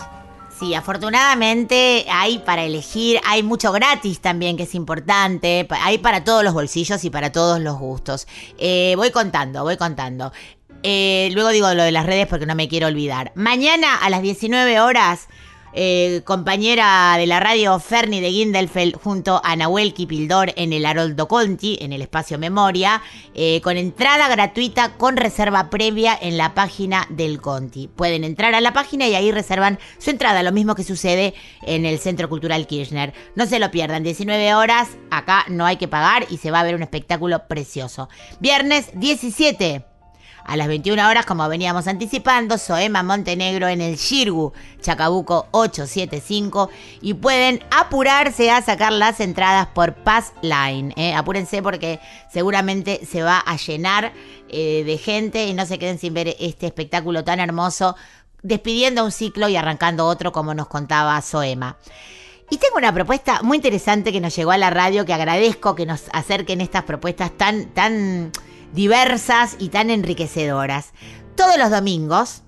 Sí, 0.59 0.74
afortunadamente 0.74 2.07
hay 2.11 2.39
para 2.39 2.64
elegir, 2.64 3.20
hay 3.26 3.43
mucho 3.43 3.72
gratis 3.72 4.20
también 4.20 4.57
que 4.57 4.62
es 4.62 4.74
importante, 4.74 5.68
hay 5.82 5.99
para 5.99 6.24
todos 6.24 6.43
los 6.43 6.55
bolsillos 6.55 7.05
y 7.05 7.11
para 7.11 7.30
todos 7.30 7.61
los 7.61 7.78
gustos. 7.78 8.26
Eh, 8.57 8.95
voy 8.97 9.11
contando, 9.11 9.64
voy 9.64 9.76
contando. 9.76 10.32
Eh, 10.83 11.31
luego 11.33 11.51
digo 11.51 11.72
lo 11.74 11.83
de 11.83 11.93
las 11.93 12.07
redes 12.07 12.27
porque 12.27 12.47
no 12.47 12.55
me 12.55 12.68
quiero 12.68 12.87
olvidar. 12.87 13.33
Mañana 13.35 13.97
a 13.97 14.11
las 14.11 14.22
19 14.22 14.81
horas, 14.81 15.29
eh, 15.79 16.22
compañera 16.24 17.16
de 17.18 17.27
la 17.27 17.39
radio 17.39 17.79
Ferni 17.79 18.22
de 18.22 18.31
Gindelfeld 18.31 18.97
junto 18.97 19.43
a 19.45 19.55
Nahuel 19.57 19.93
Kipildor 19.93 20.55
en 20.57 20.72
el 20.72 20.87
Haroldo 20.87 21.29
Conti, 21.29 21.77
en 21.83 21.93
el 21.93 22.01
espacio 22.01 22.39
Memoria, 22.39 23.03
eh, 23.35 23.61
con 23.61 23.77
entrada 23.77 24.27
gratuita 24.29 24.95
con 24.97 25.18
reserva 25.18 25.68
previa 25.68 26.18
en 26.18 26.39
la 26.39 26.55
página 26.55 27.07
del 27.11 27.43
Conti. 27.43 27.89
Pueden 27.89 28.24
entrar 28.24 28.55
a 28.55 28.62
la 28.62 28.72
página 28.72 29.07
y 29.07 29.16
ahí 29.16 29.31
reservan 29.31 29.79
su 29.99 30.09
entrada, 30.09 30.43
lo 30.43 30.51
mismo 30.51 30.74
que 30.74 30.83
sucede 30.83 31.35
en 31.66 31.85
el 31.85 31.99
Centro 31.99 32.31
Cultural 32.31 32.66
Kirchner. 32.66 33.12
No 33.35 33.45
se 33.45 33.59
lo 33.59 33.70
pierdan, 33.70 34.03
19 34.03 34.55
horas, 34.55 34.89
acá 35.11 35.45
no 35.51 35.66
hay 35.66 35.77
que 35.77 35.89
pagar 35.89 36.24
y 36.31 36.39
se 36.39 36.51
va 36.51 36.61
a 36.61 36.64
ver 36.64 36.74
un 36.74 36.85
espectáculo 36.85 37.49
precioso. 37.49 38.09
Viernes 38.41 38.89
17. 38.95 39.96
A 40.47 40.57
las 40.57 40.69
21 40.69 41.09
horas, 41.09 41.27
como 41.27 41.49
veníamos 41.49 41.89
anticipando, 41.89 42.57
Soema 42.57 43.03
Montenegro 43.03 43.67
en 43.67 43.81
el 43.81 43.97
Shirgu, 43.97 44.53
Chacabuco 44.81 45.49
875. 45.51 46.71
Y 47.03 47.15
pueden 47.15 47.65
apurarse 47.73 48.53
a 48.53 48.63
sacar 48.63 48.93
las 48.93 49.19
entradas 49.19 49.67
por 49.67 49.95
Pass 49.95 50.33
Line. 50.43 50.95
¿eh? 50.97 51.15
Apúrense 51.15 51.63
porque 51.63 51.99
seguramente 52.33 53.05
se 53.05 53.25
va 53.25 53.41
a 53.41 53.57
llenar 53.57 54.13
eh, 54.49 54.85
de 54.87 54.99
gente 54.99 55.47
y 55.47 55.53
no 55.53 55.67
se 55.67 55.81
queden 55.81 55.99
sin 55.99 56.15
ver 56.15 56.37
este 56.39 56.67
espectáculo 56.67 57.25
tan 57.25 57.41
hermoso, 57.41 57.97
despidiendo 58.43 59.05
un 59.05 59.11
ciclo 59.11 59.49
y 59.49 59.57
arrancando 59.57 60.07
otro, 60.07 60.31
como 60.31 60.55
nos 60.55 60.69
contaba 60.69 61.21
Soema. 61.23 61.77
Y 62.51 62.59
tengo 62.59 62.77
una 62.77 62.95
propuesta 62.95 63.43
muy 63.43 63.57
interesante 63.57 64.13
que 64.13 64.21
nos 64.21 64.37
llegó 64.37 64.53
a 64.53 64.59
la 64.59 64.71
radio, 64.71 65.05
que 65.05 65.13
agradezco 65.13 65.75
que 65.75 65.87
nos 65.87 66.05
acerquen 66.13 66.61
estas 66.61 66.85
propuestas 66.85 67.33
tan, 67.37 67.67
tan 67.75 68.31
diversas 68.77 69.57
y 69.59 69.70
tan 69.70 69.91
enriquecedoras. 69.91 70.93
Todos 71.35 71.59
los 71.59 71.70
domingos, 71.70 72.43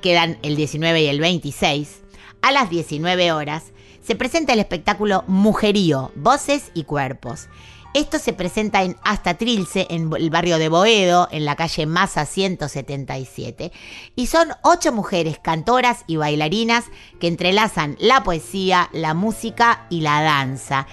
quedan 0.00 0.38
el 0.42 0.56
19 0.56 1.02
y 1.02 1.06
el 1.06 1.20
26, 1.20 2.00
a 2.40 2.50
las 2.50 2.70
19 2.70 3.30
horas, 3.32 3.72
se 4.02 4.16
presenta 4.16 4.54
el 4.54 4.58
espectáculo 4.58 5.22
Mujerío, 5.28 6.10
Voces 6.16 6.72
y 6.74 6.84
Cuerpos. 6.84 7.48
Esto 7.94 8.18
se 8.18 8.32
presenta 8.32 8.82
en 8.82 8.96
Hasta 9.04 9.34
Trilce, 9.34 9.86
en 9.90 10.10
el 10.16 10.30
barrio 10.30 10.56
de 10.56 10.70
Boedo, 10.70 11.28
en 11.30 11.44
la 11.44 11.56
calle 11.56 11.84
Masa 11.84 12.24
177. 12.24 13.70
Y 14.16 14.28
son 14.28 14.48
ocho 14.62 14.90
mujeres 14.92 15.38
cantoras 15.38 16.04
y 16.06 16.16
bailarinas 16.16 16.86
que 17.20 17.28
entrelazan 17.28 17.98
la 18.00 18.24
poesía, 18.24 18.88
la 18.92 19.12
música 19.12 19.86
y 19.90 20.00
la 20.00 20.22
danza. 20.22 20.86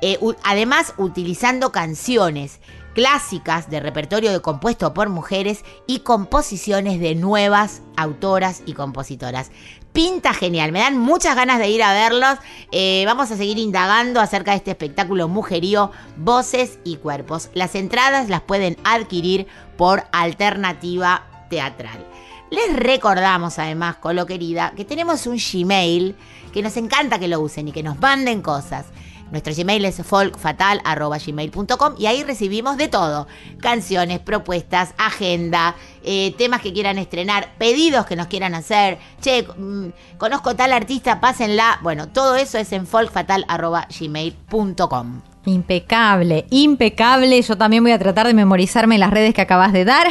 Eh, 0.00 0.18
además, 0.44 0.94
utilizando 0.96 1.72
canciones 1.72 2.60
clásicas 2.96 3.68
de 3.68 3.78
repertorio 3.78 4.32
de 4.32 4.40
compuesto 4.40 4.94
por 4.94 5.10
mujeres 5.10 5.66
y 5.86 5.98
composiciones 5.98 6.98
de 6.98 7.14
nuevas 7.14 7.82
autoras 7.94 8.62
y 8.64 8.72
compositoras. 8.72 9.50
Pinta 9.92 10.32
genial, 10.32 10.72
me 10.72 10.78
dan 10.78 10.96
muchas 10.96 11.36
ganas 11.36 11.58
de 11.58 11.68
ir 11.68 11.82
a 11.82 11.92
verlos. 11.92 12.38
Eh, 12.72 13.02
vamos 13.04 13.30
a 13.30 13.36
seguir 13.36 13.58
indagando 13.58 14.18
acerca 14.18 14.52
de 14.52 14.56
este 14.56 14.70
espectáculo 14.70 15.28
mujerío, 15.28 15.90
voces 16.16 16.78
y 16.84 16.96
cuerpos. 16.96 17.50
Las 17.52 17.74
entradas 17.74 18.30
las 18.30 18.40
pueden 18.40 18.78
adquirir 18.82 19.46
por 19.76 20.04
alternativa 20.10 21.26
teatral. 21.50 22.02
Les 22.50 22.74
recordamos 22.74 23.58
además, 23.58 23.96
Colo 23.96 24.24
querida, 24.24 24.72
que 24.74 24.86
tenemos 24.86 25.26
un 25.26 25.36
Gmail 25.36 26.16
que 26.50 26.62
nos 26.62 26.78
encanta 26.78 27.18
que 27.18 27.28
lo 27.28 27.40
usen 27.40 27.68
y 27.68 27.72
que 27.72 27.82
nos 27.82 28.00
manden 28.00 28.40
cosas. 28.40 28.86
Nuestro 29.30 29.54
Gmail 29.54 29.84
es 29.84 30.02
folkfatal.gmail.com 30.02 31.94
y 31.98 32.06
ahí 32.06 32.22
recibimos 32.22 32.76
de 32.76 32.86
todo. 32.88 33.26
Canciones, 33.60 34.20
propuestas, 34.20 34.94
agenda, 34.98 35.74
eh, 36.04 36.34
temas 36.38 36.60
que 36.60 36.72
quieran 36.72 36.98
estrenar, 36.98 37.54
pedidos 37.58 38.06
que 38.06 38.14
nos 38.16 38.28
quieran 38.28 38.54
hacer. 38.54 38.98
Che, 39.20 39.42
mm, 39.42 39.88
conozco 40.18 40.56
tal 40.56 40.72
artista, 40.72 41.20
pásenla. 41.20 41.80
Bueno, 41.82 42.08
todo 42.08 42.36
eso 42.36 42.58
es 42.58 42.72
en 42.72 42.86
folkfatal.gmail.com. 42.86 45.22
Impecable, 45.46 46.46
impecable. 46.50 47.42
Yo 47.42 47.56
también 47.56 47.82
voy 47.82 47.92
a 47.92 47.98
tratar 47.98 48.26
de 48.26 48.34
memorizarme 48.34 48.98
las 48.98 49.10
redes 49.10 49.34
que 49.34 49.42
acabas 49.42 49.72
de 49.72 49.84
dar. 49.84 50.06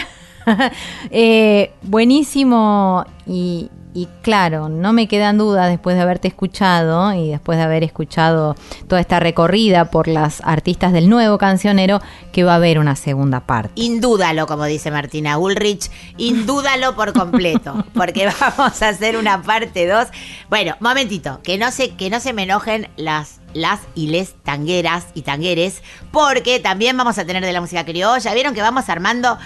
Eh, 1.12 1.72
buenísimo 1.84 3.06
y, 3.26 3.70
y 3.96 4.10
claro, 4.22 4.68
no 4.68 4.92
me 4.92 5.08
quedan 5.08 5.38
dudas 5.38 5.70
después 5.70 5.96
de 5.96 6.02
haberte 6.02 6.28
escuchado 6.28 7.14
y 7.14 7.30
después 7.30 7.58
de 7.58 7.64
haber 7.64 7.82
escuchado 7.82 8.58
toda 8.90 9.00
esta 9.00 9.22
recorrida 9.22 9.90
por 9.90 10.10
las 10.10 10.42
artistas 10.42 10.92
del 10.92 11.10
nuevo 11.10 11.38
cancionero 11.38 12.02
que 12.34 12.44
va 12.44 12.52
a 12.52 12.56
haber 12.56 12.78
una 12.78 12.98
segunda 12.98 13.40
parte. 13.40 13.72
Indúdalo, 13.76 14.48
como 14.48 14.66
dice 14.66 14.92
Martina 14.92 15.38
Ulrich, 15.38 15.90
indúdalo 16.18 16.94
por 16.94 17.14
completo, 17.14 17.86
porque 17.94 18.30
vamos 18.38 18.82
a 18.82 18.90
hacer 18.90 19.16
una 19.16 19.42
parte 19.42 19.88
2. 19.88 20.08
Bueno, 20.50 20.76
momentito, 20.82 21.40
que 21.42 21.58
no 21.58 21.72
se, 21.72 21.96
que 21.96 22.10
no 22.10 22.20
se 22.20 22.34
me 22.34 22.44
enojen 22.44 22.90
las, 22.98 23.40
las 23.54 23.80
y 23.96 24.08
les 24.08 24.34
tangueras 24.44 25.08
y 25.14 25.22
tangueres, 25.22 25.82
porque 26.12 26.60
también 26.60 26.98
vamos 26.98 27.18
a 27.18 27.26
tener 27.26 27.46
de 27.46 27.54
la 27.54 27.62
música 27.62 27.86
criolla. 27.86 28.34
Vieron 28.34 28.54
que 28.54 28.62
vamos 28.62 28.90
armando. 28.90 29.38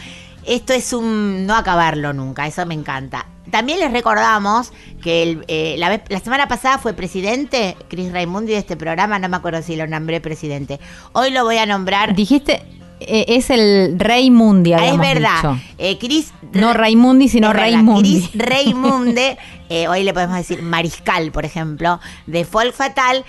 Esto 0.46 0.74
es 0.74 0.94
un 0.94 1.46
no 1.46 1.56
acabarlo 1.56 2.14
nunca, 2.14 2.48
eso 2.48 2.66
me 2.66 2.74
encanta. 2.74 3.26
También 3.52 3.80
les 3.80 3.92
recordamos 3.92 4.72
que 5.02 5.24
el, 5.24 5.44
eh, 5.48 5.76
la, 5.78 5.90
vez- 5.90 6.02
la 6.10 6.20
semana 6.20 6.48
pasada 6.48 6.78
fue 6.78 6.94
presidente 6.94 7.76
Chris 7.90 8.12
Raimundi 8.12 8.52
de 8.54 8.60
este 8.60 8.78
programa, 8.78 9.18
no 9.20 9.28
me 9.30 9.38
acuerdo 9.38 9.62
si 9.64 9.76
lo 9.76 9.88
nombré 9.88 10.22
presidente. 10.22 10.80
Hoy 11.14 11.32
lo 11.32 11.44
voy 11.44 11.58
a 11.58 11.66
nombrar. 11.66 12.14
Dijiste, 12.16 12.62
eh, 13.00 13.26
es 13.30 13.50
el 13.50 13.96
Rey 13.98 14.30
Mundi, 14.30 14.74
Ah, 14.74 14.78
es 14.78 14.82
habíamos 14.92 15.08
verdad. 15.08 15.56
Eh, 15.78 15.98
Chris 16.00 16.32
No 16.54 16.74
Raimundi, 16.74 17.28
sino 17.30 17.50
es 17.50 17.56
Raimundi. 17.56 18.28
Chris 18.30 18.42
Raimunde, 18.48 19.38
eh, 19.70 19.88
hoy 19.88 20.04
le 20.04 20.14
podemos 20.14 20.38
decir 20.38 20.62
Mariscal, 20.62 21.32
por 21.32 21.44
ejemplo, 21.46 22.00
de 22.28 22.46
Folk 22.46 22.74
Fatal. 22.74 23.26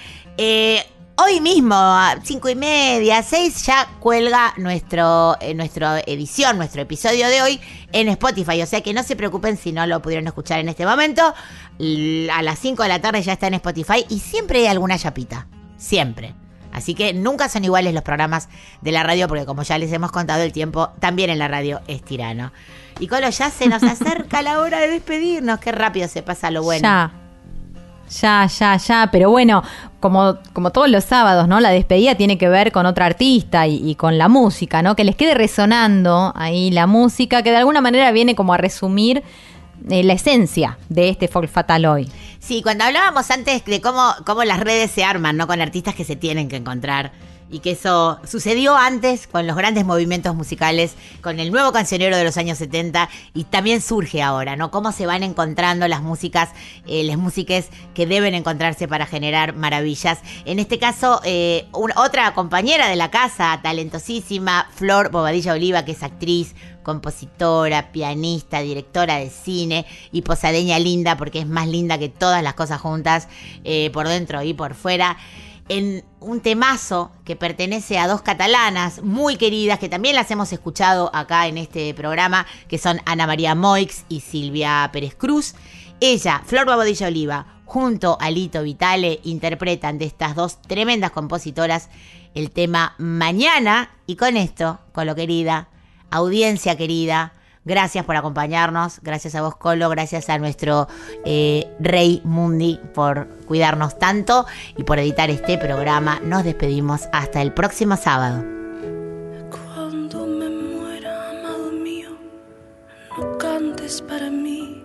Hoy 1.22 1.38
mismo, 1.42 1.74
a 1.74 2.16
cinco 2.22 2.48
y 2.48 2.54
media, 2.54 3.22
seis, 3.22 3.66
ya 3.66 3.86
cuelga 3.98 4.54
nuestro, 4.56 5.36
eh, 5.42 5.52
nuestra 5.52 6.00
edición, 6.00 6.56
nuestro 6.56 6.80
episodio 6.80 7.28
de 7.28 7.42
hoy 7.42 7.60
en 7.92 8.08
Spotify. 8.08 8.62
O 8.62 8.66
sea 8.66 8.80
que 8.80 8.94
no 8.94 9.02
se 9.02 9.16
preocupen 9.16 9.58
si 9.58 9.70
no 9.70 9.86
lo 9.86 10.00
pudieron 10.00 10.26
escuchar 10.28 10.60
en 10.60 10.70
este 10.70 10.86
momento. 10.86 11.22
A 11.22 12.42
las 12.42 12.58
5 12.60 12.84
de 12.84 12.88
la 12.88 13.02
tarde 13.02 13.20
ya 13.20 13.34
está 13.34 13.48
en 13.48 13.54
Spotify 13.54 14.06
y 14.08 14.20
siempre 14.20 14.60
hay 14.60 14.68
alguna 14.68 14.98
chapita. 14.98 15.46
Siempre. 15.76 16.34
Así 16.72 16.94
que 16.94 17.12
nunca 17.12 17.50
son 17.50 17.64
iguales 17.64 17.92
los 17.92 18.02
programas 18.02 18.48
de 18.80 18.90
la 18.90 19.02
radio, 19.02 19.28
porque 19.28 19.44
como 19.44 19.62
ya 19.62 19.76
les 19.76 19.92
hemos 19.92 20.12
contado, 20.12 20.42
el 20.42 20.52
tiempo 20.52 20.88
también 21.00 21.28
en 21.28 21.38
la 21.38 21.48
radio 21.48 21.82
es 21.86 22.02
tirano. 22.02 22.50
Y 22.98 23.08
Colo, 23.08 23.28
ya 23.28 23.50
se 23.50 23.68
nos 23.68 23.82
acerca 23.82 24.40
la 24.40 24.58
hora 24.60 24.80
de 24.80 24.88
despedirnos. 24.88 25.60
Qué 25.60 25.70
rápido 25.70 26.08
se 26.08 26.22
pasa 26.22 26.50
lo 26.50 26.62
bueno. 26.62 26.84
Ya. 26.84 27.12
Ya, 28.10 28.46
ya, 28.46 28.76
ya, 28.76 29.08
pero 29.12 29.30
bueno, 29.30 29.62
como, 30.00 30.38
como 30.52 30.70
todos 30.70 30.90
los 30.90 31.04
sábados, 31.04 31.46
¿no? 31.46 31.60
La 31.60 31.70
despedida 31.70 32.16
tiene 32.16 32.38
que 32.38 32.48
ver 32.48 32.72
con 32.72 32.86
otra 32.86 33.06
artista 33.06 33.66
y, 33.66 33.76
y 33.88 33.94
con 33.94 34.18
la 34.18 34.28
música, 34.28 34.82
¿no? 34.82 34.96
Que 34.96 35.04
les 35.04 35.14
quede 35.14 35.34
resonando 35.34 36.32
ahí 36.34 36.70
la 36.70 36.86
música, 36.86 37.42
que 37.42 37.50
de 37.50 37.58
alguna 37.58 37.80
manera 37.80 38.10
viene 38.10 38.34
como 38.34 38.52
a 38.52 38.56
resumir 38.56 39.22
eh, 39.88 40.02
la 40.02 40.12
esencia 40.12 40.78
de 40.88 41.08
este 41.08 41.28
folk 41.28 41.48
fatal 41.48 41.86
hoy. 41.86 42.10
Sí, 42.38 42.62
cuando 42.62 42.84
hablábamos 42.84 43.30
antes 43.30 43.64
de 43.64 43.80
cómo, 43.80 44.12
cómo 44.26 44.44
las 44.44 44.60
redes 44.60 44.90
se 44.90 45.04
arman, 45.04 45.36
¿no? 45.36 45.46
Con 45.46 45.60
artistas 45.60 45.94
que 45.94 46.04
se 46.04 46.16
tienen 46.16 46.48
que 46.48 46.56
encontrar. 46.56 47.12
Y 47.50 47.60
que 47.60 47.72
eso 47.72 48.20
sucedió 48.24 48.76
antes 48.76 49.26
con 49.26 49.46
los 49.46 49.56
grandes 49.56 49.84
movimientos 49.84 50.34
musicales, 50.34 50.94
con 51.20 51.40
el 51.40 51.50
nuevo 51.50 51.72
cancionero 51.72 52.16
de 52.16 52.24
los 52.24 52.36
años 52.36 52.58
70 52.58 53.08
y 53.34 53.44
también 53.44 53.80
surge 53.80 54.22
ahora, 54.22 54.56
¿no? 54.56 54.70
Cómo 54.70 54.92
se 54.92 55.06
van 55.06 55.22
encontrando 55.22 55.88
las 55.88 56.02
músicas, 56.02 56.50
eh, 56.86 57.02
las 57.04 57.18
músicas 57.18 57.68
que 57.94 58.06
deben 58.06 58.34
encontrarse 58.34 58.86
para 58.86 59.06
generar 59.06 59.54
maravillas. 59.54 60.18
En 60.44 60.58
este 60.58 60.78
caso, 60.78 61.20
eh, 61.24 61.66
otra 61.72 62.34
compañera 62.34 62.88
de 62.88 62.96
la 62.96 63.10
casa, 63.10 63.58
talentosísima, 63.62 64.68
Flor 64.74 65.10
Bobadilla 65.10 65.54
Oliva, 65.54 65.84
que 65.84 65.92
es 65.92 66.02
actriz, 66.02 66.54
compositora, 66.82 67.92
pianista, 67.92 68.60
directora 68.60 69.16
de 69.16 69.30
cine 69.30 69.86
y 70.12 70.22
posadeña 70.22 70.78
linda, 70.78 71.16
porque 71.16 71.40
es 71.40 71.46
más 71.46 71.68
linda 71.68 71.98
que 71.98 72.08
todas 72.08 72.42
las 72.42 72.54
cosas 72.54 72.80
juntas, 72.80 73.28
eh, 73.64 73.90
por 73.92 74.08
dentro 74.08 74.42
y 74.42 74.54
por 74.54 74.74
fuera. 74.74 75.16
En 75.72 76.04
un 76.18 76.40
temazo 76.40 77.12
que 77.24 77.36
pertenece 77.36 77.96
a 77.96 78.08
dos 78.08 78.22
catalanas 78.22 79.04
muy 79.04 79.36
queridas, 79.36 79.78
que 79.78 79.88
también 79.88 80.16
las 80.16 80.28
hemos 80.32 80.52
escuchado 80.52 81.12
acá 81.14 81.46
en 81.46 81.58
este 81.58 81.94
programa, 81.94 82.44
que 82.66 82.76
son 82.76 83.00
Ana 83.06 83.28
María 83.28 83.54
Moix 83.54 84.04
y 84.08 84.18
Silvia 84.18 84.90
Pérez 84.92 85.14
Cruz. 85.14 85.54
Ella, 86.00 86.42
Flor 86.44 86.66
Babodilla 86.66 87.06
Oliva, 87.06 87.62
junto 87.66 88.18
a 88.20 88.32
Lito 88.32 88.64
Vitale, 88.64 89.20
interpretan 89.22 89.96
de 89.98 90.06
estas 90.06 90.34
dos 90.34 90.60
tremendas 90.60 91.12
compositoras 91.12 91.88
el 92.34 92.50
tema 92.50 92.96
Mañana. 92.98 93.92
Y 94.08 94.16
con 94.16 94.36
esto, 94.36 94.80
con 94.90 95.06
lo 95.06 95.14
querida, 95.14 95.68
audiencia 96.10 96.76
querida, 96.76 97.32
gracias 97.64 98.04
por 98.04 98.16
acompañarnos, 98.16 99.00
gracias 99.02 99.34
a 99.34 99.42
vos 99.42 99.56
Colo, 99.56 99.88
gracias 99.88 100.28
a 100.30 100.38
nuestro 100.38 100.88
eh, 101.24 101.70
Rey 101.78 102.20
Mundi 102.24 102.80
por 102.94 103.28
cuidarnos 103.46 103.98
tanto 103.98 104.46
y 104.76 104.84
por 104.84 104.98
editar 104.98 105.30
este 105.30 105.58
programa. 105.58 106.20
Nos 106.24 106.44
despedimos 106.44 107.08
hasta 107.12 107.42
el 107.42 107.52
próximo 107.52 107.96
sábado. 107.96 108.44
Cuando 109.50 110.26
me 110.26 110.48
muera, 110.48 111.30
amado 111.30 111.70
mío, 111.72 112.10
no 113.18 113.38
cantes 113.38 114.02
para 114.02 114.30
mí 114.30 114.84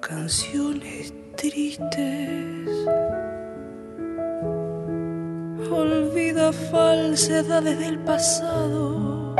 canciones 0.00 1.12
tristes. 1.36 2.68
Olvida 5.70 6.52
falsedades 6.52 7.78
del 7.78 7.98
pasado. 8.00 9.34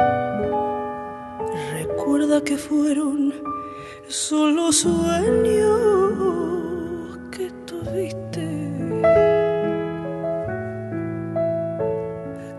Recuerda 2.04 2.42
que 2.42 2.58
fueron 2.58 3.32
solo 4.08 4.72
sueños 4.72 5.70
que 7.30 7.48
tuviste. 7.64 8.48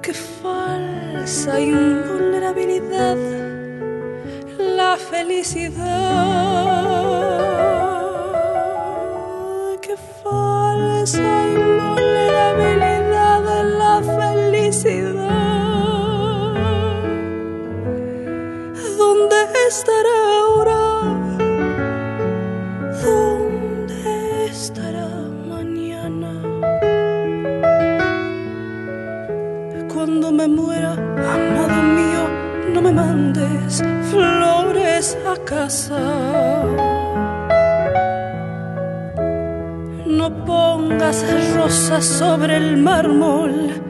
Qué 0.02 0.14
falsa 0.14 1.60
invulnerabilidad 1.60 3.18
la 4.78 4.96
felicidad. 4.96 5.84
Qué 9.82 9.98
falsa 10.24 11.50
invulnerabilidad 11.50 13.44
la 13.78 14.02
felicidad. 14.02 15.13
Estará 19.68 20.18
ahora? 20.40 20.82
¿Dónde 23.04 24.46
estará 24.46 25.08
mañana? 25.48 26.32
Cuando 29.94 30.32
me 30.32 30.48
muera, 30.48 30.94
amado 30.94 31.82
mío, 32.00 32.24
no 32.74 32.82
me 32.82 32.92
mandes 32.92 33.82
flores 34.12 35.18
a 35.26 35.36
casa. 35.44 36.02
No 40.06 40.46
pongas 40.46 41.26
rosas 41.56 42.06
sobre 42.06 42.58
el 42.58 42.78
mármol 42.78 43.82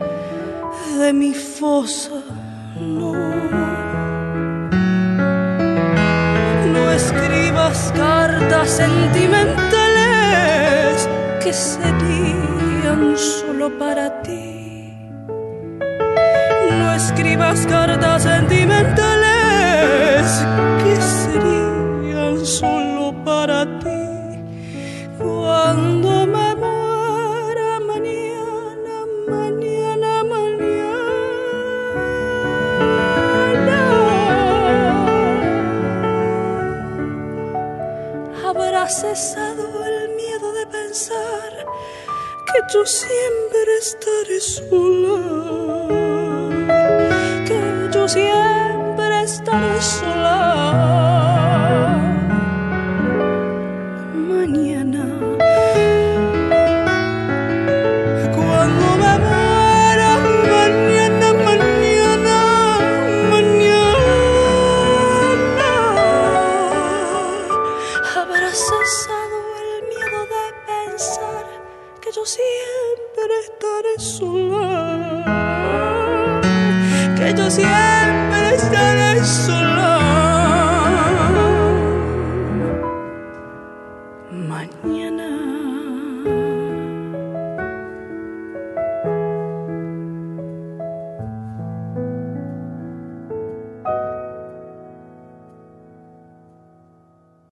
de 1.00 1.14
mi 1.14 1.34
fosa, 1.34 2.13
escribas 7.74 7.92
cartas 7.98 8.70
sentimentales 8.70 11.10
que 11.42 11.52
serían 11.52 13.18
solo 13.18 13.76
para 13.80 14.22
ti. 14.22 14.96
No 16.70 16.94
escribas 16.94 17.66
cartas 17.66 18.22
sentimentales 18.24 20.46
que 20.84 20.96
serían 21.02 21.63
yo 42.74 42.86
siempre 42.88 43.78
estaré 43.80 44.40
sola. 44.42 45.20
Que 47.46 47.90
yo 47.94 48.08
siempre 48.08 48.63